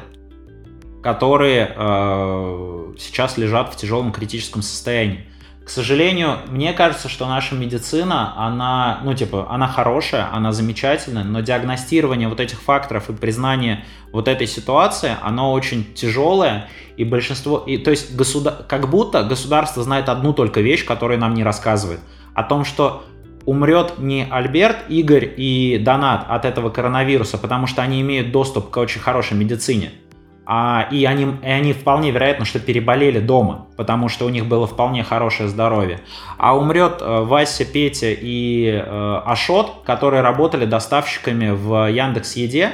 [1.01, 5.25] которые э, сейчас лежат в тяжелом критическом состоянии.
[5.65, 11.39] К сожалению, мне кажется, что наша медицина, она, ну, типа, она хорошая, она замечательная, но
[11.39, 17.77] диагностирование вот этих факторов и признание вот этой ситуации, оно очень тяжелое, и большинство, и,
[17.77, 22.01] то есть, государ, как будто государство знает одну только вещь, которую нам не рассказывает,
[22.33, 23.05] о том, что
[23.45, 28.77] умрет не Альберт, Игорь и Донат от этого коронавируса, потому что они имеют доступ к
[28.77, 29.91] очень хорошей медицине.
[30.45, 34.67] А, и, они, и они вполне вероятно, что переболели дома, потому что у них было
[34.67, 36.01] вполне хорошее здоровье.
[36.37, 42.71] А умрет э, Вася, Петя и э, Ашот, которые работали доставщиками в Яндекс Еде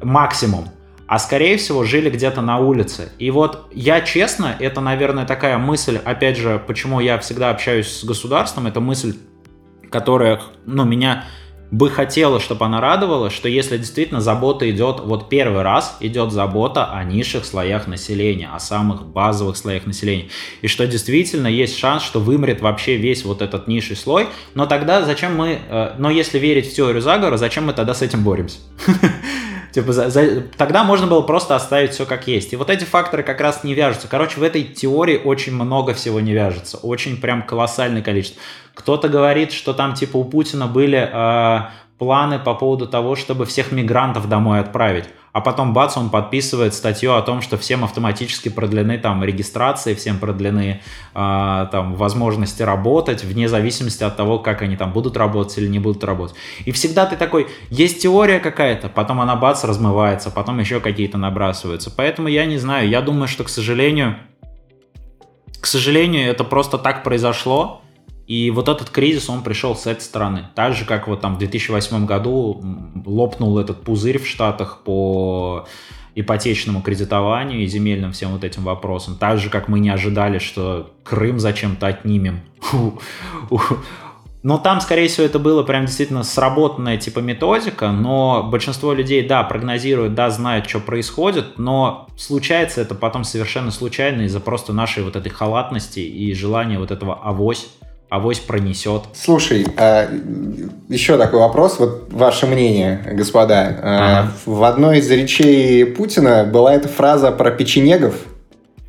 [0.00, 0.68] максимум,
[1.08, 3.10] а скорее всего жили где-то на улице.
[3.18, 8.04] И вот я честно, это, наверное, такая мысль, опять же, почему я всегда общаюсь с
[8.04, 9.16] государством, это мысль,
[9.90, 11.24] которая, ну, меня
[11.70, 16.92] бы хотела, чтобы она радовала, что если действительно забота идет, вот первый раз идет забота
[16.92, 20.28] о низших слоях населения, о самых базовых слоях населения,
[20.62, 25.02] и что действительно есть шанс, что вымрет вообще весь вот этот низший слой, но тогда
[25.02, 28.58] зачем мы, э, но если верить в теорию заговора, зачем мы тогда с этим боремся?
[29.72, 32.52] Типа, за, за, тогда можно было просто оставить все как есть.
[32.52, 34.08] И вот эти факторы как раз не вяжутся.
[34.08, 36.78] Короче, в этой теории очень много всего не вяжется.
[36.78, 38.40] Очень прям колоссальное количество.
[38.74, 41.60] Кто-то говорит, что там типа у Путина были э,
[41.98, 45.06] планы по поводу того, чтобы всех мигрантов домой отправить.
[45.32, 50.18] А потом, бац, он подписывает статью о том, что всем автоматически продлены там регистрации, всем
[50.18, 50.80] продлены
[51.14, 55.78] э, там возможности работать, вне зависимости от того, как они там будут работать или не
[55.78, 56.34] будут работать.
[56.64, 61.92] И всегда ты такой, есть теория какая-то, потом она бац, размывается, потом еще какие-то набрасываются.
[61.94, 64.16] Поэтому я не знаю, я думаю, что, к сожалению,
[65.60, 67.82] к сожалению, это просто так произошло.
[68.28, 70.50] И вот этот кризис, он пришел с этой стороны.
[70.54, 72.62] Так же, как вот там в 2008 году
[73.06, 75.66] лопнул этот пузырь в Штатах по
[76.14, 79.16] ипотечному кредитованию и земельным всем вот этим вопросам.
[79.18, 82.42] Так же, как мы не ожидали, что Крым зачем-то отнимем.
[84.42, 89.42] Но там, скорее всего, это было прям действительно сработанная типа методика, но большинство людей, да,
[89.42, 95.16] прогнозируют, да, знают, что происходит, но случается это потом совершенно случайно из-за просто нашей вот
[95.16, 97.68] этой халатности и желания вот этого авось
[98.08, 99.02] авось пронесет.
[99.14, 100.08] Слушай, а,
[100.88, 103.76] еще такой вопрос, вот ваше мнение, господа.
[103.82, 104.32] А, ага.
[104.46, 108.14] В одной из речей Путина была эта фраза про печенегов.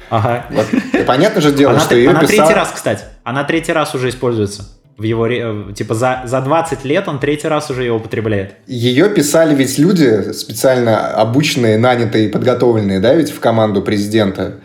[0.09, 0.45] Ага.
[0.49, 0.65] Вот,
[1.05, 2.37] понятно же дело, она, что ее Она писал...
[2.37, 3.03] третий раз, кстати.
[3.23, 4.67] Она третий раз уже используется.
[4.97, 8.55] В его, э, типа, за, за 20 лет он третий раз уже ее употребляет.
[8.67, 14.55] Ее писали ведь люди, специально обученные, нанятые, подготовленные, да, ведь в команду президента.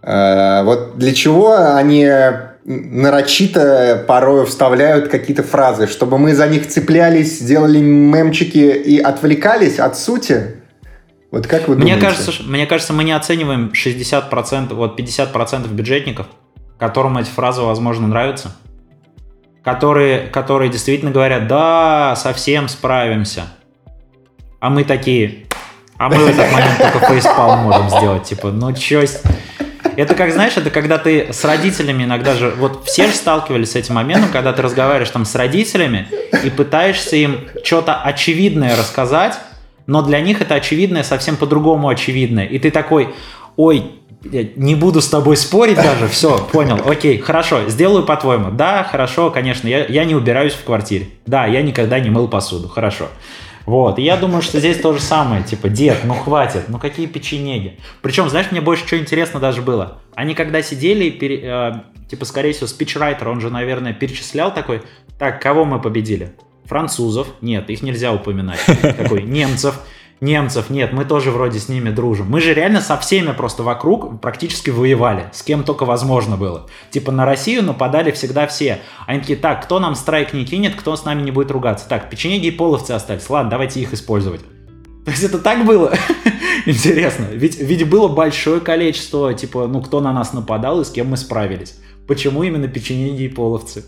[0.00, 2.08] А, вот для чего они
[2.64, 9.96] нарочито порой вставляют какие-то фразы, чтобы мы за них цеплялись, делали мемчики и отвлекались от
[9.96, 10.56] сути?
[11.30, 12.06] Вот как вы мне думаете?
[12.06, 16.26] Кажется, мне кажется, мы не оцениваем 60%, вот 50% бюджетников,
[16.78, 18.54] которым эти фразы, возможно, нравятся.
[19.62, 23.44] Которые, которые действительно говорят, да, совсем справимся.
[24.60, 25.46] А мы такие,
[25.96, 28.24] а мы в этот момент только фейспал можем сделать.
[28.24, 29.04] Типа, ну чё,
[29.96, 32.50] это как, знаешь, это когда ты с родителями иногда же...
[32.56, 36.08] Вот все же сталкивались с этим моментом, когда ты разговариваешь там с родителями
[36.42, 39.38] и пытаешься им что-то очевидное рассказать,
[39.86, 42.46] но для них это очевидное совсем по-другому очевидное.
[42.46, 43.14] И ты такой,
[43.56, 43.92] ой,
[44.56, 48.50] не буду с тобой спорить даже, все, понял, окей, хорошо, сделаю по-твоему.
[48.50, 51.08] Да, хорошо, конечно, я, я не убираюсь в квартире.
[51.26, 53.08] Да, я никогда не мыл посуду, хорошо.
[53.66, 57.06] Вот, и я думаю, что здесь то же самое, типа, дед, ну хватит, ну какие
[57.06, 57.78] печенеги.
[58.02, 59.98] Причем, знаешь, мне больше что интересно даже было.
[60.14, 61.72] Они когда сидели, пере, э,
[62.10, 64.82] типа, скорее всего, спичрайтер, он же, наверное, перечислял такой,
[65.18, 66.34] так, кого мы победили?
[66.64, 67.28] Французов?
[67.40, 68.60] Нет, их нельзя упоминать.
[68.96, 69.80] Такой, немцев?
[70.24, 72.26] Немцев нет, мы тоже вроде с ними дружим.
[72.28, 76.66] Мы же реально со всеми просто вокруг практически воевали, с кем только возможно было.
[76.90, 78.80] Типа на Россию нападали всегда все.
[79.06, 81.88] Они такие, так, кто нам страйк не кинет, кто с нами не будет ругаться.
[81.88, 84.40] Так, печенеги и половцы остались, ладно, давайте их использовать.
[85.04, 85.92] То есть это так было?
[86.66, 87.26] Интересно.
[87.30, 91.18] Ведь, ведь было большое количество, типа, ну, кто на нас нападал и с кем мы
[91.18, 91.78] справились.
[92.06, 93.84] Почему именно печенеги и половцы?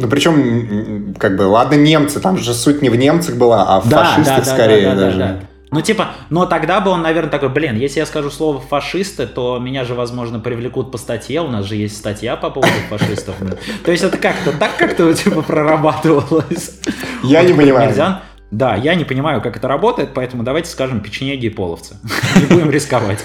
[0.00, 3.88] Ну, причем, как бы, ладно, немцы, там же суть не в немцах была, а в
[3.88, 5.18] да, фашистах да, скорее да, да, даже.
[5.18, 5.40] Да, да.
[5.72, 9.58] Ну, типа, но тогда бы он, наверное, такой, блин, если я скажу слово фашисты, то
[9.60, 13.36] меня же, возможно, привлекут по статье, у нас же есть статья по поводу фашистов.
[13.84, 16.80] То есть это как-то так как-то, типа, прорабатывалось.
[17.22, 17.94] Я не понимаю.
[18.50, 21.96] Да, я не понимаю, как это работает, поэтому давайте скажем печенеги и половцы.
[22.34, 23.24] Не будем рисковать.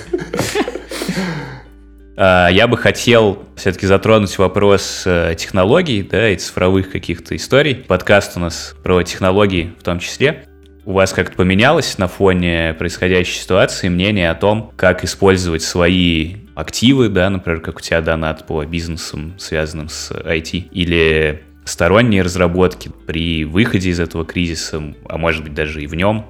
[2.17, 7.75] А, я бы хотел все-таки затронуть вопрос э, технологий, да, и цифровых каких-то историй.
[7.75, 10.45] Подкаст у нас про технологии в том числе.
[10.85, 17.09] У вас как-то поменялось на фоне происходящей ситуации мнение о том, как использовать свои активы,
[17.09, 23.43] да, например, как у тебя донат по бизнесам, связанным с IT, или сторонние разработки при
[23.43, 26.27] выходе из этого кризиса, а может быть даже и в нем,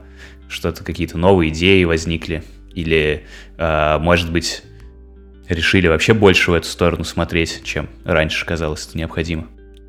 [0.48, 2.44] что-то какие-то новые идеи возникли,
[2.74, 3.26] или,
[3.58, 4.64] э, может быть,
[5.48, 9.48] решили вообще больше в эту сторону смотреть, чем раньше казалось это необходимо?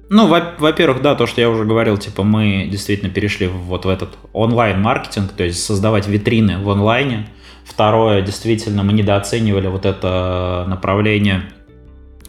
[0.08, 4.10] Ну, во-первых, да, то, что я уже говорил, типа мы действительно перешли вот в этот
[4.32, 7.28] онлайн-маркетинг, то есть создавать витрины в онлайне.
[7.64, 11.42] Второе, действительно, мы недооценивали вот это направление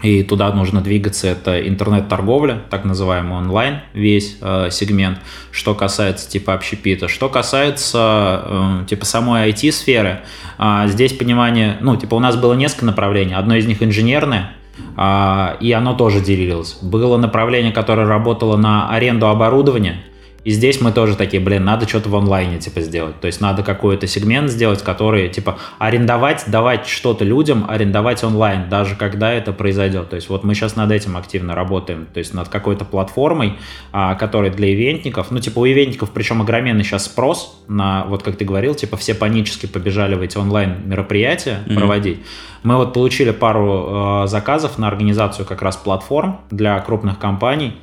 [0.03, 5.19] и туда нужно двигаться, это интернет-торговля, так называемый онлайн, весь э, сегмент,
[5.51, 7.07] что касается типа общепита.
[7.07, 10.21] Что касается э, типа самой IT-сферы,
[10.59, 14.53] э, здесь понимание, ну, типа у нас было несколько направлений, одно из них инженерное,
[14.95, 16.77] э, и оно тоже делилось.
[16.81, 20.03] Было направление, которое работало на аренду оборудования,
[20.47, 23.19] и здесь мы тоже такие, блин, надо что-то в онлайне, типа, сделать.
[23.19, 28.95] То есть надо какой-то сегмент сделать, который, типа, арендовать, давать что-то людям, арендовать онлайн, даже
[28.95, 30.09] когда это произойдет.
[30.09, 32.07] То есть вот мы сейчас над этим активно работаем.
[32.13, 33.57] То есть над какой-то платформой,
[33.91, 38.37] а, которая для ивентников, ну, типа, у ивентников, причем огроменный сейчас спрос на, вот как
[38.37, 41.75] ты говорил, типа, все панически побежали в эти онлайн мероприятия mm-hmm.
[41.75, 42.19] проводить.
[42.63, 47.73] Мы вот получили пару э, заказов на организацию как раз платформ для крупных компаний,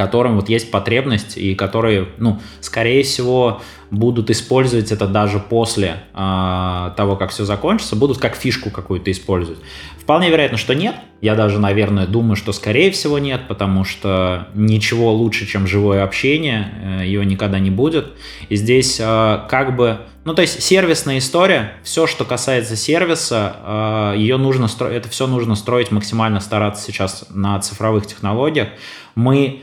[0.00, 3.60] которым вот есть потребность и которые, ну, скорее всего,
[3.90, 9.58] будут использовать это даже после э, того, как все закончится, будут как фишку какую-то использовать.
[9.98, 10.94] Вполне вероятно, что нет.
[11.20, 17.00] Я даже, наверное, думаю, что скорее всего нет, потому что ничего лучше, чем живое общение,
[17.02, 18.12] э, его никогда не будет.
[18.48, 23.56] И здесь э, как бы, ну то есть сервисная история, все, что касается сервиса,
[24.14, 28.68] э, ее нужно строить, это все нужно строить максимально стараться сейчас на цифровых технологиях.
[29.14, 29.62] Мы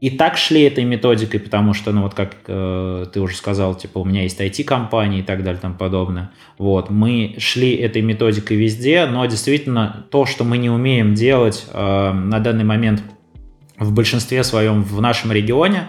[0.00, 3.98] и так шли этой методикой, потому что, ну вот как э, ты уже сказал, типа
[3.98, 6.30] у меня есть IT-компании и так далее, там подобное.
[6.56, 12.12] Вот, мы шли этой методикой везде, но действительно то, что мы не умеем делать э,
[12.12, 13.02] на данный момент
[13.78, 15.88] в большинстве своем в нашем регионе,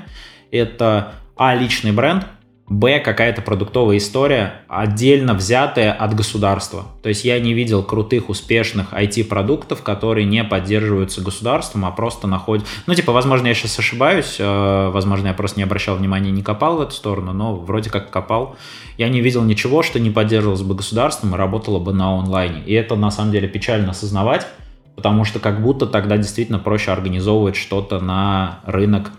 [0.52, 2.28] это а личный бренд,
[2.72, 6.86] Б, какая-то продуктовая история, отдельно взятая от государства.
[7.04, 12.66] То есть я не видел крутых, успешных IT-продуктов, которые не поддерживаются государством, а просто находят...
[12.88, 16.78] Ну, типа, возможно, я сейчас ошибаюсь, э, возможно, я просто не обращал внимания, не копал
[16.78, 18.56] в эту сторону, но вроде как копал.
[18.98, 22.64] Я не видел ничего, что не поддерживалось бы государством и работало бы на онлайне.
[22.66, 24.48] И это, на самом деле, печально осознавать,
[24.96, 29.12] потому что как будто тогда действительно проще организовывать что-то на рынок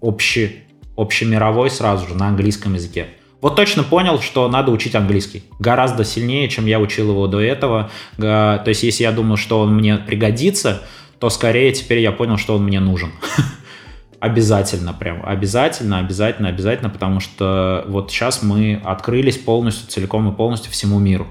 [0.00, 0.65] общий
[0.96, 3.06] общемировой сразу же на английском языке.
[3.40, 5.44] Вот точно понял, что надо учить английский.
[5.58, 7.90] Гораздо сильнее, чем я учил его до этого.
[8.16, 10.82] То есть, если я думал, что он мне пригодится,
[11.18, 13.10] то скорее теперь я понял, что он мне нужен.
[14.20, 20.72] Обязательно, прям, обязательно, обязательно, обязательно, потому что вот сейчас мы открылись полностью, целиком и полностью
[20.72, 21.26] всему миру.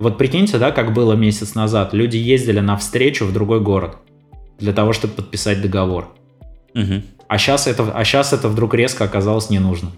[0.00, 1.94] Вот прикиньте, да, как было месяц назад.
[1.94, 3.96] Люди ездили на встречу в другой город
[4.58, 6.08] для того, чтобы подписать договор.
[6.74, 7.02] Угу.
[7.30, 9.92] А сейчас это, а сейчас это вдруг резко оказалось не нужно.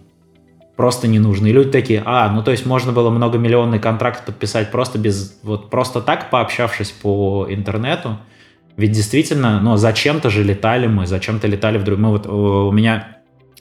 [0.77, 1.47] Просто не нужно.
[1.47, 5.71] И люди такие, а, ну то есть можно было многомиллионный контракт подписать просто без, вот
[5.71, 8.19] просто так пообщавшись по интернету.
[8.77, 11.99] Ведь действительно, ну зачем-то же летали мы, зачем-то летали в друг...
[11.99, 13.17] Мы вот, у меня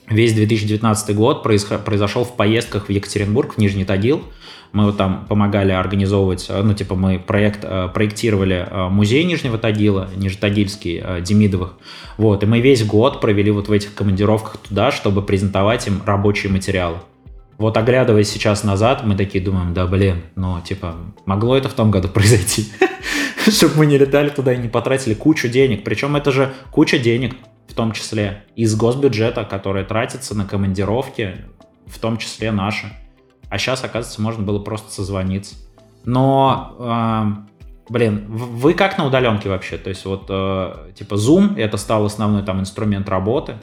[0.09, 4.21] весь 2019 год произошел в поездках в Екатеринбург, в Нижний Тагил.
[4.73, 9.57] Мы вот там помогали организовывать, э, ну, типа мы проект, э, проектировали э, музей Нижнего
[9.57, 11.73] Тагила, Нижнетагильский, Демидовых.
[12.17, 16.51] Вот, и мы весь год провели вот в этих командировках туда, чтобы презентовать им рабочие
[16.51, 16.97] материалы.
[17.57, 20.95] Вот оглядываясь сейчас назад, мы такие думаем, да блин, ну типа,
[21.25, 22.67] могло это в том году произойти,
[23.49, 25.83] чтобы мы не летали туда и не потратили кучу денег.
[25.83, 27.35] Причем это же куча денег,
[27.67, 31.35] в том числе из госбюджета, которые тратятся на командировки,
[31.87, 32.87] в том числе наши.
[33.51, 35.55] А сейчас, оказывается, можно было просто созвониться.
[36.05, 39.77] Но, э, блин, вы как на удаленке вообще?
[39.77, 43.57] То есть вот, э, типа, Zoom, это стал основной там инструмент работы.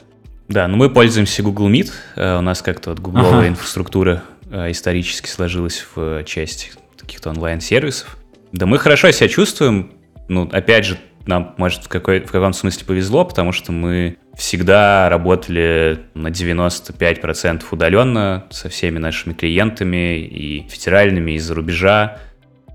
[0.47, 1.91] Да, но мы пользуемся Google Meet.
[2.15, 3.47] Э, у нас как-то вот гугловая ага.
[3.47, 4.21] инфраструктура
[4.51, 8.15] э, исторически сложилась в части каких-то онлайн-сервисов.
[8.51, 9.93] Да мы хорошо себя чувствуем.
[10.27, 15.09] Ну, опять же, нам, может, в, какой, в каком смысле повезло, потому что мы всегда
[15.09, 22.17] работали на 95% удаленно со всеми нашими клиентами и федеральными, и из-за рубежа.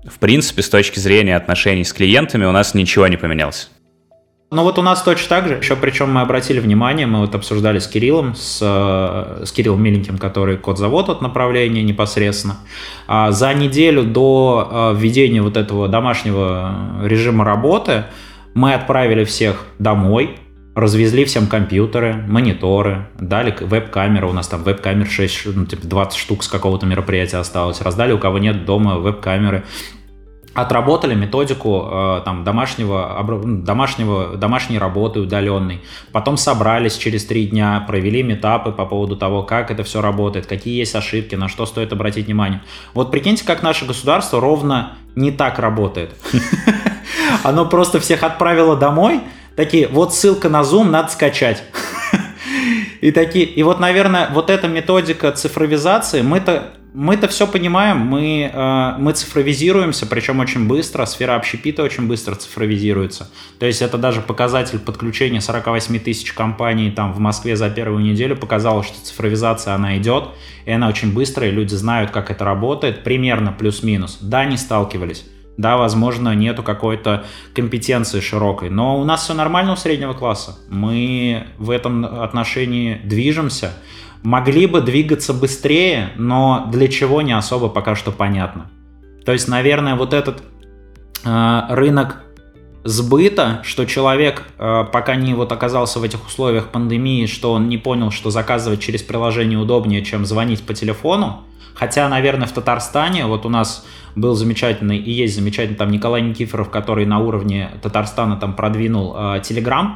[0.05, 3.69] В принципе, с точки зрения отношений с клиентами у нас ничего не поменялось.
[4.51, 7.79] Ну вот у нас точно так же, еще причем мы обратили внимание, мы вот обсуждали
[7.79, 12.57] с Кириллом, с, с Кириллом Миленьким, который код-завод от направления непосредственно.
[13.07, 18.05] А за неделю до а, введения вот этого домашнего режима работы
[18.55, 20.37] мы отправили всех домой,
[20.73, 26.43] развезли всем компьютеры, мониторы, дали веб-камеры, у нас там веб-камер 6, ну, типа 20 штук
[26.43, 29.65] с какого-то мероприятия осталось, раздали у кого нет дома веб-камеры,
[30.53, 35.81] отработали методику э, там домашнего, ну, домашнего, домашней работы удаленной,
[36.13, 40.77] потом собрались через три дня, провели метапы по поводу того, как это все работает, какие
[40.77, 42.61] есть ошибки, на что стоит обратить внимание.
[42.93, 46.15] Вот прикиньте, как наше государство ровно не так работает.
[47.45, 49.21] Оно просто всех отправило домой.
[49.55, 51.63] Такие, вот ссылка на Zoom, надо скачать.
[53.01, 58.93] И такие, и вот, наверное, вот эта методика цифровизации, мы-то мы-то все понимаем, мы, э,
[58.97, 63.29] мы цифровизируемся, причем очень быстро, сфера общепита очень быстро цифровизируется.
[63.59, 68.37] То есть это даже показатель подключения 48 тысяч компаний там в Москве за первую неделю
[68.37, 70.29] показало, что цифровизация, она идет,
[70.65, 74.17] и она очень быстрая, люди знают, как это работает, примерно плюс-минус.
[74.21, 75.25] Да, не сталкивались.
[75.57, 80.57] Да, возможно, нету какой-то компетенции широкой, но у нас все нормально у среднего класса.
[80.69, 83.73] Мы в этом отношении движемся.
[84.21, 88.69] Могли бы двигаться быстрее, но для чего не особо пока что понятно.
[89.25, 90.43] То есть, наверное, вот этот
[91.23, 92.23] э, рынок
[92.83, 97.77] сбыта, что человек, э, пока не вот оказался в этих условиях пандемии, что он не
[97.77, 101.43] понял, что заказывать через приложение удобнее, чем звонить по телефону.
[101.75, 103.85] Хотя, наверное, в Татарстане, вот у нас
[104.15, 109.19] был замечательный и есть замечательный там Николай Никифоров, который на уровне Татарстана там продвинул э,
[109.41, 109.95] Telegram,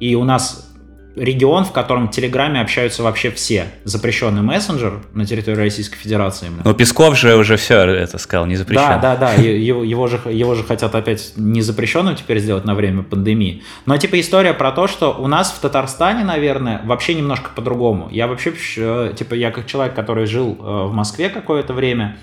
[0.00, 0.71] и у нас
[1.16, 3.66] регион, в котором в Телеграме общаются вообще все.
[3.84, 6.46] Запрещенный мессенджер на территории Российской Федерации.
[6.46, 6.62] Именно.
[6.64, 8.82] Ну, Песков же уже все это сказал, не запрещен.
[8.82, 12.74] Да, да, да, его, его, же, его же хотят опять не запрещенным теперь сделать на
[12.74, 13.62] время пандемии.
[13.86, 18.08] Но типа история про то, что у нас в Татарстане, наверное, вообще немножко по-другому.
[18.10, 22.16] Я вообще, э, типа, я как человек, который жил э, в Москве какое-то время,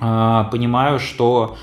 [0.00, 1.56] э, понимаю, что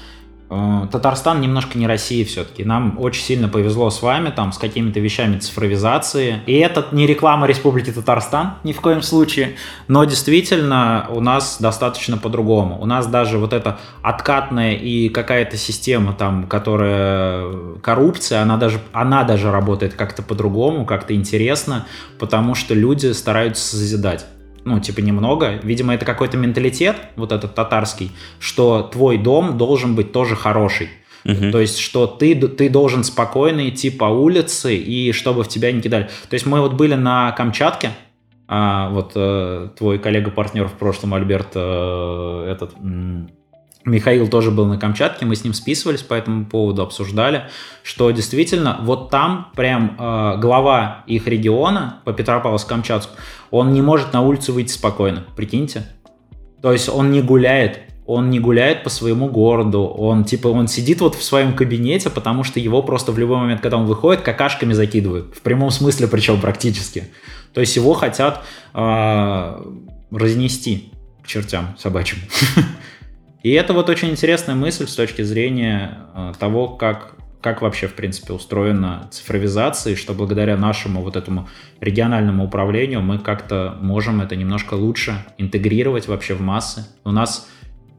[0.91, 2.63] Татарстан немножко не Россия все-таки.
[2.63, 6.41] Нам очень сильно повезло с вами, там, с какими-то вещами цифровизации.
[6.45, 9.55] И это не реклама Республики Татарстан, ни в коем случае.
[9.87, 12.79] Но действительно у нас достаточно по-другому.
[12.81, 19.23] У нас даже вот эта откатная и какая-то система, там, которая коррупция, она даже, она
[19.23, 21.85] даже работает как-то по-другому, как-то интересно,
[22.19, 24.25] потому что люди стараются созидать.
[24.65, 25.59] Ну, типа, немного.
[25.63, 30.89] Видимо, это какой-то менталитет, вот этот татарский, что твой дом должен быть тоже хороший.
[31.25, 31.51] Угу.
[31.51, 35.81] То есть, что ты, ты должен спокойно идти по улице, и чтобы в тебя не
[35.81, 36.09] кидали.
[36.29, 37.91] То есть, мы вот были на Камчатке,
[38.47, 42.75] а, вот э, твой коллега-партнер в прошлом, Альберт, э, этот...
[43.85, 47.49] Михаил тоже был на Камчатке, мы с ним списывались по этому поводу, обсуждали,
[47.83, 53.09] что действительно вот там прям э, глава их региона по Петропавловск-Камчатску,
[53.53, 55.83] он не может на улицу выйти спокойно, прикиньте.
[56.63, 61.01] То есть он не гуляет, он не гуляет по своему городу, он типа он сидит
[61.01, 64.73] вот в своем кабинете, потому что его просто в любой момент, когда он выходит, какашками
[64.73, 67.03] закидывают, в прямом смысле причем практически.
[67.53, 68.43] То есть его хотят
[68.73, 69.63] э,
[70.09, 72.17] разнести к чертям собачьим.
[73.43, 77.93] И это вот очень интересная мысль с точки зрения э, того, как, как вообще, в
[77.93, 81.49] принципе, устроена цифровизация, и что благодаря нашему вот этому
[81.81, 86.87] региональному управлению мы как-то можем это немножко лучше интегрировать вообще в массы.
[87.03, 87.49] У нас,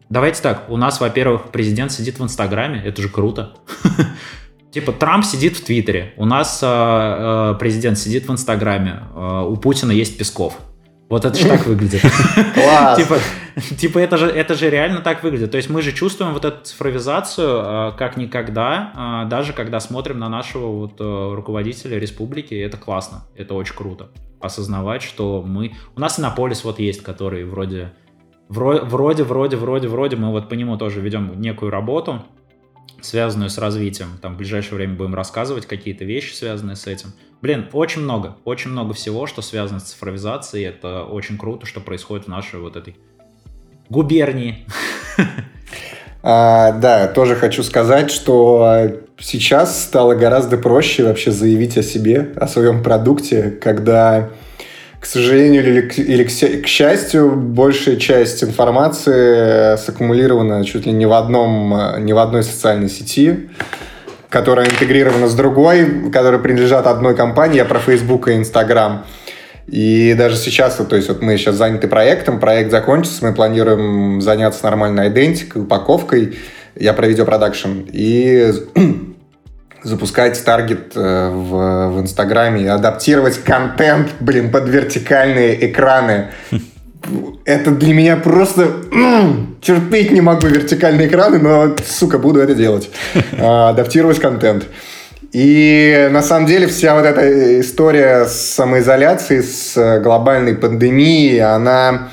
[0.08, 3.52] давайте так, у нас, во-первых, президент сидит в Инстаграме, это же круто.
[4.72, 9.56] Типа Трамп сидит в Твиттере, у нас э, э, президент сидит в Инстаграме, э, у
[9.56, 10.58] Путина есть Песков.
[11.08, 12.00] Вот это же так выглядит.
[12.54, 12.98] Класс.
[12.98, 13.18] Типа,
[13.78, 15.50] типа это же, это же реально так выглядит.
[15.50, 20.18] То есть мы же чувствуем вот эту цифровизацию э, как никогда, э, даже когда смотрим
[20.18, 24.10] на нашего вот э, руководителя республики, это классно, это очень круто.
[24.40, 25.72] Осознавать, что мы...
[25.94, 27.92] У нас Иннополис вот есть, который вроде...
[28.48, 32.22] Вроде, вроде, вроде, вроде, вроде мы вот по нему тоже ведем некую работу,
[33.00, 34.18] связанную с развитием.
[34.20, 37.14] Там в ближайшее время будем рассказывать какие-то вещи, связанные с этим.
[37.44, 40.66] Блин, очень много, очень много всего, что связано с цифровизацией.
[40.66, 42.96] Это очень круто, что происходит в нашей вот этой
[43.90, 44.64] губернии.
[46.26, 52.48] А, да, тоже хочу сказать, что сейчас стало гораздо проще вообще заявить о себе, о
[52.48, 54.30] своем продукте, когда
[54.98, 61.12] к сожалению или или к, к счастью, большая часть информации саккумулирована чуть ли не в,
[61.12, 61.74] одном,
[62.06, 63.50] не в одной социальной сети,
[64.30, 67.56] которая интегрирована с другой, которые принадлежат одной компании.
[67.56, 69.04] Я про Facebook и Instagram.
[69.66, 74.64] И даже сейчас, то есть вот мы сейчас заняты проектом, проект закончится, мы планируем заняться
[74.64, 76.38] нормальной идентикой, упаковкой.
[76.74, 77.86] Я про видеопродакшн.
[77.92, 78.52] И
[79.82, 86.28] запускать таргет э, в, в Инстаграме, адаптировать контент, блин, под вертикальные экраны.
[87.44, 88.68] Это для меня просто...
[89.60, 92.90] терпеть не могу вертикальные экраны, но, сука, буду это делать.
[93.38, 94.66] А, адаптировать контент.
[95.32, 102.10] И на самом деле вся вот эта история с самоизоляцией, с глобальной пандемией, она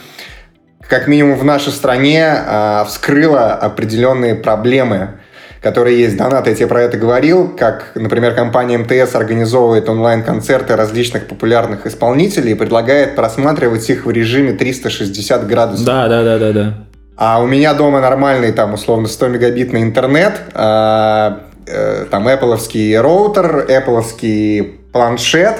[0.89, 5.20] как минимум в нашей стране а, вскрыла определенные проблемы
[5.61, 6.17] которые есть.
[6.17, 12.53] Донат, я тебе про это говорил, как, например, компания МТС организовывает онлайн-концерты различных популярных исполнителей
[12.53, 15.85] и предлагает просматривать их в режиме 360 градусов.
[15.85, 16.73] Да, да, да, да, да.
[17.15, 24.79] А у меня дома нормальный, там, условно, 100-мегабитный интернет, а, э, там, Apple роутер, Apple
[24.91, 25.57] планшет,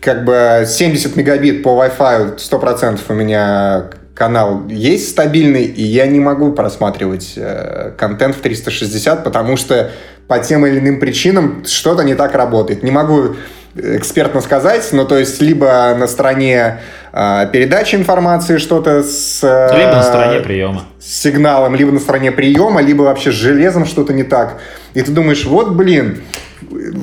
[0.00, 3.84] как бы 70 мегабит по Wi-Fi 100% у меня
[4.14, 9.90] канал есть стабильный, и я не могу просматривать э, контент в 360, потому что
[10.28, 12.82] по тем или иным причинам что-то не так работает.
[12.82, 13.36] Не могу
[13.74, 16.80] экспертно сказать, но то есть либо на стороне
[17.12, 19.42] э, передачи информации что-то с...
[19.42, 20.84] Э, либо на стороне приема.
[21.00, 24.58] С сигналом, либо на стороне приема, либо вообще с железом что-то не так.
[24.92, 26.22] И ты думаешь, вот, блин,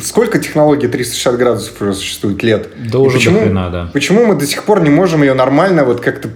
[0.04, 2.70] сколько технологий 360 градусов уже существует лет?
[2.78, 3.90] Да и уже почему, хрена, да.
[3.92, 6.30] Почему мы до сих пор не можем ее нормально вот как-то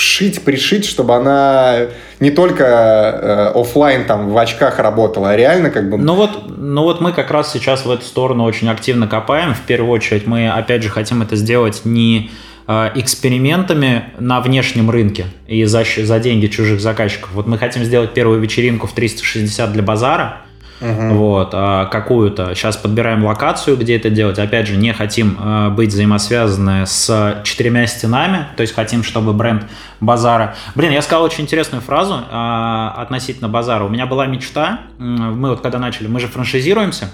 [0.00, 1.88] вшить, пришить, чтобы она
[2.20, 5.98] не только э, офлайн там в очках работала, а реально как бы...
[5.98, 9.54] Ну вот, ну вот мы как раз сейчас в эту сторону очень активно копаем.
[9.54, 12.30] В первую очередь мы опять же хотим это сделать не
[12.66, 17.28] э, экспериментами на внешнем рынке и за, за деньги чужих заказчиков.
[17.34, 20.38] Вот мы хотим сделать первую вечеринку в 360 для базара,
[20.80, 21.12] Uh-huh.
[21.12, 22.54] Вот, а какую-то.
[22.54, 24.38] Сейчас подбираем локацию, где это делать.
[24.38, 29.64] Опять же, не хотим э, быть взаимосвязаны с четырьмя стенами, то есть хотим, чтобы бренд
[30.00, 30.54] базара.
[30.74, 33.84] Блин, я сказал очень интересную фразу э, относительно базара.
[33.84, 34.80] У меня была мечта.
[34.98, 37.10] Мы вот когда начали, мы же франшизируемся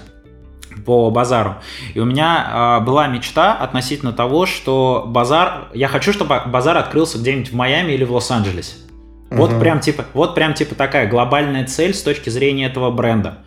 [0.85, 1.55] по базару.
[1.93, 7.17] И у меня э, была мечта относительно того, что базар, я хочу, чтобы базар открылся
[7.17, 8.86] где-нибудь в Майами или в Лос-Анджелесе.
[9.29, 9.59] Вот угу.
[9.59, 13.39] прям типа, вот прям типа такая глобальная цель с точки зрения этого бренда.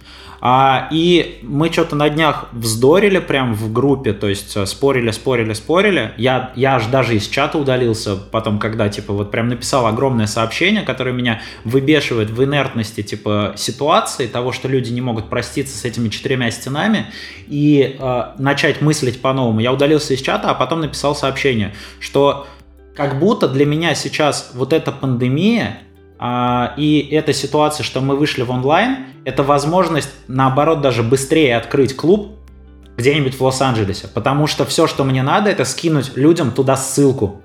[0.43, 5.53] А, и мы что-то на днях вздорили прям в группе, то есть э, спорили, спорили,
[5.53, 6.13] спорили.
[6.17, 10.81] Я, я аж даже из чата удалился потом, когда, типа, вот прям написал огромное сообщение,
[10.83, 16.09] которое меня выбешивает в инертности, типа, ситуации, того, что люди не могут проститься с этими
[16.09, 17.09] четырьмя стенами
[17.47, 19.61] и э, начать мыслить по-новому.
[19.61, 22.47] Я удалился из чата, а потом написал сообщение, что
[23.01, 25.79] как будто для меня сейчас вот эта пандемия
[26.19, 31.97] а, и эта ситуация, что мы вышли в онлайн, это возможность, наоборот, даже быстрее открыть
[31.97, 32.37] клуб
[32.99, 34.07] где-нибудь в Лос-Анджелесе.
[34.13, 37.41] Потому что все, что мне надо, это скинуть людям туда ссылку.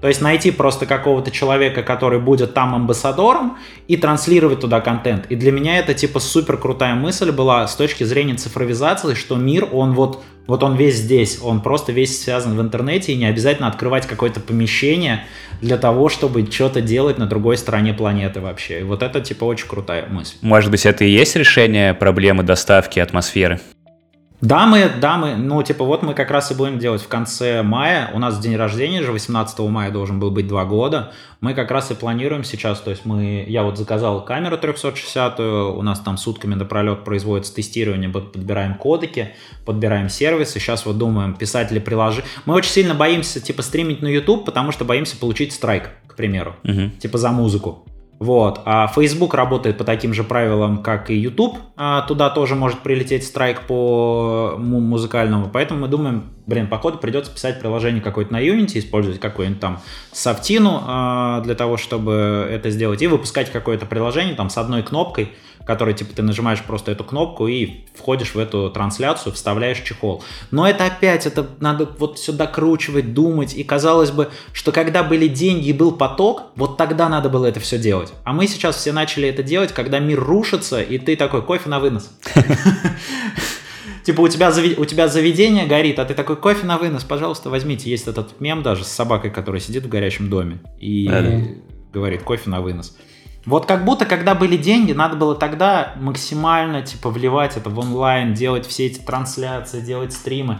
[0.00, 5.26] То есть найти просто какого-то человека, который будет там амбассадором и транслировать туда контент.
[5.26, 9.68] И для меня это типа супер крутая мысль была с точки зрения цифровизации, что мир,
[9.70, 13.68] он вот, вот он весь здесь, он просто весь связан в интернете и не обязательно
[13.68, 15.26] открывать какое-то помещение
[15.60, 18.80] для того, чтобы что-то делать на другой стороне планеты вообще.
[18.80, 20.36] И вот это типа очень крутая мысль.
[20.40, 23.60] Может быть, это и есть решение проблемы доставки атмосферы?
[24.40, 27.62] Да, мы, да, мы, ну, типа, вот мы как раз и будем делать в конце
[27.62, 28.10] мая.
[28.14, 31.12] У нас день рождения же, 18 мая должен был быть два года.
[31.40, 35.82] Мы как раз и планируем сейчас, то есть мы, я вот заказал камеру 360, у
[35.82, 39.34] нас там сутками напролет производится тестирование, подбираем кодеки,
[39.66, 40.58] подбираем сервисы.
[40.58, 42.28] Сейчас вот думаем, писать ли приложение.
[42.46, 46.56] Мы очень сильно боимся, типа, стримить на YouTube, потому что боимся получить страйк, к примеру,
[46.64, 46.90] угу.
[46.98, 47.84] типа за музыку.
[48.20, 48.60] Вот.
[48.66, 51.56] А Facebook работает по таким же правилам, как и YouTube.
[51.74, 55.48] А туда тоже может прилететь страйк по музыкальному.
[55.50, 59.80] Поэтому мы думаем, блин, походу придется писать приложение какое-то на Unity, использовать какую-нибудь там
[60.12, 65.32] софтину а, для того, чтобы это сделать, и выпускать какое-то приложение там с одной кнопкой,
[65.66, 70.22] который, типа, ты нажимаешь просто эту кнопку и входишь в эту трансляцию, вставляешь чехол.
[70.50, 75.28] Но это опять, это надо вот все докручивать, думать, и казалось бы, что когда были
[75.28, 78.12] деньги и был поток, вот тогда надо было это все делать.
[78.24, 81.80] А мы сейчас все начали это делать, когда мир рушится, и ты такой, кофе на
[81.80, 82.10] вынос.
[84.02, 87.90] Типа у тебя, у тебя заведение горит, а ты такой, кофе на вынос, пожалуйста, возьмите.
[87.90, 91.08] Есть этот мем даже с собакой, которая сидит в горящем доме и
[91.92, 92.96] говорит, кофе на вынос.
[93.46, 98.34] Вот как будто, когда были деньги, надо было тогда максимально, типа, вливать это в онлайн,
[98.34, 100.58] делать все эти трансляции, делать стримы.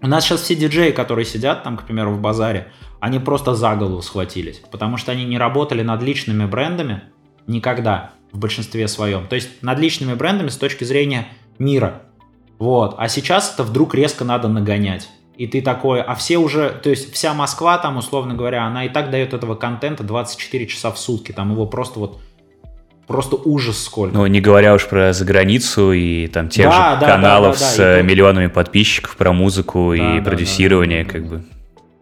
[0.00, 3.76] У нас сейчас все диджеи, которые сидят там, к примеру, в базаре, они просто за
[3.76, 7.02] голову схватились, потому что они не работали над личными брендами
[7.46, 9.26] никогда в большинстве своем.
[9.26, 11.28] То есть над личными брендами с точки зрения
[11.58, 12.02] мира.
[12.58, 12.94] Вот.
[12.98, 15.10] А сейчас это вдруг резко надо нагонять
[15.40, 18.90] и ты такой, а все уже, то есть вся Москва там, условно говоря, она и
[18.90, 22.20] так дает этого контента 24 часа в сутки, там его просто вот
[23.06, 24.14] просто ужас сколько.
[24.14, 27.64] Ну, не говоря уж про заграницу и там тех да, же да, каналов да, да,
[27.64, 31.30] да, с да, миллионами подписчиков про музыку да, и да, продюсирование, да, да, да, как
[31.30, 31.44] бы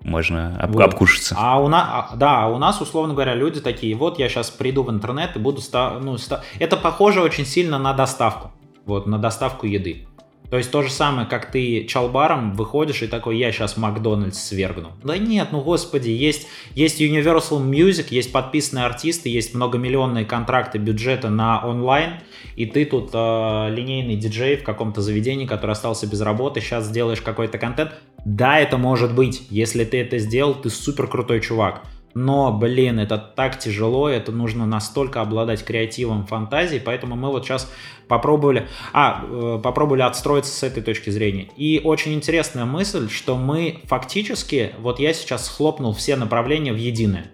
[0.03, 0.83] можно об, вот.
[0.83, 1.37] обкушаться.
[1.39, 4.83] А у нас, а, да, у нас, условно говоря, люди такие, вот я сейчас приду
[4.83, 6.43] в интернет и буду, ста, ну, ста...
[6.59, 8.51] это похоже очень сильно на доставку,
[8.85, 10.08] вот, на доставку еды.
[10.51, 14.93] То есть то же самое, как ты чалбаром выходишь и такой, я сейчас Макдональдс свергну.
[15.05, 21.29] Да нет, ну господи, есть, есть Universal Music, есть подписанные артисты, есть многомиллионные контракты бюджета
[21.29, 22.21] на онлайн,
[22.57, 27.21] и ты тут э, линейный диджей в каком-то заведении, который остался без работы, сейчас сделаешь
[27.21, 27.93] какой-то контент.
[28.25, 29.47] Да, это может быть.
[29.51, 31.83] Если ты это сделал, ты супер крутой чувак.
[32.15, 37.71] Но, блин, это так тяжело, это нужно настолько обладать креативом, фантазией, поэтому мы вот сейчас
[38.09, 41.49] попробовали, а, э, попробовали отстроиться с этой точки зрения.
[41.57, 47.31] И очень интересная мысль, что мы фактически, вот я сейчас схлопнул все направления в единое.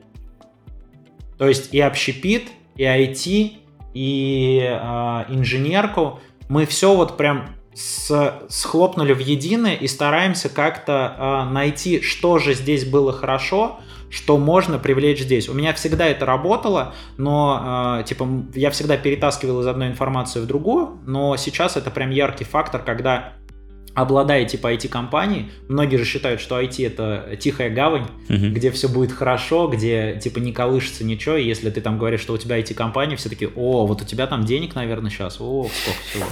[1.39, 3.53] То есть и общепит, и IT,
[3.95, 11.53] и э, инженерку, мы все вот прям с, схлопнули в единое и стараемся как-то э,
[11.53, 13.81] найти, что же здесь было хорошо,
[14.15, 15.49] что можно привлечь здесь.
[15.49, 20.47] У меня всегда это работало, но э, типа я всегда перетаскивал из одной информации в
[20.47, 23.33] другую, но сейчас это прям яркий фактор, когда
[23.95, 28.51] обладая типа IT-компанией, многие же считают, что IT это тихая гавань, uh-huh.
[28.51, 32.35] где все будет хорошо, где типа не колышется ничего, и если ты там говоришь, что
[32.35, 36.01] у тебя IT-компания, все таки о, вот у тебя там денег, наверное, сейчас, о, сколько
[36.09, 36.25] всего.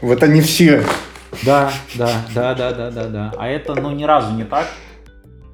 [0.00, 0.84] Вот они все.
[1.42, 3.34] Да, да, да, да, да, да, да.
[3.36, 4.68] А это, ну, ни разу не так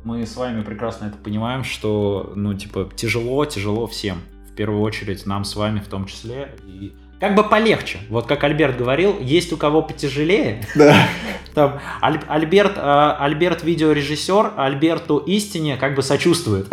[0.04, 4.18] мы с вами прекрасно это понимаем, что, ну, типа, тяжело, тяжело всем.
[4.50, 6.56] В первую очередь нам с вами в том числе.
[6.66, 6.92] И
[7.22, 8.00] как бы полегче.
[8.10, 10.66] Вот как Альберт говорил, есть у кого потяжелее.
[10.74, 11.06] Да.
[11.54, 16.66] Там Аль, Альберт, э, Альберт видеорежиссер, Альберту истине как бы сочувствует.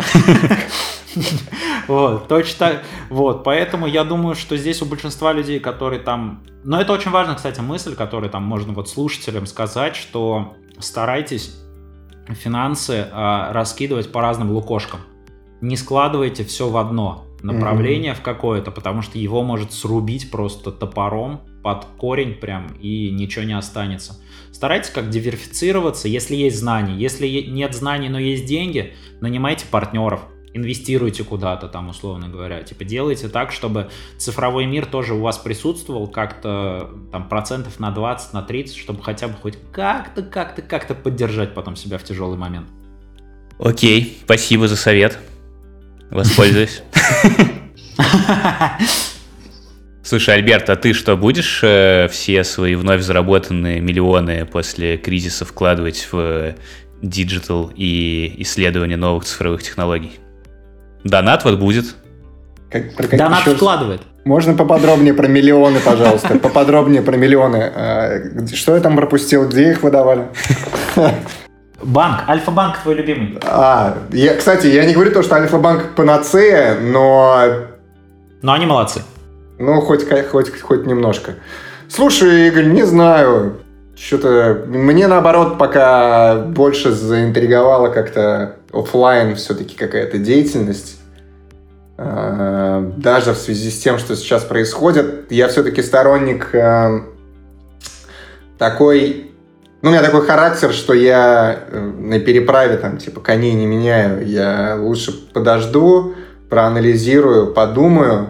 [1.86, 2.82] Вот, точно.
[3.08, 6.44] Вот, поэтому я думаю, что здесь у большинства людей, которые там...
[6.62, 11.56] Но это очень важная, кстати, мысль, которую там можно вот слушателям сказать, что старайтесь
[12.34, 15.00] финансы э, раскидывать по разным лукошкам.
[15.60, 18.18] Не складывайте все в одно направление mm-hmm.
[18.18, 23.52] в какое-то, потому что его может срубить просто топором под корень прям и ничего не
[23.52, 24.20] останется.
[24.52, 26.96] Старайтесь как диверсифицироваться, если есть знания.
[26.96, 30.20] Если нет знаний, но есть деньги, нанимайте партнеров
[30.52, 32.62] инвестируйте куда-то там, условно говоря.
[32.62, 38.32] Типа делайте так, чтобы цифровой мир тоже у вас присутствовал как-то там процентов на 20,
[38.32, 42.68] на 30, чтобы хотя бы хоть как-то, как-то, как-то поддержать потом себя в тяжелый момент.
[43.58, 45.18] Окей, спасибо за совет.
[46.10, 46.82] Воспользуюсь.
[50.02, 56.08] Слушай, Альберт, а ты что, будешь э, все свои вновь заработанные миллионы после кризиса вкладывать
[56.10, 56.54] в
[57.00, 60.12] digital и исследование новых цифровых технологий?
[61.04, 61.94] Донат вот будет.
[62.70, 63.56] Как, про Донат еще...
[63.56, 64.02] вкладывает.
[64.24, 66.38] Можно поподробнее про миллионы, пожалуйста?
[66.38, 67.72] Поподробнее про миллионы.
[67.74, 68.20] А,
[68.52, 69.48] что я там пропустил?
[69.48, 70.26] Где их выдавали?
[71.82, 73.38] Банк, Альфа-банк твой любимый.
[73.42, 77.44] А, я, кстати, я не говорю то, что Альфа-банк панацея, но...
[78.42, 79.02] Но они молодцы.
[79.58, 81.36] Ну, хоть, хоть, хоть немножко.
[81.88, 83.60] Слушай, Игорь, не знаю.
[84.00, 90.98] Что-то мне наоборот пока больше заинтриговала как-то офлайн все-таки какая-то деятельность.
[91.98, 97.02] А, даже в связи с тем, что сейчас происходит, я все-таки сторонник а,
[98.56, 99.32] такой...
[99.82, 104.26] Ну, у меня такой характер, что я э, на переправе там типа коней не меняю.
[104.26, 106.14] Я лучше подожду,
[106.48, 108.28] проанализирую, подумаю,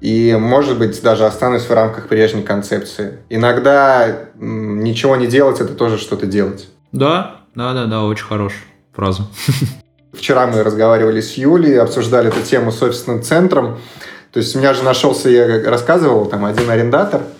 [0.00, 3.18] и, может быть, даже останусь в рамках прежней концепции.
[3.28, 6.68] Иногда ничего не делать– это тоже что-то делать.
[6.92, 8.62] Да, да, да, да, очень хорошая
[8.92, 9.22] фраза.
[10.12, 13.78] Вчера мы разговаривали с Юлей, обсуждали эту тему с офисным центром.
[14.32, 17.22] То есть у меня же нашелся, я рассказывал, там один арендатор–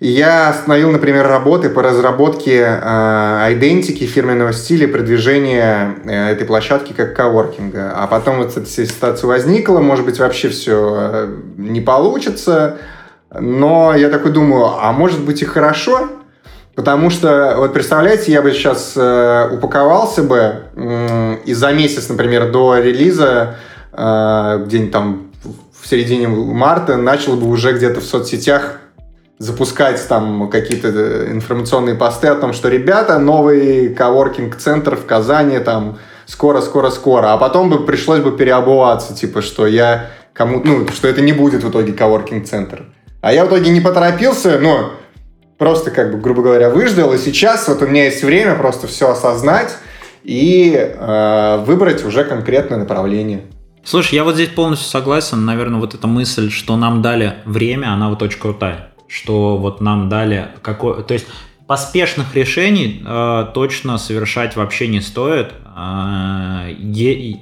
[0.00, 7.14] я остановил, например, работы по разработке э, идентики фирменного стиля продвижения э, этой площадки как
[7.14, 7.92] коворкинга.
[7.94, 12.78] А потом вот эта ситуация возникла, может быть, вообще все э, не получится.
[13.38, 16.08] Но я такой думаю, а может быть и хорошо,
[16.76, 22.50] Потому что, вот представляете, я бы сейчас э, упаковался бы э, и за месяц, например,
[22.52, 23.56] до релиза,
[23.92, 25.30] э, где-нибудь там
[25.78, 28.79] в середине марта, начал бы уже где-то в соцсетях
[29.40, 35.98] запускать там какие-то э, информационные посты о том, что ребята, новый коворкинг-центр в Казани, там,
[36.26, 41.32] скоро-скоро-скоро, а потом бы пришлось бы переобуваться, типа, что я кому, ну, что это не
[41.32, 42.84] будет в итоге коворкинг-центр.
[43.22, 44.92] А я в итоге не поторопился, но
[45.56, 49.10] просто, как бы, грубо говоря, выждал, и сейчас вот у меня есть время просто все
[49.10, 49.74] осознать
[50.22, 53.44] и э, выбрать уже конкретное направление.
[53.84, 55.46] Слушай, я вот здесь полностью согласен.
[55.46, 60.08] Наверное, вот эта мысль, что нам дали время, она вот очень крутая что вот нам
[60.08, 61.02] дали какой...
[61.02, 61.26] То есть
[61.66, 65.52] поспешных решений э, точно совершать вообще не стоит.
[65.76, 67.40] Э, и,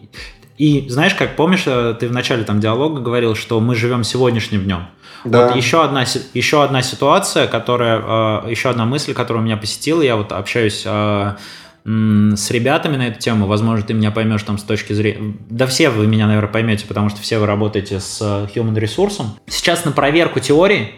[0.57, 4.65] и знаешь, как помнишь, э, ты в начале там диалога говорил, что мы живем сегодняшним
[4.65, 4.86] днем.
[5.24, 5.49] Да.
[5.49, 6.05] Вот еще одна,
[6.35, 8.01] еще одна ситуация, которая,
[8.47, 11.36] э, еще одна мысль, которая меня посетила, я вот общаюсь э,
[11.85, 15.35] с ребятами на эту тему, возможно, ты меня поймешь там с точки зрения...
[15.49, 19.39] Да все вы меня, наверное, поймете, потому что все вы работаете с э, human ресурсом.
[19.47, 20.93] Сейчас на проверку теории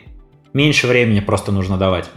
[0.53, 2.11] меньше времени просто нужно давать.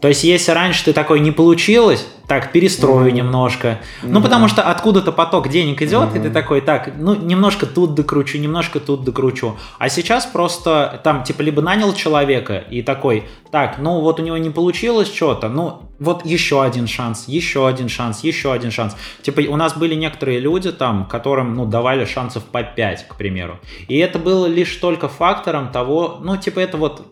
[0.00, 3.12] То есть, если раньше ты такой не получилось, так, перестрою mm-hmm.
[3.12, 3.68] немножко.
[3.68, 4.08] Mm-hmm.
[4.08, 6.18] Ну, потому что откуда-то поток денег идет, mm-hmm.
[6.18, 9.56] и ты такой, так, ну, немножко тут докручу, немножко тут докручу.
[9.78, 14.36] А сейчас просто там, типа, либо нанял человека и такой, так, ну, вот у него
[14.36, 18.96] не получилось что-то, ну, вот еще один шанс, еще один шанс, еще один шанс.
[19.22, 23.60] Типа, у нас были некоторые люди там, которым, ну, давали шансов по 5, к примеру.
[23.88, 27.06] И это было лишь только фактором того, ну, типа, это вот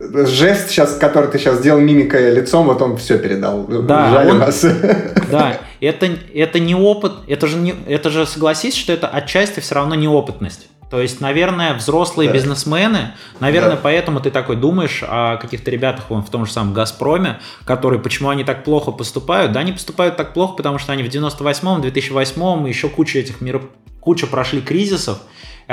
[0.00, 3.64] Жест, сейчас, который ты сейчас сделал мимикой лицом, вот он все передал.
[3.66, 4.64] Да, Жаль он, вас.
[5.30, 9.74] Да, это, это не опыт, это же, не, это же согласись, что это отчасти все
[9.74, 10.68] равно неопытность.
[10.90, 12.34] То есть, наверное, взрослые да.
[12.34, 13.80] бизнесмены, наверное, да.
[13.82, 18.30] поэтому ты такой думаешь о каких-то ребятах вон, в том же самом «Газпроме», которые, почему
[18.30, 19.52] они так плохо поступают?
[19.52, 23.60] Да, они поступают так плохо, потому что они в 98-м, 2008-м, еще куча этих мир...
[24.00, 25.18] куча прошли кризисов,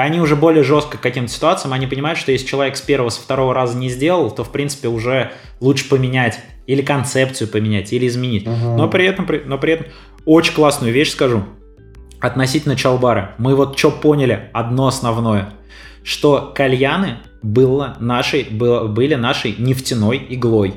[0.01, 3.17] они уже более жестко к каким-то ситуациям, они понимают, что если человек с первого, с
[3.17, 5.31] второго раза не сделал, то, в принципе, уже
[5.61, 8.45] лучше поменять или концепцию поменять, или изменить.
[8.45, 8.75] Uh-huh.
[8.75, 9.87] Но, при этом, но при этом
[10.25, 11.43] очень классную вещь скажу
[12.19, 13.35] относительно чалбара.
[13.37, 15.53] Мы вот что поняли, одно основное,
[16.03, 20.73] что кальяны было нашей, было, были нашей нефтяной иглой.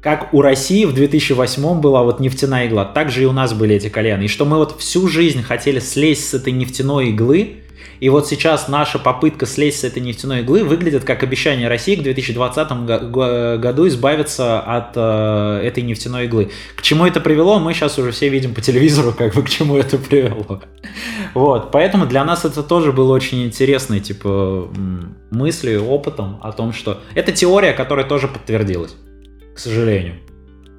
[0.00, 3.74] Как у России в 2008 была вот нефтяная игла, так же и у нас были
[3.74, 4.24] эти кальяны.
[4.24, 7.64] И что мы вот всю жизнь хотели слезть с этой нефтяной иглы,
[8.00, 12.02] и вот сейчас наша попытка слезть с этой нефтяной иглы выглядит как обещание России к
[12.02, 16.50] 2020 году избавиться от э, этой нефтяной иглы.
[16.76, 19.76] К чему это привело, мы сейчас уже все видим по телевизору, как бы к чему
[19.76, 20.62] это привело.
[21.34, 24.70] Вот, поэтому для нас это тоже было очень интересной, типа,
[25.30, 27.00] мыслью, опытом о том, что...
[27.14, 28.96] Это теория, которая тоже подтвердилась,
[29.54, 30.14] к сожалению.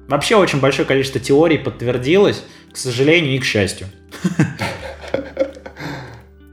[0.08, 2.42] Вообще очень большое количество теорий подтвердилось,
[2.72, 3.86] к сожалению и к счастью.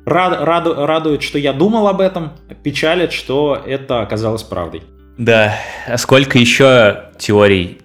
[0.09, 2.33] Рад, рад, радует, что я думал об этом,
[2.63, 4.83] печалит, что это оказалось правдой.
[5.17, 5.55] Да,
[5.87, 7.79] а сколько еще теорий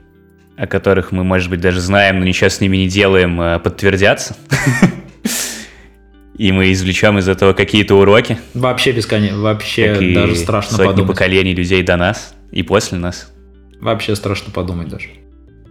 [0.57, 4.37] о которых мы, может быть, даже знаем, но ничего с ними не делаем, э, подтвердятся.
[6.39, 8.39] И мы извлечем из этого какие-то уроки.
[8.55, 11.13] Вообще бесконечно, вообще даже страшно сотни подумать.
[11.13, 13.33] поколений людей до нас и после нас.
[13.81, 15.11] Вообще страшно подумать даже.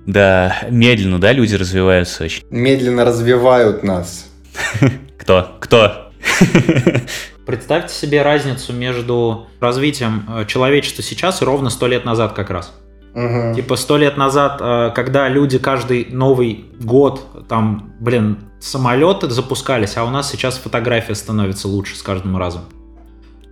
[0.06, 2.44] Да, медленно, да, люди развиваются очень.
[2.50, 4.30] Медленно развивают нас.
[5.18, 5.58] Кто?
[5.60, 6.12] Кто?
[7.45, 12.74] Представьте себе разницу между развитием э, человечества сейчас и ровно сто лет назад как раз.
[13.14, 13.54] Мгм.
[13.54, 20.04] Типа сто лет назад, э, когда люди каждый Новый год, там, блин, самолеты запускались, а
[20.04, 22.62] у нас сейчас фотография становится лучше с каждым разом.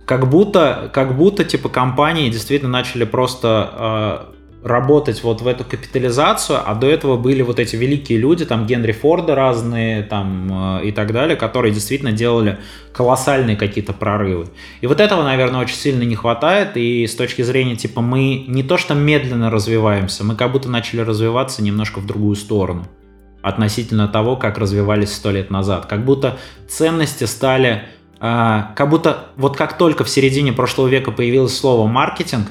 [0.04, 4.32] Как будто, как будто, типа, компании действительно начали просто э,
[4.62, 8.92] работать вот в эту капитализацию, а до этого были вот эти великие люди, там, Генри
[8.92, 12.58] Форды разные, там, э, и так далее, которые действительно делали
[12.92, 14.46] колоссальные какие-то прорывы.
[14.80, 18.62] И вот этого, наверное, очень сильно не хватает, и с точки зрения, типа, мы не
[18.62, 22.86] то что медленно развиваемся, мы как будто начали развиваться немножко в другую сторону
[23.42, 25.86] относительно того, как развивались сто лет назад.
[25.86, 27.82] Как будто ценности стали...
[28.20, 32.46] э, как будто вот как только в середине прошлого века появилось слово маркетинг,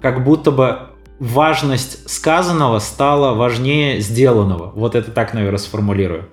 [0.00, 0.78] как будто бы
[1.24, 4.72] важность сказанного стала важнее сделанного.
[4.74, 6.28] Вот это так, наверное, сформулирую.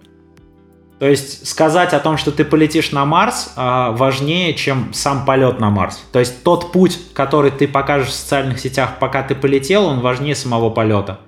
[0.99, 5.59] То есть сказать о том, что ты полетишь на Марс, а, важнее, чем сам полет
[5.59, 6.03] на Марс.
[6.11, 10.35] То есть тот путь, который ты покажешь в социальных сетях, пока ты полетел, он важнее
[10.35, 11.21] самого полета.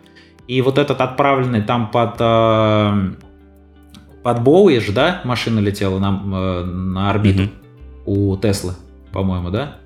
[0.47, 3.13] И вот этот отправленный там под, э,
[4.21, 7.51] под Боуи же, да, машина летела на, э, на орбиту Мгм.
[8.05, 8.73] у Теслы,
[9.11, 9.77] по-моему, да?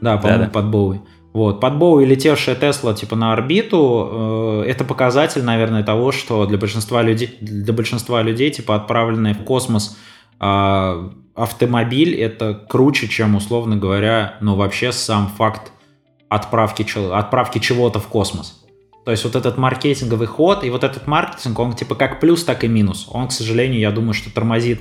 [0.00, 0.50] Да, по-моему, Да-да.
[0.50, 1.00] под Боуи.
[1.32, 6.58] Вот, под Боуи летевшая Тесла типа на орбиту, э, это показатель, наверное, того, что для
[6.58, 9.96] большинства людей, для большинства людей типа отправленные в космос
[10.40, 15.70] а, автомобиль это круче, чем условно говоря, ну вообще сам факт
[16.28, 18.64] отправки, отправки чего-то в космос.
[19.04, 22.64] То есть вот этот маркетинговый ход и вот этот маркетинг, он типа как плюс, так
[22.64, 23.06] и минус.
[23.10, 24.80] Он, к сожалению, я думаю, что тормозит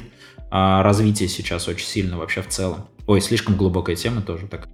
[0.49, 2.87] а, развитие сейчас очень сильно вообще в целом.
[3.05, 4.67] Ой, слишком глубокая тема тоже так.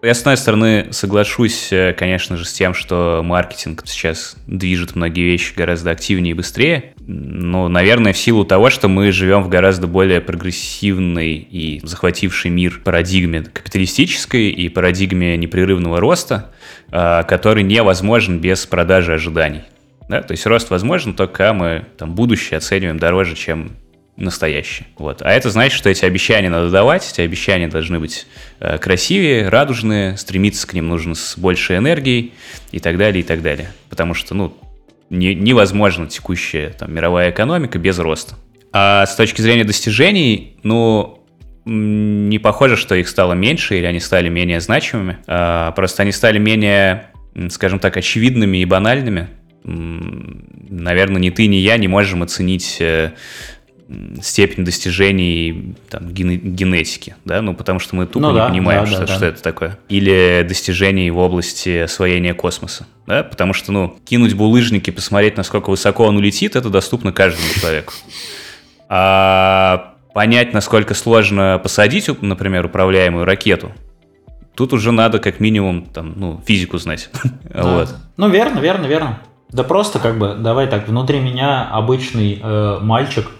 [0.00, 5.22] Я, с одной стороны, соглашусь, э, конечно же, с тем, что маркетинг сейчас движет многие
[5.22, 6.94] вещи гораздо активнее и быстрее.
[7.00, 12.80] Но, наверное, в силу того, что мы живем в гораздо более прогрессивной и захватившей мир
[12.84, 16.52] парадигме капиталистической и парадигме непрерывного роста,
[16.92, 19.62] э, который невозможен без продажи ожиданий.
[20.08, 20.22] Да?
[20.22, 23.72] То есть рост возможен только мы там, будущее оцениваем дороже, чем
[24.18, 24.86] настоящее.
[24.96, 25.22] Вот.
[25.22, 28.26] А это значит, что эти обещания надо давать, эти обещания должны быть
[28.60, 32.32] э, красивее, радужные, стремиться к ним нужно с большей энергией
[32.72, 33.72] и так далее, и так далее.
[33.88, 34.56] Потому что, ну,
[35.08, 38.34] не- невозможна текущая там, мировая экономика без роста.
[38.72, 41.24] А с точки зрения достижений, ну,
[41.64, 45.18] не похоже, что их стало меньше или они стали менее значимыми.
[45.26, 47.06] А, просто они стали менее,
[47.50, 49.28] скажем так, очевидными и банальными.
[49.64, 53.12] Наверное, ни ты, ни я не можем оценить э,
[54.20, 58.84] степень достижений там, гене- генетики, да, ну потому что мы тупо Ну не да, понимаем,
[58.84, 59.14] да, что, да, да.
[59.14, 59.78] что это такое.
[59.88, 66.04] Или достижений в области освоения космоса, да, потому что, ну, кинуть булыжники, посмотреть, насколько высоко
[66.04, 67.94] он улетит, это доступно каждому человеку.
[68.90, 73.72] А понять, насколько сложно посадить, например, управляемую ракету,
[74.54, 77.10] тут уже надо как минимум там, ну, физику знать.
[77.54, 77.62] Да.
[77.62, 77.94] Вот.
[78.18, 79.20] Ну, верно, верно, верно.
[79.50, 83.30] Да просто как бы, давай так, внутри меня обычный э, мальчик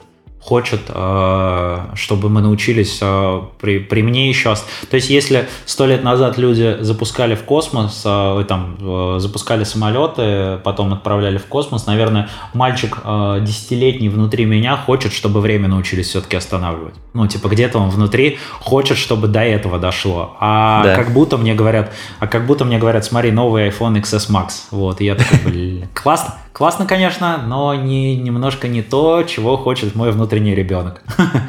[0.41, 4.55] хочет, э, чтобы мы научились э, при, при мне еще...
[4.89, 10.93] То есть, если сто лет назад люди запускали в космос, э, там, запускали самолеты, потом
[10.93, 12.99] отправляли в космос, наверное, мальчик
[13.43, 16.95] десятилетний внутри меня хочет, чтобы время научились все-таки останавливать.
[17.13, 20.37] Ну, типа, где-то он внутри хочет, чтобы до этого дошло.
[20.41, 20.95] А Да.
[20.95, 24.51] как будто мне говорят, а как будто мне говорят, смотри, новый iPhone XS Max.
[24.71, 29.95] Вот, и я такой, блин, классно, классно, конечно, но не, немножко не то, чего хочет
[29.95, 31.03] мой внутренний ребенок.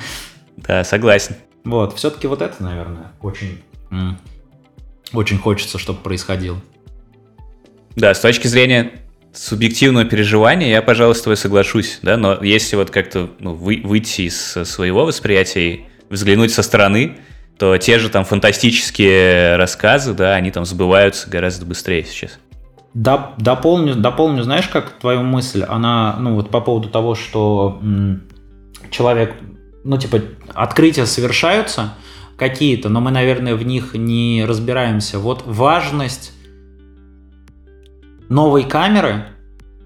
[0.55, 1.35] Да, согласен.
[1.63, 3.59] Вот, все-таки вот это, наверное, очень,
[5.13, 6.59] очень хочется, чтобы происходило.
[7.95, 8.91] Да, с точки зрения
[9.33, 14.23] субъективного переживания, я, пожалуй, с тобой соглашусь, да, но если вот как-то ну, вы- выйти
[14.23, 17.17] из своего восприятия и взглянуть со стороны,
[17.57, 22.37] то те же там фантастические рассказы, да, они там сбываются гораздо быстрее сейчас.
[22.95, 27.79] Доп- дополню, дополню, знаешь, как твою мысль, она, ну вот по поводу того, что
[28.89, 29.35] человек,
[29.83, 30.21] ну типа
[30.53, 31.93] открытия совершаются
[32.35, 35.19] какие-то, но мы, наверное, в них не разбираемся.
[35.19, 36.33] Вот важность
[38.29, 39.25] новой камеры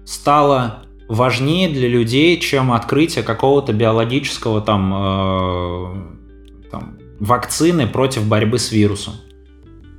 [0.06, 8.72] стала важнее для людей, чем открытие какого-то биологического там, э, там вакцины против борьбы с
[8.72, 9.14] вирусом.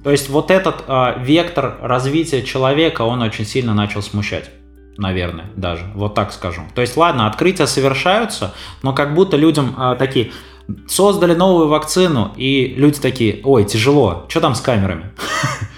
[0.06, 4.52] То есть вот этот э, вектор развития человека, он очень сильно начал смущать.
[4.98, 6.62] наверное, даже, вот так скажу.
[6.76, 8.54] То есть, ладно, открытия совершаются,
[8.84, 10.32] но как будто людям э, такие,
[10.88, 15.12] создали новую вакцину, и люди такие, ой, тяжело, что там с камерами?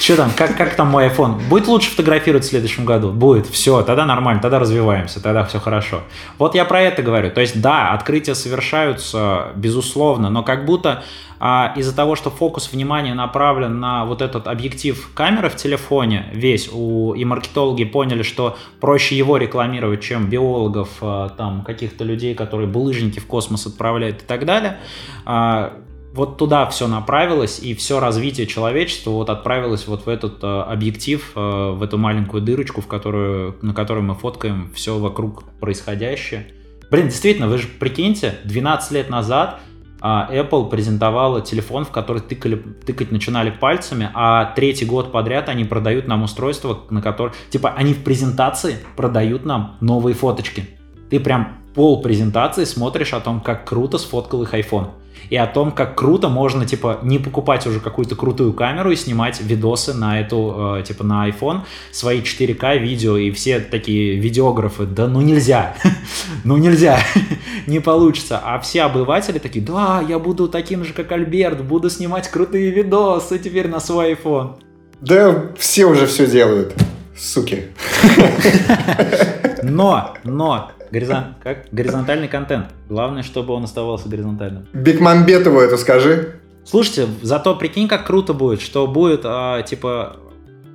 [0.00, 1.40] Что там, как, как там мой iPhone?
[1.48, 3.10] Будет лучше фотографировать в следующем году?
[3.10, 6.02] Будет, все, тогда нормально, тогда развиваемся, тогда все хорошо.
[6.38, 7.30] Вот я про это говорю.
[7.30, 11.02] То есть, да, открытия совершаются, безусловно, но как будто
[11.40, 16.68] а, из-за того, что фокус внимания направлен на вот этот объектив камеры в телефоне весь,
[16.72, 22.68] у, и маркетологи поняли, что проще его рекламировать, чем биологов, а, там, каких-то людей, которые
[22.68, 24.78] булыжники в космос отправляют и так далее,
[25.24, 25.74] а,
[26.18, 31.30] вот туда все направилось, и все развитие человечества вот отправилось вот в этот э, объектив,
[31.36, 36.48] э, в эту маленькую дырочку, в которую, на которой мы фоткаем все вокруг происходящее.
[36.90, 39.60] Блин, действительно, вы же прикиньте, 12 лет назад
[40.02, 45.62] э, Apple презентовала телефон, в который тыкали, тыкать начинали пальцами, а третий год подряд они
[45.62, 47.32] продают нам устройство, на которое...
[47.50, 50.68] Типа, они в презентации продают нам новые фоточки.
[51.10, 54.88] Ты прям пол презентации смотришь о том, как круто сфоткал их iPhone
[55.30, 59.40] и о том, как круто можно, типа, не покупать уже какую-то крутую камеру и снимать
[59.40, 65.06] видосы на эту, э, типа, на iPhone, свои 4К видео, и все такие видеографы, да
[65.06, 65.74] ну нельзя,
[66.44, 66.98] ну нельзя,
[67.66, 68.40] не получится.
[68.42, 73.38] А все обыватели такие, да, я буду таким же, как Альберт, буду снимать крутые видосы
[73.38, 74.56] теперь на свой iPhone.
[75.00, 76.74] Да все уже все делают,
[77.16, 77.66] суки.
[79.62, 81.34] Но, но, Горизон...
[81.42, 81.66] Как?
[81.72, 82.66] Горизонтальный контент.
[82.88, 84.66] Главное, чтобы он оставался горизонтальным.
[84.72, 86.36] Бекмамбетову это скажи.
[86.64, 90.16] Слушайте, зато прикинь, как круто будет, что будет, а, типа,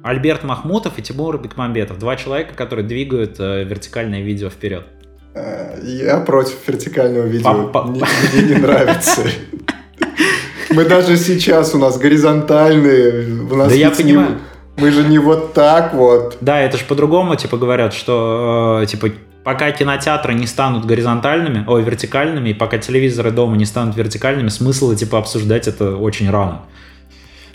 [0.02, 2.00] Альберт Махмутов и Тимур Бекмамбетов.
[2.00, 4.86] Два человека, которые двигают а, вертикальное видео вперед.
[5.36, 7.72] Э, я против вертикального видео.
[7.86, 8.04] Мне,
[8.34, 9.22] мне не нравится.
[10.70, 13.44] Мы даже сейчас у нас горизонтальные.
[13.52, 14.40] У нас да я понимаю.
[14.78, 16.38] Мы же не вот так вот.
[16.42, 19.12] Да, это же по-другому, типа, говорят, что, э, типа,
[19.44, 24.96] пока кинотеатры не станут горизонтальными, ой, вертикальными, и пока телевизоры дома не станут вертикальными, смысла
[24.96, 26.62] типа обсуждать это очень рано.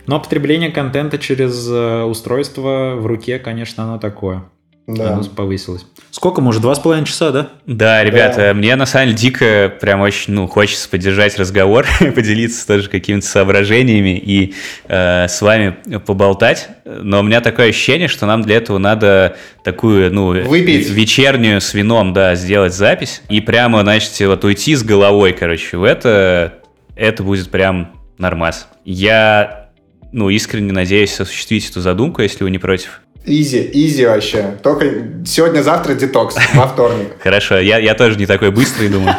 [0.06, 4.44] Но потребление контента через э, устройство в руке, конечно, оно такое.
[4.88, 5.12] Да.
[5.12, 5.84] Оно повысилось.
[6.10, 7.50] Сколько, может, два с половиной часа, да?
[7.66, 8.54] Да, ребята, да.
[8.54, 14.18] мне на самом деле дико прям очень, ну, хочется поддержать разговор, поделиться тоже какими-то соображениями
[14.18, 14.54] и
[14.88, 16.70] э, с вами поболтать.
[16.86, 20.88] Но у меня такое ощущение, что нам для этого надо такую, ну, Выпить.
[20.88, 25.84] вечернюю с вином, да, сделать запись и прямо, значит, вот уйти с головой, короче, в
[25.84, 26.60] это,
[26.96, 28.66] это будет прям нормас.
[28.86, 29.68] Я,
[30.12, 33.02] ну, искренне надеюсь осуществить эту задумку, если вы не против.
[33.24, 34.58] Изи, изи вообще.
[34.62, 34.86] Только
[35.26, 37.08] сегодня-завтра детокс, во вторник.
[37.22, 39.14] Хорошо, я, я тоже не такой быстрый, думаю.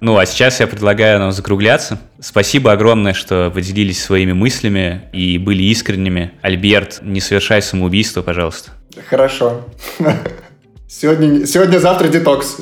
[0.00, 1.98] Ну, а сейчас я предлагаю нам закругляться.
[2.20, 6.30] Спасибо огромное, что поделились своими мыслями и были искренними.
[6.40, 8.70] Альберт, не совершай самоубийство, пожалуйста.
[9.08, 9.64] Хорошо.
[10.88, 12.58] Сегодня, сегодня-завтра детокс.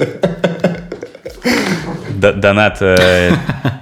[2.17, 3.33] Донат, э,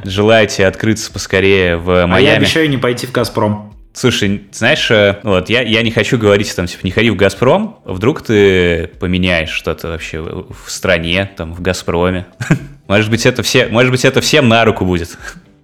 [0.04, 2.16] желаете открыться поскорее в Майами?
[2.16, 3.73] А я обещаю не пойти в «Газпром».
[3.94, 7.78] Слушай, знаешь, э, вот я, я не хочу говорить там, типа, не ходи в «Газпром»,
[7.84, 12.26] вдруг ты поменяешь что-то вообще в стране, там, в «Газпроме».
[12.88, 15.16] Может быть, это все, может быть, это всем на руку будет.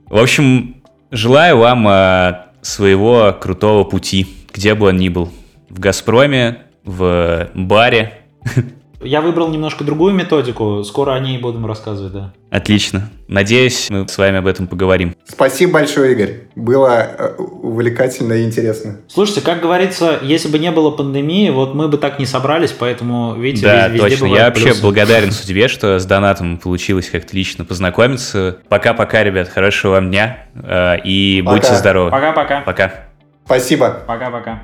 [0.06, 0.76] В общем,
[1.10, 5.30] желаю вам а, своего крутого пути, где бы он ни был.
[5.68, 8.20] В «Газпроме», в баре,
[9.02, 12.32] Я выбрал немножко другую методику, скоро о ней будем рассказывать, да.
[12.50, 13.08] Отлично.
[13.28, 15.14] Надеюсь, мы с вами об этом поговорим.
[15.26, 16.40] Спасибо большое, Игорь.
[16.54, 18.98] Было э, увлекательно и интересно.
[19.08, 23.36] Слушайте, как говорится, если бы не было пандемии, вот мы бы так не собрались, поэтому,
[23.36, 24.26] видите, да, везде точно.
[24.26, 24.82] Я вообще плюсы.
[24.82, 28.58] благодарен судьбе, что с донатом получилось как-то лично познакомиться.
[28.68, 31.56] Пока-пока, ребят, хорошего вам дня э, и Пока.
[31.56, 32.10] будьте здоровы.
[32.10, 32.60] Пока-пока.
[32.62, 32.92] Пока.
[33.46, 34.02] Спасибо.
[34.06, 34.62] Пока-пока.